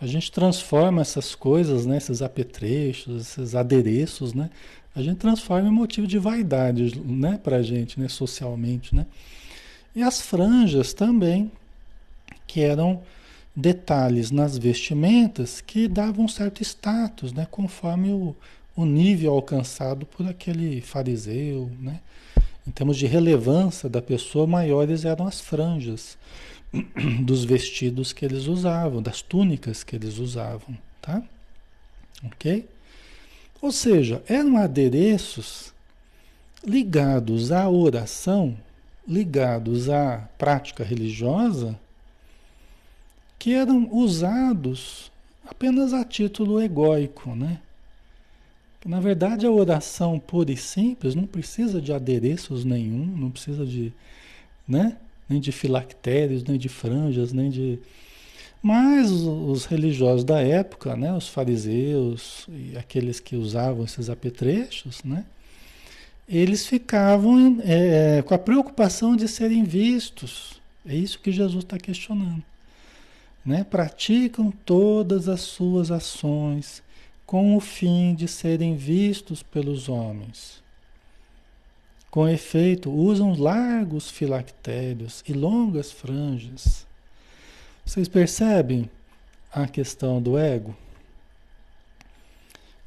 a 0.00 0.06
gente 0.06 0.32
transforma 0.32 1.00
essas 1.00 1.34
coisas, 1.34 1.86
né, 1.86 1.98
esses 1.98 2.22
apetrechos, 2.22 3.20
esses 3.20 3.54
adereços, 3.54 4.34
né, 4.34 4.50
a 4.94 5.02
gente 5.02 5.18
transforma 5.18 5.68
em 5.68 5.72
motivo 5.72 6.06
de 6.06 6.18
vaidade, 6.18 7.00
né, 7.00 7.38
para 7.42 7.56
a 7.56 7.62
gente, 7.62 7.98
né, 7.98 8.08
socialmente, 8.08 8.94
né. 8.94 9.06
E 9.94 10.02
as 10.02 10.20
franjas 10.20 10.92
também, 10.92 11.50
que 12.46 12.60
eram 12.60 13.02
detalhes 13.54 14.30
nas 14.30 14.56
vestimentas 14.56 15.60
que 15.60 15.86
davam 15.86 16.24
um 16.24 16.28
certo 16.28 16.62
status, 16.62 17.32
né, 17.32 17.46
conforme 17.50 18.10
o, 18.10 18.34
o 18.74 18.84
nível 18.84 19.32
alcançado 19.32 20.06
por 20.06 20.26
aquele 20.26 20.80
fariseu, 20.80 21.70
né. 21.80 22.00
Em 22.66 22.70
termos 22.70 22.96
de 22.96 23.06
relevância 23.06 23.88
da 23.88 24.00
pessoa, 24.00 24.46
maiores 24.46 25.04
eram 25.04 25.26
as 25.26 25.40
franjas. 25.40 26.16
dos 27.22 27.44
vestidos 27.44 28.12
que 28.12 28.24
eles 28.24 28.46
usavam, 28.46 29.02
das 29.02 29.22
túnicas 29.22 29.84
que 29.84 29.96
eles 29.96 30.18
usavam, 30.18 30.76
tá? 31.00 31.22
Ok? 32.24 32.66
Ou 33.62 33.72
seja, 33.72 34.22
eram 34.28 34.58
adereços 34.58 35.72
ligados 36.64 37.52
à 37.52 37.70
oração, 37.70 38.56
ligados 39.08 39.88
à 39.88 40.28
prática 40.36 40.84
religiosa 40.84 41.78
que 43.38 43.52
eram 43.52 43.88
usados 43.90 45.10
apenas 45.44 45.92
a 45.92 46.04
título 46.04 46.60
egóico, 46.60 47.34
né? 47.34 47.60
Na 48.84 49.00
verdade, 49.00 49.46
a 49.46 49.50
oração 49.50 50.18
pura 50.18 50.50
e 50.50 50.56
simples 50.56 51.14
não 51.14 51.26
precisa 51.26 51.80
de 51.80 51.92
adereços 51.92 52.64
nenhum, 52.64 53.04
não 53.04 53.30
precisa 53.30 53.64
de, 53.64 53.92
né? 54.66 54.96
Nem 55.28 55.40
de 55.40 55.52
filactérios, 55.52 56.42
nem 56.42 56.58
de 56.58 56.68
franjas, 56.68 57.32
nem 57.32 57.48
de. 57.48 57.78
Mas 58.62 59.10
os 59.10 59.64
religiosos 59.64 60.22
da 60.22 60.40
época, 60.40 60.94
né? 60.94 61.12
Os 61.12 61.28
fariseus 61.28 62.46
e 62.48 62.78
aqueles 62.78 63.18
que 63.18 63.34
usavam 63.34 63.84
esses 63.84 64.08
apetrechos, 64.08 65.02
né? 65.02 65.24
Eles 66.28 66.66
ficavam 66.66 67.58
é, 67.64 68.22
com 68.22 68.32
a 68.32 68.38
preocupação 68.38 69.16
de 69.16 69.26
serem 69.26 69.64
vistos. 69.64 70.60
É 70.86 70.94
isso 70.94 71.18
que 71.18 71.32
Jesus 71.32 71.64
está 71.64 71.76
questionando. 71.76 72.42
Né? 73.44 73.64
Praticam 73.64 74.52
todas 74.64 75.28
as 75.28 75.40
suas 75.40 75.90
ações 75.90 76.82
com 77.26 77.56
o 77.56 77.60
fim 77.60 78.14
de 78.14 78.28
serem 78.28 78.76
vistos 78.76 79.42
pelos 79.42 79.88
homens. 79.88 80.62
Com 82.10 82.28
efeito, 82.28 82.90
usam 82.90 83.34
largos 83.34 84.10
filactérios 84.10 85.24
e 85.26 85.32
longas 85.32 85.90
franjas. 85.90 86.86
Vocês 87.92 88.08
percebem 88.08 88.88
a 89.52 89.68
questão 89.68 90.22
do 90.22 90.38
ego? 90.38 90.74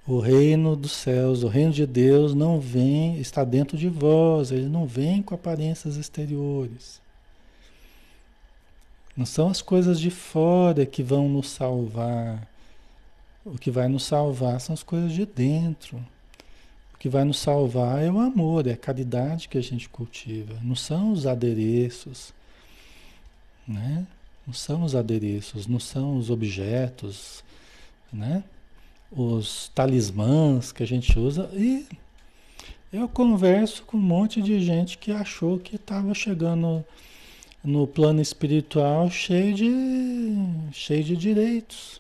O 0.08 0.20
reino 0.20 0.76
dos 0.76 0.94
céus, 0.94 1.44
o 1.44 1.48
reino 1.48 1.72
de 1.72 1.86
Deus 1.86 2.34
não 2.34 2.60
vem, 2.60 3.20
está 3.20 3.44
dentro 3.44 3.78
de 3.78 3.88
vós, 3.88 4.52
ele 4.52 4.68
não 4.68 4.88
vem 4.88 5.22
com 5.22 5.36
aparências 5.36 5.96
exteriores. 5.96 7.00
Não 9.16 9.28
são 9.28 9.48
as 9.48 9.62
coisas 9.62 10.00
de 10.00 10.10
fora 10.10 10.88
que 10.88 11.04
vão 11.04 11.30
nos 11.30 11.52
salvar. 11.52 12.48
O 13.46 13.60
que 13.60 13.70
vai 13.70 13.88
nos 13.88 14.06
salvar 14.06 14.60
são 14.60 14.74
as 14.74 14.82
coisas 14.82 15.14
de 15.14 15.24
dentro. 15.24 16.04
O 16.96 16.98
que 16.98 17.10
vai 17.10 17.24
nos 17.24 17.38
salvar 17.38 18.02
é 18.02 18.12
o 18.12 18.18
amor, 18.18 18.66
é 18.66 18.72
a 18.72 18.78
caridade 18.78 19.50
que 19.50 19.58
a 19.60 19.62
gente 19.62 19.88
cultiva. 19.88 20.60
Não 20.64 20.76
são 20.76 21.12
os 21.12 21.28
adereços, 21.28 22.34
né? 23.68 24.08
Não 24.46 24.54
são 24.54 24.84
os 24.84 24.96
adereços, 24.96 25.68
não 25.68 25.80
são 25.80 26.18
os 26.18 26.30
objetos, 26.30 27.44
né? 28.12 28.44
Os 29.12 29.70
talismãs 29.74 30.72
que 30.72 30.84
a 30.84 30.88
gente 30.88 31.18
usa. 31.18 31.50
E 31.54 31.88
eu 32.94 33.10
converso 33.10 33.84
com 33.84 33.98
um 33.98 34.02
monte 34.02 34.42
de 34.42 34.60
gente 34.64 34.98
que 34.98 35.12
achou 35.12 35.60
que 35.60 35.76
estava 35.76 36.14
chegando 36.14 36.86
no 37.64 37.88
plano 37.88 38.22
espiritual 38.22 39.10
cheio 39.10 39.54
de, 39.54 40.72
cheio 40.72 41.04
de 41.04 41.18
direitos. 41.18 42.00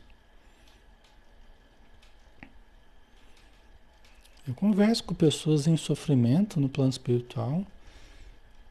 Eu 4.47 4.53
converso 4.53 5.03
com 5.03 5.15
pessoas 5.15 5.65
em 5.65 5.75
sofrimento 5.75 6.59
no 6.59 6.69
plano 6.69 6.91
espiritual 6.91 7.65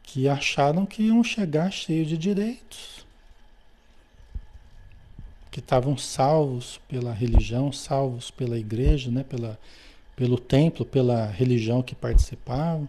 que 0.05 0.29
acharam 0.29 0.87
que 0.87 1.03
iam 1.03 1.25
chegar 1.25 1.73
cheio 1.73 2.07
de 2.07 2.17
direitos, 2.17 3.04
que 5.55 5.61
estavam 5.61 5.97
salvos 5.97 6.81
pela 6.89 7.13
religião, 7.13 7.71
salvos 7.71 8.29
pela 8.29 8.59
igreja, 8.59 9.09
né, 9.09 9.23
pela, 9.23 9.57
pelo 10.17 10.37
templo, 10.37 10.85
pela 10.85 11.27
religião 11.27 11.81
que 11.81 11.95
participavam. 11.95 12.89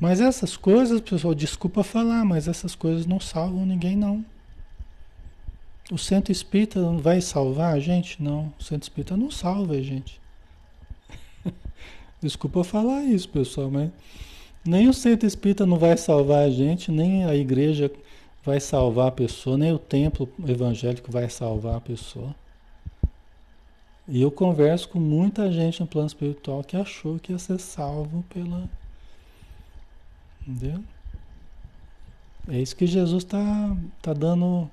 Mas 0.00 0.18
essas 0.18 0.56
coisas, 0.56 1.02
pessoal, 1.02 1.34
desculpa 1.34 1.84
falar, 1.84 2.24
mas 2.24 2.48
essas 2.48 2.74
coisas 2.74 3.04
não 3.04 3.20
salvam 3.20 3.66
ninguém, 3.66 3.94
não. 3.94 4.24
O 5.92 5.98
centro 5.98 6.32
espírita 6.32 6.80
vai 6.92 7.20
salvar 7.20 7.74
a 7.74 7.78
gente? 7.78 8.22
Não. 8.22 8.54
O 8.58 8.62
centro 8.62 8.84
espírita 8.84 9.14
não 9.14 9.30
salva 9.30 9.74
a 9.74 9.82
gente. 9.82 10.18
Desculpa 12.22 12.64
falar 12.64 13.04
isso, 13.04 13.28
pessoal, 13.28 13.70
mas 13.70 13.90
nem 14.64 14.88
o 14.88 14.94
centro 14.94 15.28
espírita 15.28 15.66
não 15.66 15.78
vai 15.78 15.94
salvar 15.98 16.44
a 16.46 16.50
gente, 16.50 16.90
nem 16.90 17.26
a 17.26 17.36
igreja 17.36 17.92
vai 18.44 18.60
salvar 18.60 19.08
a 19.08 19.12
pessoa, 19.12 19.58
nem 19.58 19.72
o 19.72 19.78
templo 19.78 20.28
evangélico 20.46 21.10
vai 21.10 21.28
salvar 21.28 21.76
a 21.76 21.80
pessoa. 21.80 22.34
E 24.06 24.22
eu 24.22 24.30
converso 24.30 24.88
com 24.88 24.98
muita 24.98 25.52
gente 25.52 25.80
no 25.80 25.86
plano 25.86 26.06
espiritual 26.06 26.64
que 26.64 26.76
achou 26.76 27.18
que 27.18 27.32
ia 27.32 27.38
ser 27.38 27.58
salvo 27.58 28.24
pela. 28.30 28.68
Entendeu? 30.46 30.82
É 32.48 32.58
isso 32.58 32.74
que 32.74 32.86
Jesus 32.86 33.22
está 33.22 33.76
tá 34.00 34.14
dando 34.14 34.70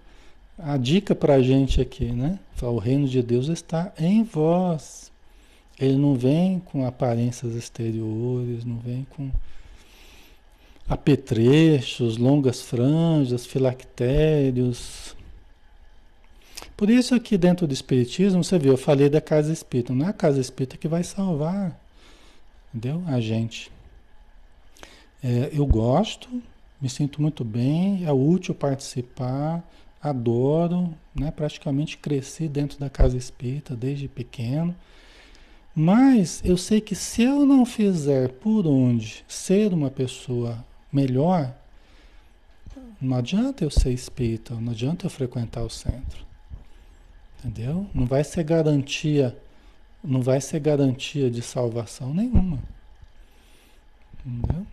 a 0.57 0.77
dica 0.77 1.13
para 1.13 1.33
a 1.33 1.41
gente 1.41 1.81
aqui, 1.81 2.05
né? 2.05 2.39
O 2.61 2.77
reino 2.77 3.07
de 3.07 3.21
Deus 3.21 3.49
está 3.49 3.91
em 3.99 4.23
vós. 4.23 5.11
Ele 5.77 5.97
não 5.97 6.15
vem 6.15 6.59
com 6.59 6.85
aparências 6.85 7.53
exteriores, 7.53 8.63
não 8.63 8.77
vem 8.77 9.05
com 9.09 9.29
apetrechos, 10.87 12.17
longas 12.17 12.61
franjas, 12.61 13.45
filactérios. 13.45 15.15
Por 16.77 16.89
isso 16.89 17.15
aqui 17.15 17.37
dentro 17.37 17.65
do 17.65 17.73
Espiritismo, 17.73 18.43
você 18.43 18.59
viu, 18.59 18.73
eu 18.73 18.77
falei 18.77 19.09
da 19.09 19.21
casa 19.21 19.51
espírita. 19.51 19.93
Não 19.93 20.05
é 20.05 20.09
a 20.09 20.13
casa 20.13 20.39
espírita 20.39 20.77
que 20.77 20.87
vai 20.87 21.03
salvar, 21.03 21.79
entendeu? 22.73 23.01
A 23.07 23.19
gente. 23.19 23.71
É, 25.23 25.49
eu 25.53 25.65
gosto, 25.65 26.29
me 26.79 26.89
sinto 26.89 27.21
muito 27.21 27.43
bem, 27.43 28.05
é 28.05 28.11
útil 28.11 28.53
participar, 28.53 29.63
adoro, 29.99 30.93
né? 31.15 31.31
praticamente 31.31 31.97
cresci 31.97 32.47
dentro 32.47 32.77
da 32.77 32.89
casa 32.91 33.17
espírita 33.17 33.75
desde 33.75 34.07
pequeno. 34.07 34.75
Mas 35.73 36.41
eu 36.45 36.55
sei 36.55 36.79
que 36.79 36.95
se 36.95 37.23
eu 37.23 37.45
não 37.45 37.65
fizer 37.65 38.29
por 38.29 38.67
onde 38.67 39.25
ser 39.27 39.73
uma 39.73 39.89
pessoa 39.89 40.63
melhor, 40.95 41.53
não 43.01 43.17
adianta 43.17 43.63
eu 43.63 43.69
ser 43.69 43.91
espírita, 43.91 44.55
não 44.55 44.71
adianta 44.71 45.05
eu 45.05 45.09
frequentar 45.09 45.63
o 45.63 45.69
centro. 45.69 46.25
Entendeu? 47.37 47.87
Não 47.93 48.05
vai 48.05 48.23
ser 48.23 48.43
garantia, 48.43 49.37
não 50.03 50.21
vai 50.21 50.39
ser 50.39 50.59
garantia 50.59 51.29
de 51.29 51.41
salvação 51.41 52.13
nenhuma. 52.13 52.59
Entendeu? 54.25 54.65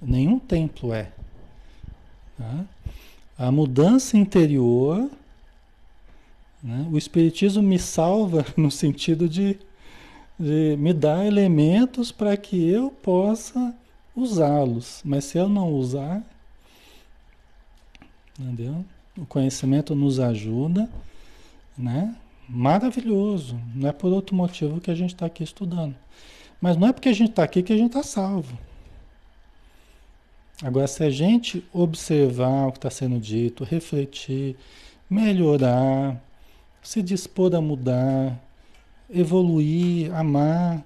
Nenhum 0.00 0.38
templo 0.38 0.92
é. 0.92 1.12
Tá? 2.36 2.64
A 3.38 3.52
mudança 3.52 4.16
interior, 4.16 5.10
né? 6.62 6.88
o 6.90 6.96
Espiritismo 6.96 7.62
me 7.62 7.78
salva 7.78 8.44
no 8.56 8.70
sentido 8.70 9.28
de 9.28 9.58
de 10.38 10.76
me 10.78 10.92
dar 10.92 11.24
elementos 11.24 12.10
para 12.10 12.36
que 12.36 12.68
eu 12.68 12.90
possa 12.90 13.74
usá-los. 14.14 15.02
Mas 15.04 15.24
se 15.24 15.38
eu 15.38 15.48
não 15.48 15.72
usar, 15.72 16.22
entendeu? 18.38 18.84
O 19.16 19.24
conhecimento 19.24 19.94
nos 19.94 20.18
ajuda, 20.18 20.90
né? 21.76 22.16
Maravilhoso. 22.48 23.58
Não 23.74 23.88
é 23.88 23.92
por 23.92 24.12
outro 24.12 24.34
motivo 24.34 24.80
que 24.80 24.90
a 24.90 24.94
gente 24.94 25.14
está 25.14 25.26
aqui 25.26 25.42
estudando. 25.42 25.94
Mas 26.60 26.76
não 26.76 26.88
é 26.88 26.92
porque 26.92 27.08
a 27.08 27.12
gente 27.12 27.30
está 27.30 27.42
aqui 27.42 27.62
que 27.62 27.72
a 27.72 27.76
gente 27.76 27.88
está 27.88 28.02
salvo. 28.02 28.58
Agora, 30.62 30.86
se 30.86 31.02
a 31.02 31.10
gente 31.10 31.64
observar 31.72 32.68
o 32.68 32.72
que 32.72 32.78
está 32.78 32.90
sendo 32.90 33.18
dito, 33.18 33.64
refletir, 33.64 34.56
melhorar, 35.10 36.22
se 36.82 37.02
dispor 37.02 37.54
a 37.54 37.60
mudar, 37.60 38.40
evoluir, 39.10 40.14
amar, 40.14 40.84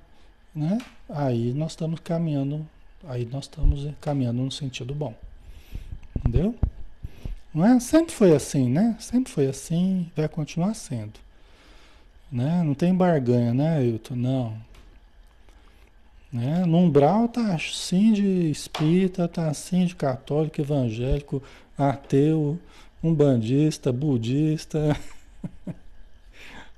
né? 0.55 0.79
Aí 1.09 1.53
nós 1.53 1.73
estamos 1.73 2.01
caminhando, 2.01 2.67
aí 3.07 3.25
nós 3.27 3.45
estamos 3.45 3.87
caminhando 4.01 4.43
no 4.43 4.51
sentido 4.51 4.95
bom. 4.95 5.15
Entendeu? 6.17 6.55
Não 7.55 7.65
é? 7.65 7.81
Sempre 7.81 8.15
foi 8.15 8.35
assim, 8.35 8.69
né? 8.69 8.97
Sempre 8.99 9.33
foi 9.33 9.47
assim, 9.47 10.11
vai 10.17 10.29
continuar 10.29 10.75
sendo. 10.75 11.15
Né? 12.31 12.63
Não 12.63 12.75
tem 12.75 12.95
barganha, 12.95 13.55
né, 13.55 13.79
Ailton? 13.79 14.17
Não. 14.17 14.57
Né? 16.33 16.65
No 16.67 16.79
umbral 16.79 17.29
tá 17.29 17.55
assim 17.55 18.13
de 18.13 18.51
espírita, 18.51 19.27
tá 19.27 19.49
assim 19.49 19.87
de 19.87 19.97
católico, 19.97 20.61
evangélico, 20.61 21.43
ateu, 21.77 22.59
umbandista, 23.03 23.93
budista. 23.93 24.97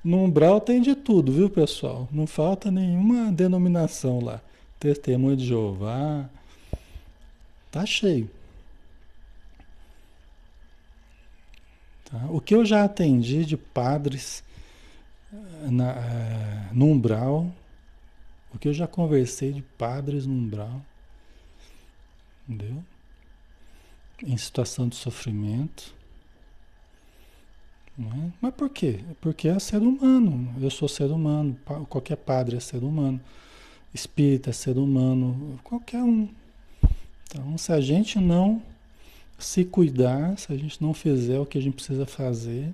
No 0.03 0.25
umbral 0.25 0.63
tem 0.63 0.81
de 0.81 0.95
tudo, 0.95 1.31
viu, 1.31 1.51
pessoal? 1.51 2.09
Não 2.11 2.27
falta 2.27 2.71
nenhuma 2.71 3.31
denominação 3.31 4.19
lá. 4.19 4.41
Testemunho 4.81 5.37
de 5.37 5.47
Jeová. 5.47 6.29
Tá 7.71 7.87
cheio. 7.87 8.29
Tá? 12.07 12.27
O 12.31 12.41
que 12.41 12.55
eu 12.55 12.65
já 12.65 12.83
atendi 12.83 13.45
de 13.45 13.57
padres 13.57 14.43
eh, 15.33 15.71
na, 15.71 15.93
eh, 15.93 16.69
no 16.73 16.87
umbral, 16.87 17.53
o 18.53 18.59
que 18.59 18.67
eu 18.67 18.75
já 18.75 18.89
conversei 18.89 19.53
de 19.53 19.63
padres 19.63 20.27
no 20.27 20.35
umbral, 20.35 20.83
entendeu? 22.49 22.83
em 24.27 24.37
situação 24.37 24.89
de 24.89 24.97
sofrimento. 24.97 25.95
É? 27.99 28.31
Mas 28.41 28.55
por 28.55 28.71
quê? 28.71 29.01
Porque 29.21 29.49
é 29.49 29.59
ser 29.59 29.79
humano. 29.83 30.55
Eu 30.61 30.71
sou 30.71 30.89
ser 30.89 31.11
humano. 31.11 31.57
Qualquer 31.89 32.17
padre 32.17 32.57
é 32.57 32.61
ser 32.61 32.83
humano. 32.83 33.21
Espírita 33.93 34.53
ser 34.53 34.79
humano. 34.79 35.59
Qualquer 35.65 36.03
um. 36.03 36.29
Então, 37.25 37.57
se 37.59 37.73
a 37.73 37.81
gente 37.81 38.19
não 38.19 38.63
se 39.39 39.65
cuidar, 39.65 40.39
se 40.39 40.53
a 40.53 40.57
gente 40.57 40.81
não 40.83 40.93
fizer 40.93 41.39
o 41.39 41.47
que 41.47 41.59
a 41.59 41.63
gente 41.63 41.75
precisa 41.75 42.07
fazer, 42.07 42.73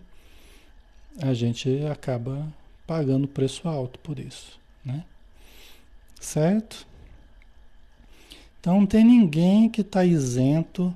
a 1.21 1.33
gente 1.33 1.69
acaba 1.91 2.47
pagando 2.87 3.27
preço 3.27 3.69
alto 3.69 3.99
por 4.01 4.19
isso, 4.19 4.59
né? 4.85 5.05
Certo? 6.21 6.87
Então 8.61 8.81
não 8.81 8.87
tem 8.87 9.05
ninguém 9.05 9.69
que 9.69 9.81
está 9.81 10.05
isento 10.05 10.95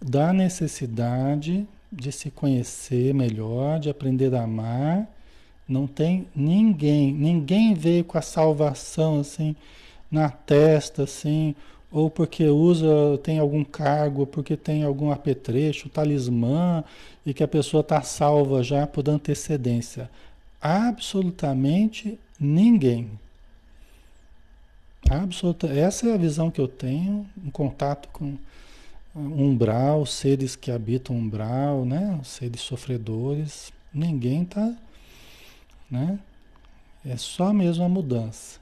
da 0.00 0.32
necessidade 0.32 1.66
de 1.92 2.10
se 2.10 2.30
conhecer 2.30 3.14
melhor, 3.14 3.78
de 3.78 3.88
aprender 3.90 4.34
a 4.34 4.42
amar. 4.42 5.08
Não 5.68 5.86
tem 5.86 6.26
ninguém, 6.34 7.12
ninguém 7.12 7.74
veio 7.74 8.04
com 8.04 8.18
a 8.18 8.22
salvação 8.22 9.20
assim 9.20 9.56
na 10.10 10.28
testa, 10.30 11.04
assim, 11.04 11.54
ou 11.90 12.10
porque 12.10 12.44
usa, 12.46 13.18
tem 13.22 13.38
algum 13.38 13.64
cargo, 13.64 14.26
porque 14.26 14.56
tem 14.56 14.84
algum 14.84 15.10
apetrecho, 15.10 15.88
talismã, 15.88 16.84
e 17.24 17.32
que 17.32 17.42
a 17.42 17.48
pessoa 17.48 17.80
está 17.80 18.02
salva 18.02 18.62
já 18.62 18.86
por 18.86 19.08
antecedência. 19.08 20.10
Absolutamente 20.60 22.18
ninguém. 22.38 23.10
Absoluta, 25.10 25.66
essa 25.66 26.08
é 26.08 26.14
a 26.14 26.18
visão 26.18 26.50
que 26.50 26.60
eu 26.60 26.68
tenho 26.68 27.26
em 27.44 27.50
contato 27.50 28.08
com 28.08 28.36
umbral, 29.14 30.06
seres 30.06 30.56
que 30.56 30.70
habitam 30.70 31.16
umbral, 31.16 31.84
né? 31.84 32.18
Seres 32.24 32.60
sofredores. 32.62 33.72
Ninguém 33.92 34.42
está, 34.42 34.74
né? 35.90 36.18
É 37.04 37.16
só 37.16 37.52
mesmo 37.52 37.84
a 37.84 37.88
mudança. 37.88 38.58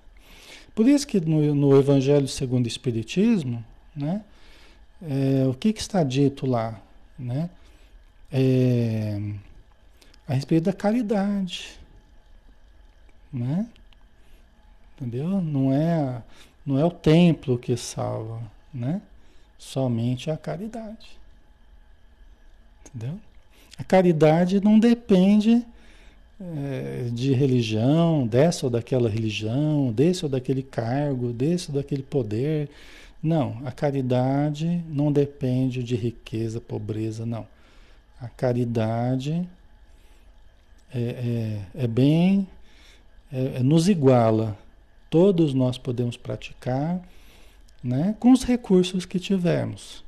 Por 0.74 0.88
isso 0.88 1.06
que 1.06 1.20
no, 1.20 1.54
no 1.54 1.78
Evangelho 1.78 2.26
segundo 2.26 2.64
o 2.64 2.68
Espiritismo, 2.68 3.64
né? 3.94 4.24
É, 5.02 5.46
o 5.46 5.54
que, 5.54 5.72
que 5.72 5.80
está 5.80 6.02
dito 6.02 6.46
lá, 6.46 6.80
né? 7.18 7.50
É, 8.30 9.20
a 10.26 10.34
respeito 10.34 10.64
da 10.64 10.72
caridade, 10.72 11.78
né? 13.32 13.66
Entendeu? 14.94 15.40
Não 15.40 15.72
é, 15.72 16.22
não 16.64 16.78
é 16.78 16.84
o 16.84 16.90
templo 16.90 17.58
que 17.58 17.76
salva, 17.76 18.40
né? 18.72 19.02
Somente 19.58 20.30
a 20.30 20.36
caridade. 20.36 21.18
Entendeu? 22.86 23.20
A 23.76 23.84
caridade 23.84 24.60
não 24.60 24.78
depende 24.78 25.66
de 27.12 27.32
religião, 27.32 28.26
dessa 28.26 28.66
ou 28.66 28.70
daquela 28.70 29.08
religião, 29.08 29.92
desse 29.92 30.24
ou 30.24 30.30
daquele 30.30 30.62
cargo, 30.62 31.32
desse 31.32 31.70
ou 31.70 31.76
daquele 31.76 32.02
poder. 32.02 32.68
Não, 33.22 33.60
a 33.64 33.70
caridade 33.70 34.82
não 34.88 35.12
depende 35.12 35.82
de 35.82 35.94
riqueza, 35.94 36.60
pobreza, 36.60 37.24
não. 37.24 37.46
A 38.20 38.28
caridade 38.28 39.48
é, 40.92 41.60
é, 41.74 41.84
é 41.84 41.86
bem, 41.86 42.46
é, 43.32 43.58
é 43.58 43.62
nos 43.62 43.88
iguala 43.88 44.56
todos 45.12 45.52
nós 45.52 45.76
podemos 45.76 46.16
praticar, 46.16 46.98
né, 47.84 48.16
com 48.18 48.32
os 48.32 48.44
recursos 48.44 49.04
que 49.04 49.20
tivermos. 49.20 50.02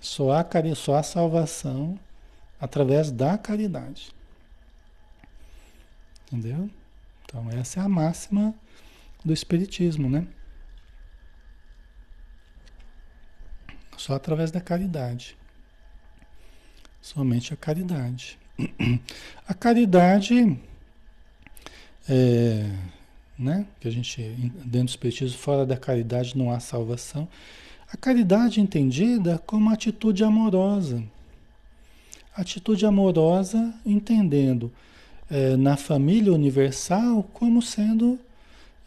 Só 0.00 0.32
há, 0.32 0.46
só 0.74 0.96
há 0.96 1.02
salvação 1.02 1.98
através 2.58 3.10
da 3.10 3.36
caridade. 3.36 4.15
Entendeu? 6.26 6.68
Então 7.24 7.48
essa 7.50 7.80
é 7.80 7.82
a 7.82 7.88
máxima 7.88 8.54
do 9.24 9.32
Espiritismo, 9.32 10.08
né? 10.08 10.26
Só 13.96 14.14
através 14.14 14.50
da 14.50 14.60
caridade. 14.60 15.36
Somente 17.00 17.54
a 17.54 17.56
caridade. 17.56 18.38
A 19.46 19.54
caridade 19.54 20.58
é, 22.08 22.70
né? 23.38 23.66
Que 23.78 23.86
a 23.86 23.90
gente, 23.90 24.22
dentro 24.64 24.86
do 24.86 24.88
Espiritismo, 24.88 25.38
fora 25.38 25.66
da 25.66 25.76
caridade 25.76 26.36
não 26.36 26.50
há 26.50 26.58
salvação. 26.58 27.28
A 27.92 27.96
caridade 27.96 28.60
entendida 28.60 29.38
como 29.46 29.70
atitude 29.70 30.24
amorosa. 30.24 31.02
Atitude 32.34 32.84
amorosa 32.86 33.74
entendendo 33.84 34.72
é, 35.30 35.56
na 35.56 35.76
família 35.76 36.32
universal 36.32 37.22
como 37.32 37.60
sendo 37.60 38.18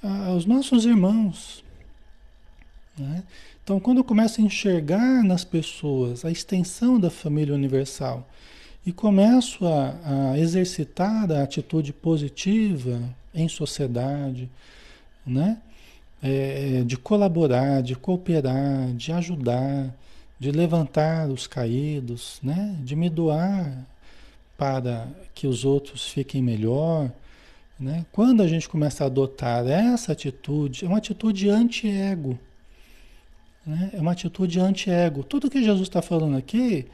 ah, 0.01 0.33
os 0.35 0.45
nossos 0.45 0.85
irmãos. 0.85 1.63
Né? 2.97 3.23
Então, 3.63 3.79
quando 3.79 3.99
eu 3.99 4.03
começo 4.03 4.41
a 4.41 4.43
enxergar 4.43 5.23
nas 5.23 5.43
pessoas 5.43 6.25
a 6.25 6.31
extensão 6.31 6.99
da 6.99 7.09
família 7.09 7.53
universal 7.53 8.27
e 8.85 8.91
começo 8.91 9.65
a, 9.67 10.31
a 10.31 10.39
exercitar 10.39 11.31
a 11.31 11.43
atitude 11.43 11.93
positiva, 11.93 12.99
em 13.33 13.47
sociedade, 13.47 14.49
né? 15.25 15.57
É, 16.21 16.83
de 16.85 16.97
colaborar, 16.97 17.81
de 17.81 17.95
cooperar, 17.95 18.93
de 18.93 19.13
ajudar, 19.13 19.95
de 20.37 20.51
levantar 20.51 21.29
os 21.29 21.47
caídos, 21.47 22.39
né? 22.43 22.75
de 22.83 22.93
me 22.93 23.09
doar 23.09 23.85
para 24.60 25.07
que 25.34 25.47
os 25.47 25.64
outros 25.64 26.05
fiquem 26.10 26.43
melhor. 26.43 27.10
Né? 27.80 28.05
Quando 28.12 28.43
a 28.43 28.47
gente 28.47 28.68
começa 28.68 29.05
a 29.05 29.07
adotar 29.07 29.66
essa 29.66 30.12
atitude, 30.12 30.84
é 30.84 30.88
uma 30.88 30.97
atitude 30.97 31.49
anti-ego. 31.49 32.38
Né? 33.66 33.91
É 33.93 34.01
uma 34.01 34.12
atitude 34.12 34.60
anti-ego. 34.60 35.24
Tudo 35.24 35.49
que 35.49 35.64
Jesus 35.64 35.88
está 35.88 36.01
falando 36.01 36.36
aqui 36.36 36.88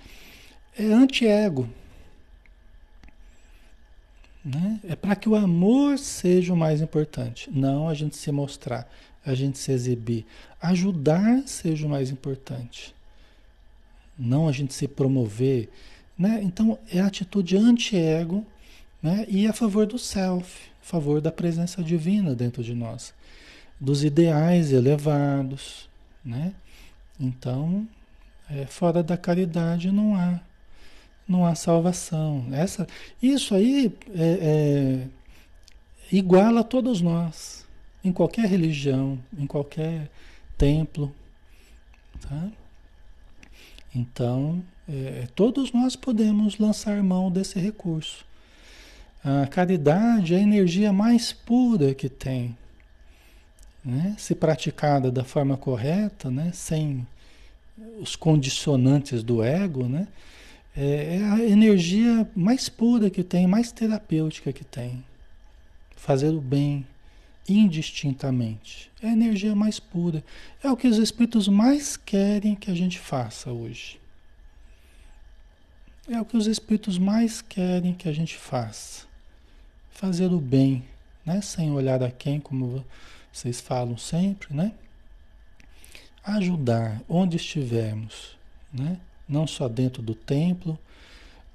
é 0.78 0.86
anti-ego. 0.86 1.68
Né? 4.44 4.80
É 4.88 4.96
para 4.96 5.16
que 5.16 5.28
o 5.28 5.36
amor 5.36 5.98
seja 5.98 6.54
o 6.54 6.58
mais 6.58 6.82
importante, 6.82 7.50
não 7.52 7.90
a 7.90 7.96
gente 7.96 8.16
se 8.16 8.32
mostrar, 8.32 8.88
a 9.26 9.34
gente 9.34 9.58
se 9.58 9.72
exibir. 9.72 10.24
Ajudar 10.62 11.42
seja 11.48 11.88
o 11.88 11.90
mais 11.90 12.12
importante, 12.12 12.94
não 14.16 14.48
a 14.48 14.52
gente 14.52 14.72
se 14.72 14.88
promover. 14.88 15.68
Né? 16.18 16.42
Então, 16.44 16.80
é 16.92 17.00
a 17.00 17.08
atitude 17.08 17.58
anti-ego 17.58 18.46
né? 19.02 19.26
e 19.28 19.48
a 19.48 19.54
favor 19.54 19.86
do 19.86 20.00
self, 20.00 20.70
a 20.82 20.86
favor 20.86 21.20
da 21.20 21.32
presença 21.32 21.84
divina 21.84 22.34
dentro 22.34 22.64
de 22.64 22.74
nós, 22.74 23.14
dos 23.80 24.04
ideais 24.04 24.72
elevados. 24.72 25.90
Né? 26.24 26.54
Então, 27.20 27.88
é, 28.50 28.66
fora 28.66 29.04
da 29.04 29.18
caridade 29.18 29.92
não 29.92 30.16
há 30.16 30.40
não 31.28 31.46
há 31.46 31.56
salvação. 31.56 32.46
Essa, 32.52 32.88
isso 33.22 33.56
aí 33.56 33.92
é, 34.14 34.40
é, 34.42 35.08
iguala 36.12 36.62
a 36.62 36.64
todos 36.64 37.02
nós, 37.02 37.66
em 38.04 38.12
qualquer 38.12 38.46
religião, 38.46 39.20
em 39.38 39.48
qualquer 39.48 40.10
templo. 40.58 41.14
Tá? 42.22 42.50
Então, 43.94 44.64
é, 44.88 45.28
todos 45.36 45.72
nós 45.72 45.96
podemos 45.96 46.58
lançar 46.58 47.02
mão 47.04 47.32
desse 47.32 47.60
recurso. 47.60 48.26
A 49.24 49.48
caridade 49.48 50.36
é 50.36 50.38
a 50.38 50.42
energia 50.42 50.94
mais 50.94 51.34
pura 51.34 51.94
que 51.96 52.08
tem. 52.08 52.56
Né? 53.84 54.16
Se 54.20 54.36
praticada 54.36 55.12
da 55.12 55.24
forma 55.24 55.58
correta, 55.58 56.30
né? 56.30 56.52
sem 56.54 57.06
os 58.00 58.16
condicionantes 58.16 59.24
do 59.24 59.44
ego, 59.44 59.88
né? 59.88 60.08
É, 60.78 61.18
é 61.18 61.24
a 61.24 61.40
energia 61.44 62.30
mais 62.36 62.68
pura 62.68 63.10
que 63.10 63.24
tem, 63.24 63.48
mais 63.48 63.72
terapêutica 63.72 64.52
que 64.52 64.64
tem. 64.64 65.04
Fazer 65.96 66.30
o 66.30 66.42
bem 66.42 66.86
indistintamente. 67.48 68.92
É 69.02 69.08
a 69.08 69.14
energia 69.14 69.56
mais 69.56 69.80
pura. 69.80 70.24
É 70.64 70.70
o 70.70 70.76
que 70.76 70.88
os 70.88 70.98
espíritos 70.98 71.48
mais 71.48 71.96
querem 71.96 72.56
que 72.56 72.70
a 72.70 72.76
gente 72.76 73.00
faça 73.00 73.52
hoje. 73.52 74.00
É 76.08 76.22
o 76.22 76.26
que 76.26 76.38
os 76.38 76.48
espíritos 76.48 76.98
mais 76.98 77.42
querem 77.42 77.94
que 77.94 78.08
a 78.08 78.14
gente 78.14 78.38
faça. 78.38 79.06
Fazer 79.90 80.32
o 80.32 80.40
bem, 80.40 80.84
né? 81.26 81.42
Sem 81.42 81.72
olhar 81.72 82.04
a 82.04 82.12
quem, 82.12 82.40
como 82.40 82.86
vocês 83.32 83.60
falam 83.60 83.98
sempre, 83.98 84.54
né? 84.54 84.74
Ajudar 86.24 87.02
onde 87.08 87.38
estivermos, 87.38 88.38
né? 88.72 89.00
não 89.28 89.48
só 89.48 89.68
dentro 89.68 90.02
do 90.02 90.14
templo, 90.14 90.78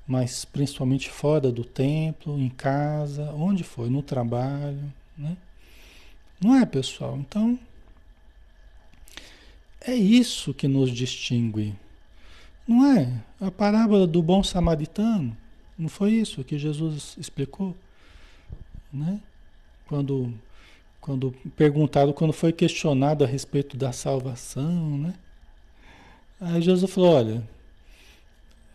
mas 0.07 0.45
principalmente 0.45 1.09
fora 1.09 1.53
do 1.53 1.65
templo, 1.65 2.39
em 2.39 2.49
casa, 2.49 3.33
onde 3.33 3.63
for, 3.63 3.89
no 3.89 4.03
trabalho, 4.03 4.93
né? 5.17 5.37
Não 6.41 6.55
é, 6.57 6.67
pessoal? 6.67 7.17
Então, 7.19 7.59
é 9.81 9.95
isso 9.95 10.55
que 10.55 10.67
nos 10.67 10.91
distingue. 10.91 11.75
Não 12.71 12.87
é? 12.87 13.21
A 13.41 13.51
parábola 13.51 14.07
do 14.07 14.23
bom 14.23 14.45
samaritano, 14.45 15.37
não 15.77 15.89
foi 15.89 16.13
isso 16.13 16.45
que 16.45 16.57
Jesus 16.57 17.17
explicou? 17.19 17.77
Né? 18.93 19.21
Quando, 19.89 20.33
quando 21.01 21.33
perguntado, 21.57 22.15
quando 22.15 22.33
foi 22.33 22.53
questionado 22.53 23.25
a 23.25 23.27
respeito 23.27 23.77
da 23.77 23.91
salvação, 23.91 24.97
né? 24.99 25.15
Aí 26.41 26.63
Jesus 26.63 26.89
falou, 26.93 27.13
olha, 27.13 27.43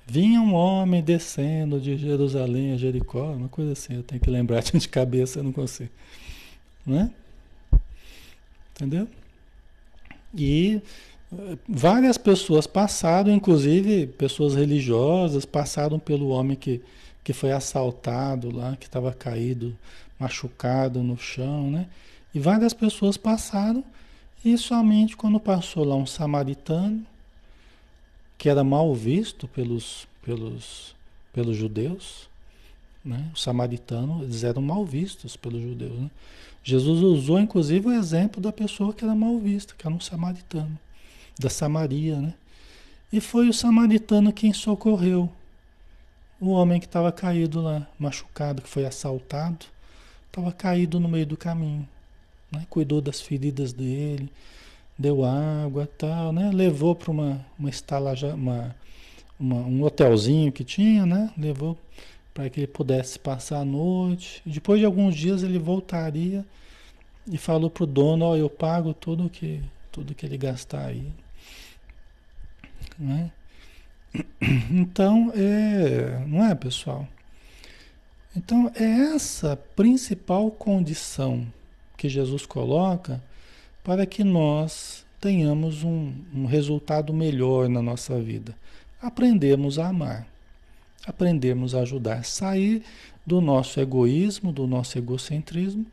vinha 0.05 0.41
um 0.41 0.53
homem 0.53 1.01
descendo 1.01 1.79
de 1.79 1.95
Jerusalém 1.95 2.73
a 2.73 2.77
Jericó, 2.77 3.31
uma 3.31 3.47
coisa 3.47 3.71
assim, 3.71 3.93
eu 3.95 4.03
tenho 4.03 4.19
que 4.19 4.29
lembrar 4.29 4.61
de 4.75 4.89
cabeça, 4.89 5.39
eu 5.39 5.43
não 5.45 5.53
consigo. 5.53 5.89
Né? 6.85 7.09
Entendeu? 8.71 9.07
E 10.37 10.81
várias 11.67 12.17
pessoas 12.17 12.67
passaram, 12.67 13.31
inclusive 13.31 14.07
pessoas 14.07 14.55
religiosas, 14.55 15.45
passaram 15.45 15.99
pelo 15.99 16.29
homem 16.29 16.55
que, 16.55 16.81
que 17.23 17.33
foi 17.33 17.51
assaltado 17.51 18.55
lá, 18.55 18.75
que 18.75 18.85
estava 18.85 19.13
caído, 19.13 19.75
machucado 20.19 21.01
no 21.03 21.17
chão, 21.17 21.69
né? 21.69 21.87
E 22.33 22.39
várias 22.39 22.73
pessoas 22.73 23.17
passaram, 23.17 23.83
e 24.43 24.57
somente 24.57 25.15
quando 25.15 25.39
passou 25.39 25.83
lá 25.83 25.95
um 25.95 26.05
samaritano, 26.05 27.05
que 28.37 28.49
era 28.49 28.63
mal 28.63 28.93
visto 28.93 29.47
pelos, 29.47 30.07
pelos, 30.21 30.95
pelos 31.33 31.55
judeus, 31.55 32.29
né? 33.03 33.29
Os 33.33 33.43
samaritanos, 33.43 34.23
eles 34.23 34.43
eram 34.43 34.61
mal 34.61 34.85
vistos 34.85 35.37
pelos 35.37 35.61
judeus, 35.61 35.97
né? 35.99 36.11
Jesus 36.63 37.01
usou 37.01 37.39
inclusive 37.39 37.87
o 37.87 37.91
exemplo 37.93 38.41
da 38.41 38.51
pessoa 38.51 38.91
que 38.91 39.03
era 39.03 39.13
mal 39.13 39.37
vista, 39.37 39.75
que 39.77 39.85
era 39.85 39.95
um 39.95 39.99
samaritano, 39.99 40.77
da 41.39 41.49
Samaria, 41.49 42.19
né? 42.19 42.33
E 43.11 43.21
foi 43.21 43.47
o 43.47 43.53
samaritano 43.53 44.33
quem 44.33 44.51
socorreu 44.51 45.29
o 46.39 46.49
homem 46.49 46.79
que 46.79 46.85
estava 46.85 47.11
caído 47.11 47.61
lá, 47.61 47.87
machucado, 47.97 48.61
que 48.61 48.69
foi 48.69 48.85
assaltado, 48.85 49.65
estava 50.27 50.51
caído 50.51 50.99
no 50.99 51.07
meio 51.07 51.25
do 51.25 51.37
caminho. 51.37 51.87
Né? 52.51 52.65
Cuidou 52.69 53.01
das 53.01 53.21
feridas 53.21 53.73
dele, 53.73 54.29
deu 54.97 55.23
água 55.23 55.89
tal, 55.97 56.31
né? 56.31 56.51
Levou 56.53 56.95
para 56.95 57.11
uma, 57.11 57.45
uma 57.57 57.69
estalagem, 57.69 58.31
uma, 58.33 58.75
uma, 59.39 59.55
um 59.57 59.83
hotelzinho 59.83 60.51
que 60.51 60.63
tinha, 60.63 61.05
né? 61.05 61.31
Levou 61.37 61.77
para 62.33 62.49
que 62.49 62.61
ele 62.61 62.67
pudesse 62.67 63.17
passar 63.17 63.59
a 63.59 63.65
noite. 63.65 64.41
Depois 64.45 64.79
de 64.79 64.85
alguns 64.85 65.15
dias 65.15 65.41
ele 65.41 65.57
voltaria 65.57 66.45
e 67.31 67.37
falou 67.37 67.69
para 67.69 67.85
o 67.85 67.87
dono, 67.87 68.25
ó, 68.25 68.31
oh, 68.31 68.35
eu 68.35 68.49
pago 68.49 68.93
tudo 68.93 69.29
que, 69.29 69.61
tudo 69.91 70.13
que 70.13 70.25
ele 70.25 70.37
gastar 70.37 70.87
aí. 70.87 71.11
Né? 72.97 73.31
Então, 74.71 75.31
é, 75.35 76.23
não 76.25 76.45
é, 76.45 76.55
pessoal? 76.55 77.07
Então, 78.35 78.71
é 78.75 79.15
essa 79.15 79.57
principal 79.75 80.49
condição 80.51 81.45
que 81.97 82.07
Jesus 82.07 82.45
coloca 82.45 83.21
para 83.83 84.05
que 84.05 84.23
nós 84.23 85.05
tenhamos 85.19 85.83
um, 85.83 86.13
um 86.33 86.45
resultado 86.45 87.13
melhor 87.13 87.67
na 87.67 87.81
nossa 87.81 88.19
vida. 88.21 88.55
Aprendemos 89.01 89.79
a 89.79 89.87
amar 89.87 90.27
aprendermos 91.05 91.75
a 91.75 91.81
ajudar, 91.81 92.25
sair 92.25 92.83
do 93.25 93.39
nosso 93.39 93.79
egoísmo, 93.79 94.51
do 94.51 94.67
nosso 94.67 94.97
egocentrismo 94.97 95.85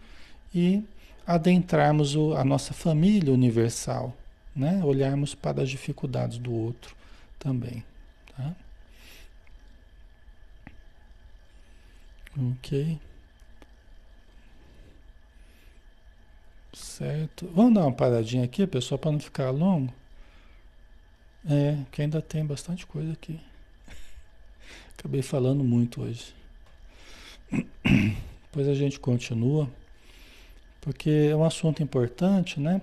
e 0.54 0.82
adentrarmos 1.26 2.16
a 2.36 2.44
nossa 2.44 2.72
família 2.72 3.32
universal, 3.32 4.16
né? 4.54 4.82
olharmos 4.84 5.34
para 5.34 5.62
as 5.62 5.70
dificuldades 5.70 6.38
do 6.38 6.52
outro 6.52 6.94
também. 7.38 7.84
Tá? 8.36 8.54
Ok. 12.38 12.98
Certo. 16.72 17.46
Vamos 17.54 17.74
dar 17.74 17.82
uma 17.82 17.92
paradinha 17.92 18.44
aqui, 18.44 18.66
pessoal, 18.66 18.98
para 18.98 19.12
não 19.12 19.20
ficar 19.20 19.50
longo. 19.50 19.92
É, 21.48 21.76
que 21.90 22.00
ainda 22.02 22.22
tem 22.22 22.44
bastante 22.46 22.86
coisa 22.86 23.12
aqui. 23.12 23.38
Acabei 24.98 25.22
falando 25.22 25.62
muito 25.64 26.02
hoje. 26.02 26.34
Depois 28.44 28.68
a 28.68 28.74
gente 28.74 28.98
continua, 29.00 29.68
porque 30.80 31.28
é 31.30 31.36
um 31.36 31.44
assunto 31.44 31.82
importante, 31.82 32.60
né? 32.60 32.80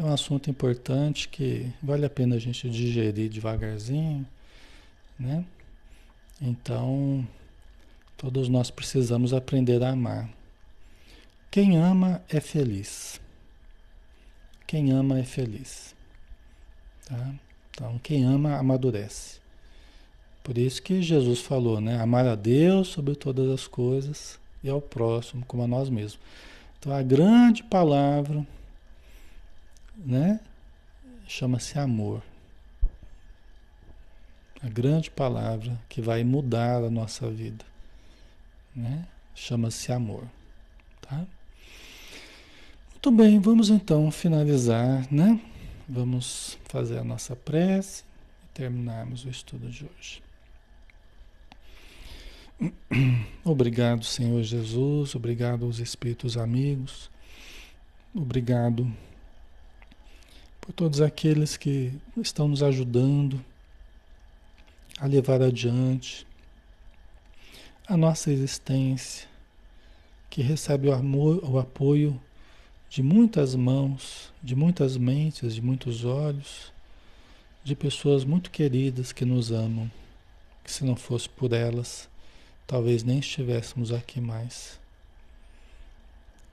É 0.00 0.02
um 0.02 0.14
assunto 0.14 0.48
importante 0.48 1.28
que 1.28 1.70
vale 1.82 2.06
a 2.06 2.08
pena 2.08 2.36
a 2.36 2.38
gente 2.38 2.70
digerir 2.70 3.28
devagarzinho, 3.28 4.26
né? 5.18 5.44
Então, 6.40 7.28
todos 8.16 8.48
nós 8.48 8.70
precisamos 8.70 9.34
aprender 9.34 9.82
a 9.82 9.90
amar. 9.90 10.30
Quem 11.50 11.76
ama 11.76 12.22
é 12.30 12.40
feliz. 12.40 13.20
Quem 14.66 14.90
ama 14.90 15.18
é 15.18 15.22
feliz. 15.22 15.94
Tá? 17.06 17.34
Então, 17.70 17.98
quem 17.98 18.24
ama 18.24 18.56
amadurece. 18.56 19.38
Por 20.42 20.56
isso 20.56 20.82
que 20.82 21.02
Jesus 21.02 21.40
falou, 21.40 21.78
né? 21.78 22.00
Amar 22.00 22.26
a 22.26 22.34
Deus 22.34 22.88
sobre 22.88 23.14
todas 23.14 23.50
as 23.50 23.66
coisas 23.66 24.40
e 24.64 24.70
ao 24.70 24.80
próximo 24.80 25.44
como 25.44 25.62
a 25.62 25.66
nós 25.66 25.90
mesmos. 25.90 26.18
Então 26.78 26.90
a 26.90 27.02
grande 27.02 27.62
palavra, 27.62 28.46
né? 30.04 30.40
Chama-se 31.26 31.78
amor. 31.78 32.22
A 34.62 34.68
grande 34.68 35.10
palavra 35.10 35.80
que 35.88 36.02
vai 36.02 36.22
mudar 36.22 36.82
a 36.82 36.90
nossa 36.90 37.30
vida, 37.30 37.64
né? 38.74 39.06
Chama-se 39.34 39.90
amor, 39.90 40.24
tá? 41.00 41.24
Muito 42.90 43.10
bem, 43.10 43.40
vamos 43.40 43.70
então 43.70 44.10
finalizar, 44.10 45.06
né? 45.10 45.40
Vamos 45.88 46.58
fazer 46.64 46.98
a 46.98 47.04
nossa 47.04 47.34
prece 47.34 48.04
e 48.44 48.48
terminarmos 48.52 49.24
o 49.24 49.30
estudo 49.30 49.70
de 49.70 49.86
hoje. 49.86 50.22
Obrigado, 53.42 54.04
Senhor 54.04 54.42
Jesus, 54.42 55.14
obrigado 55.14 55.64
aos 55.64 55.78
Espíritos 55.78 56.36
amigos, 56.36 57.10
obrigado 58.14 58.86
por 60.70 60.74
todos 60.74 61.00
aqueles 61.00 61.56
que 61.56 61.92
estão 62.16 62.46
nos 62.46 62.62
ajudando 62.62 63.44
a 65.00 65.06
levar 65.06 65.42
adiante 65.42 66.24
a 67.88 67.96
nossa 67.96 68.30
existência, 68.30 69.28
que 70.28 70.42
recebe 70.42 70.88
o 70.88 70.92
amor, 70.92 71.42
o 71.42 71.58
apoio 71.58 72.20
de 72.88 73.02
muitas 73.02 73.56
mãos, 73.56 74.32
de 74.40 74.54
muitas 74.54 74.96
mentes, 74.96 75.56
de 75.56 75.60
muitos 75.60 76.04
olhos, 76.04 76.72
de 77.64 77.74
pessoas 77.74 78.24
muito 78.24 78.48
queridas 78.48 79.12
que 79.12 79.24
nos 79.24 79.50
amam, 79.50 79.90
que 80.62 80.70
se 80.70 80.84
não 80.84 80.94
fosse 80.94 81.28
por 81.28 81.52
elas, 81.52 82.08
talvez 82.64 83.02
nem 83.02 83.18
estivéssemos 83.18 83.92
aqui 83.92 84.20
mais. 84.20 84.79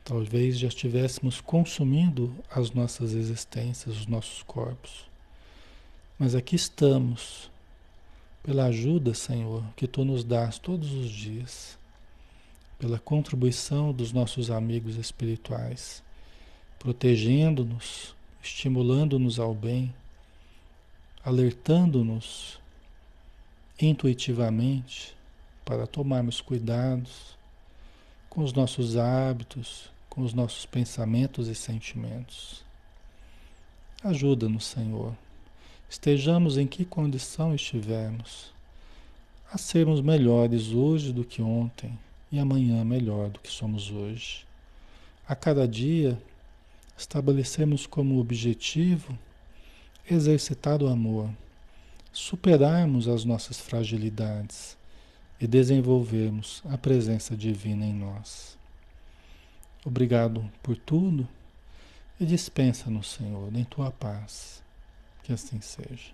Talvez 0.08 0.58
já 0.58 0.70
estivéssemos 0.70 1.42
consumindo 1.42 2.34
as 2.50 2.72
nossas 2.72 3.12
existências, 3.12 3.94
os 3.94 4.08
nossos 4.08 4.42
corpos. 4.42 5.06
Mas 6.18 6.34
aqui 6.34 6.56
estamos, 6.56 7.52
pela 8.42 8.68
ajuda, 8.68 9.14
Senhor, 9.14 9.66
que 9.76 9.86
Tu 9.86 10.06
nos 10.06 10.24
dás 10.24 10.58
todos 10.60 10.94
os 10.94 11.10
dias, 11.10 11.78
pela 12.80 12.98
contribuição 12.98 13.92
dos 13.92 14.14
nossos 14.14 14.50
amigos 14.50 14.96
espirituais, 14.96 16.02
protegendo-nos, 16.80 18.16
estimulando-nos 18.42 19.42
ao 19.42 19.54
bem, 19.54 19.94
alertando-nos 21.22 22.62
intuitivamente 23.78 25.14
para 25.66 25.86
tomarmos 25.86 26.40
cuidados 26.40 27.38
com 28.30 28.42
os 28.42 28.54
nossos 28.54 28.96
hábitos, 28.96 29.97
com 30.18 30.24
os 30.24 30.34
nossos 30.34 30.66
pensamentos 30.66 31.48
e 31.48 31.54
sentimentos. 31.54 32.64
Ajuda-nos, 34.04 34.66
Senhor, 34.66 35.14
estejamos 35.88 36.58
em 36.58 36.66
que 36.66 36.84
condição 36.84 37.54
estivermos, 37.54 38.52
a 39.54 39.60
sermos 39.60 40.02
melhores 40.02 40.70
hoje 40.70 41.14
do 41.14 41.24
que 41.24 41.40
ontem 41.40 41.96
e 42.32 42.40
amanhã 42.40 42.84
melhor 42.84 43.30
do 43.30 43.40
que 43.40 43.52
somos 43.52 43.92
hoje. 43.92 44.44
A 45.28 45.36
cada 45.36 45.68
dia, 45.68 46.20
estabelecemos 46.98 47.86
como 47.86 48.20
objetivo 48.20 49.16
exercitar 50.10 50.82
o 50.82 50.88
amor, 50.88 51.30
superarmos 52.12 53.08
as 53.08 53.24
nossas 53.24 53.60
fragilidades 53.60 54.76
e 55.40 55.46
desenvolvermos 55.46 56.64
a 56.66 56.76
presença 56.76 57.38
divina 57.38 57.86
em 57.86 57.94
nós 57.94 58.57
obrigado 59.88 60.44
por 60.62 60.76
tudo, 60.76 61.28
e 62.20 62.26
dispensa 62.26 62.90
no 62.90 63.04
Senhor, 63.04 63.56
em 63.56 63.64
tua 63.64 63.92
paz. 63.92 64.62
Que 65.24 65.34
assim 65.34 65.62
seja. 65.62 66.12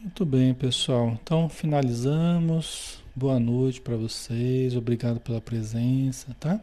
Muito 0.00 0.24
bem, 0.24 0.54
pessoal. 0.54 1.18
Então, 1.22 1.48
finalizamos. 1.48 3.02
Boa 3.14 3.38
noite 3.38 3.80
para 3.80 3.96
vocês. 3.96 4.76
Obrigado 4.76 5.20
pela 5.20 5.40
presença, 5.40 6.34
tá? 6.38 6.60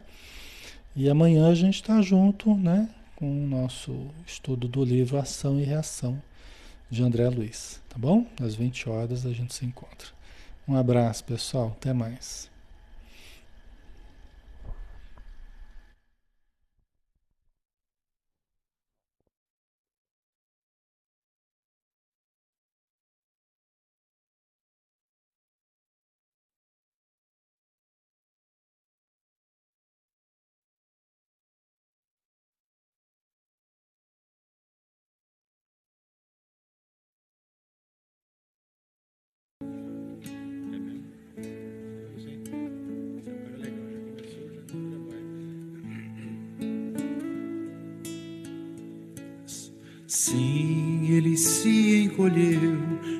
E 0.96 1.08
amanhã 1.08 1.48
a 1.48 1.54
gente 1.54 1.76
está 1.76 2.00
junto, 2.02 2.54
né? 2.54 2.88
Com 3.14 3.44
o 3.44 3.46
nosso 3.46 4.08
estudo 4.26 4.66
do 4.66 4.84
livro 4.84 5.18
Ação 5.18 5.60
e 5.60 5.64
Reação 5.64 6.20
de 6.90 7.02
André 7.02 7.28
Luiz, 7.28 7.80
tá 7.88 7.96
bom? 7.98 8.26
Às 8.40 8.54
20 8.54 8.88
horas 8.88 9.26
a 9.26 9.32
gente 9.32 9.54
se 9.54 9.64
encontra. 9.64 10.08
Um 10.66 10.74
abraço, 10.76 11.24
pessoal. 11.24 11.76
Até 11.78 11.92
mais. 11.92 12.50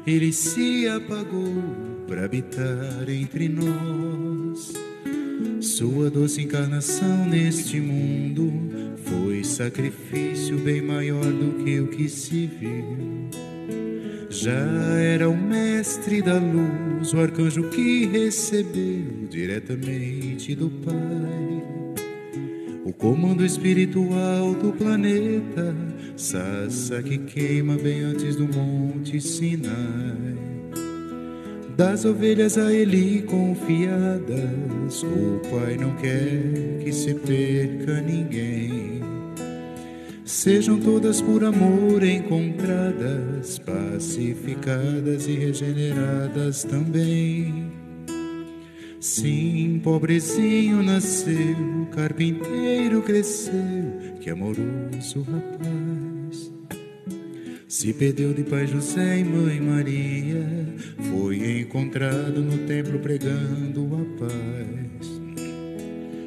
Ele 0.08 0.32
se 0.32 0.88
apagou 0.88 1.62
para 2.06 2.24
habitar 2.24 3.08
entre 3.08 3.48
nós. 3.48 4.72
Sua 5.60 6.10
doce 6.10 6.42
encarnação 6.42 7.26
neste 7.26 7.80
mundo 7.80 8.52
foi 9.04 9.44
sacrifício 9.44 10.56
bem 10.58 10.80
maior 10.80 11.24
do 11.24 11.62
que 11.62 11.80
o 11.80 11.88
que 11.88 12.08
se 12.08 12.46
viu. 12.46 13.28
Já 14.30 14.50
era 15.00 15.28
o 15.28 15.36
mestre 15.36 16.22
da 16.22 16.38
luz, 16.38 17.12
o 17.12 17.20
arcanjo 17.20 17.64
que 17.70 18.06
recebeu 18.06 19.26
diretamente 19.28 20.54
do 20.54 20.70
Pai 20.70 21.68
o 22.88 22.92
comando 22.94 23.44
espiritual 23.44 24.54
do 24.54 24.72
planeta 24.72 25.76
Sassa 26.18 27.00
que 27.00 27.16
queima 27.16 27.76
bem 27.76 28.00
antes 28.00 28.34
do 28.34 28.48
monte 28.48 29.20
Sinai. 29.20 30.34
Das 31.76 32.04
ovelhas 32.04 32.58
a 32.58 32.72
ele 32.72 33.22
confiadas, 33.22 35.04
o 35.04 35.40
Pai 35.48 35.76
não 35.76 35.94
quer 35.94 36.82
que 36.82 36.92
se 36.92 37.14
perca 37.14 38.00
ninguém. 38.00 39.00
Sejam 40.24 40.80
todas 40.80 41.22
por 41.22 41.44
amor 41.44 42.02
encontradas, 42.02 43.60
pacificadas 43.60 45.28
e 45.28 45.34
regeneradas 45.34 46.64
também. 46.64 47.77
Sim, 49.00 49.80
pobrezinho 49.82 50.82
nasceu, 50.82 51.86
carpinteiro 51.94 53.00
cresceu, 53.00 53.54
que 54.20 54.28
amoroso 54.28 55.22
rapaz. 55.22 56.52
Se 57.68 57.92
perdeu 57.92 58.34
de 58.34 58.42
pai 58.42 58.66
José 58.66 59.20
e 59.20 59.24
mãe 59.24 59.60
Maria, 59.60 60.44
foi 61.12 61.60
encontrado 61.60 62.40
no 62.42 62.58
templo 62.66 62.98
pregando 62.98 63.88
a 63.94 64.18
paz. 64.18 65.18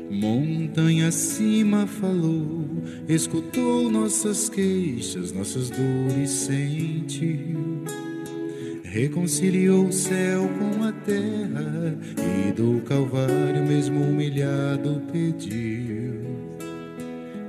Montanha 0.09 1.09
acima 1.09 1.85
falou, 1.85 2.67
escutou 3.09 3.91
nossas 3.91 4.47
queixas, 4.47 5.33
nossas 5.33 5.69
dores 5.69 6.29
sentiu 6.29 7.70
reconciliou 8.91 9.85
o 9.85 9.93
céu 9.93 10.49
com 10.59 10.83
a 10.83 10.91
terra 10.91 11.95
e 12.17 12.51
do 12.51 12.81
Calvário, 12.81 13.65
mesmo 13.65 14.01
humilhado, 14.01 15.01
pediu: 15.13 16.13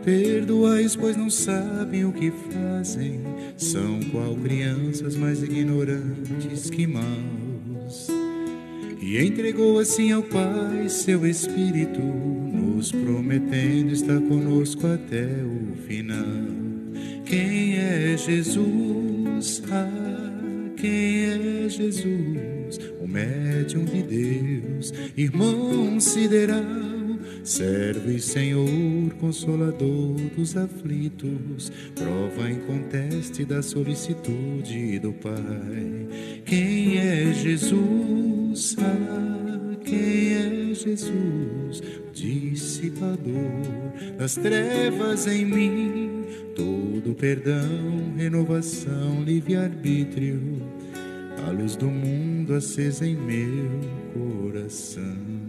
Perdoais, 0.04 0.94
pois 0.94 1.16
não 1.16 1.28
sabem 1.28 2.04
o 2.04 2.12
que 2.12 2.30
fazem, 2.30 3.20
são 3.56 4.00
qual 4.12 4.36
crianças 4.36 5.16
mais 5.16 5.42
ignorantes 5.42 6.70
que 6.70 6.86
maus. 6.86 8.06
E 9.00 9.18
entregou 9.18 9.80
assim 9.80 10.12
ao 10.12 10.22
Pai 10.22 10.88
seu 10.88 11.26
Espírito, 11.26 12.00
nos 12.00 12.92
prometendo 12.92 13.92
estar 13.92 14.20
conosco 14.20 14.86
até 14.86 15.26
o 15.44 15.76
final. 15.88 16.62
Quem 17.24 17.78
é 17.78 18.16
Jesus? 18.16 19.60
Ah, 19.68 20.31
quem 20.82 21.26
é 21.26 21.68
Jesus, 21.68 22.80
o 23.00 23.06
médium 23.06 23.84
de 23.84 24.02
Deus, 24.02 24.92
irmão 25.16 26.00
sideral, 26.00 26.60
servo 27.44 28.10
e 28.10 28.20
Senhor, 28.20 29.14
consolador 29.20 30.16
dos 30.36 30.56
aflitos, 30.56 31.70
prova 31.94 32.50
inconteste 32.50 33.44
da 33.44 33.62
solicitude 33.62 34.98
do 34.98 35.12
Pai. 35.12 36.42
Quem 36.44 36.98
é 36.98 37.32
Jesus? 37.32 38.74
Ah, 38.80 39.76
quem 39.84 40.31
é 40.31 40.31
Jesus, 40.82 41.82
dissipador 42.12 43.32
das 44.18 44.34
trevas 44.34 45.26
em 45.26 45.44
mim? 45.44 46.22
todo 46.54 47.14
perdão, 47.14 48.14
renovação, 48.16 49.22
livre-arbítrio, 49.24 50.62
a 51.46 51.50
luz 51.50 51.76
do 51.76 51.86
mundo 51.86 52.54
acesa 52.54 53.06
em 53.06 53.16
meu 53.16 53.70
coração. 54.12 55.41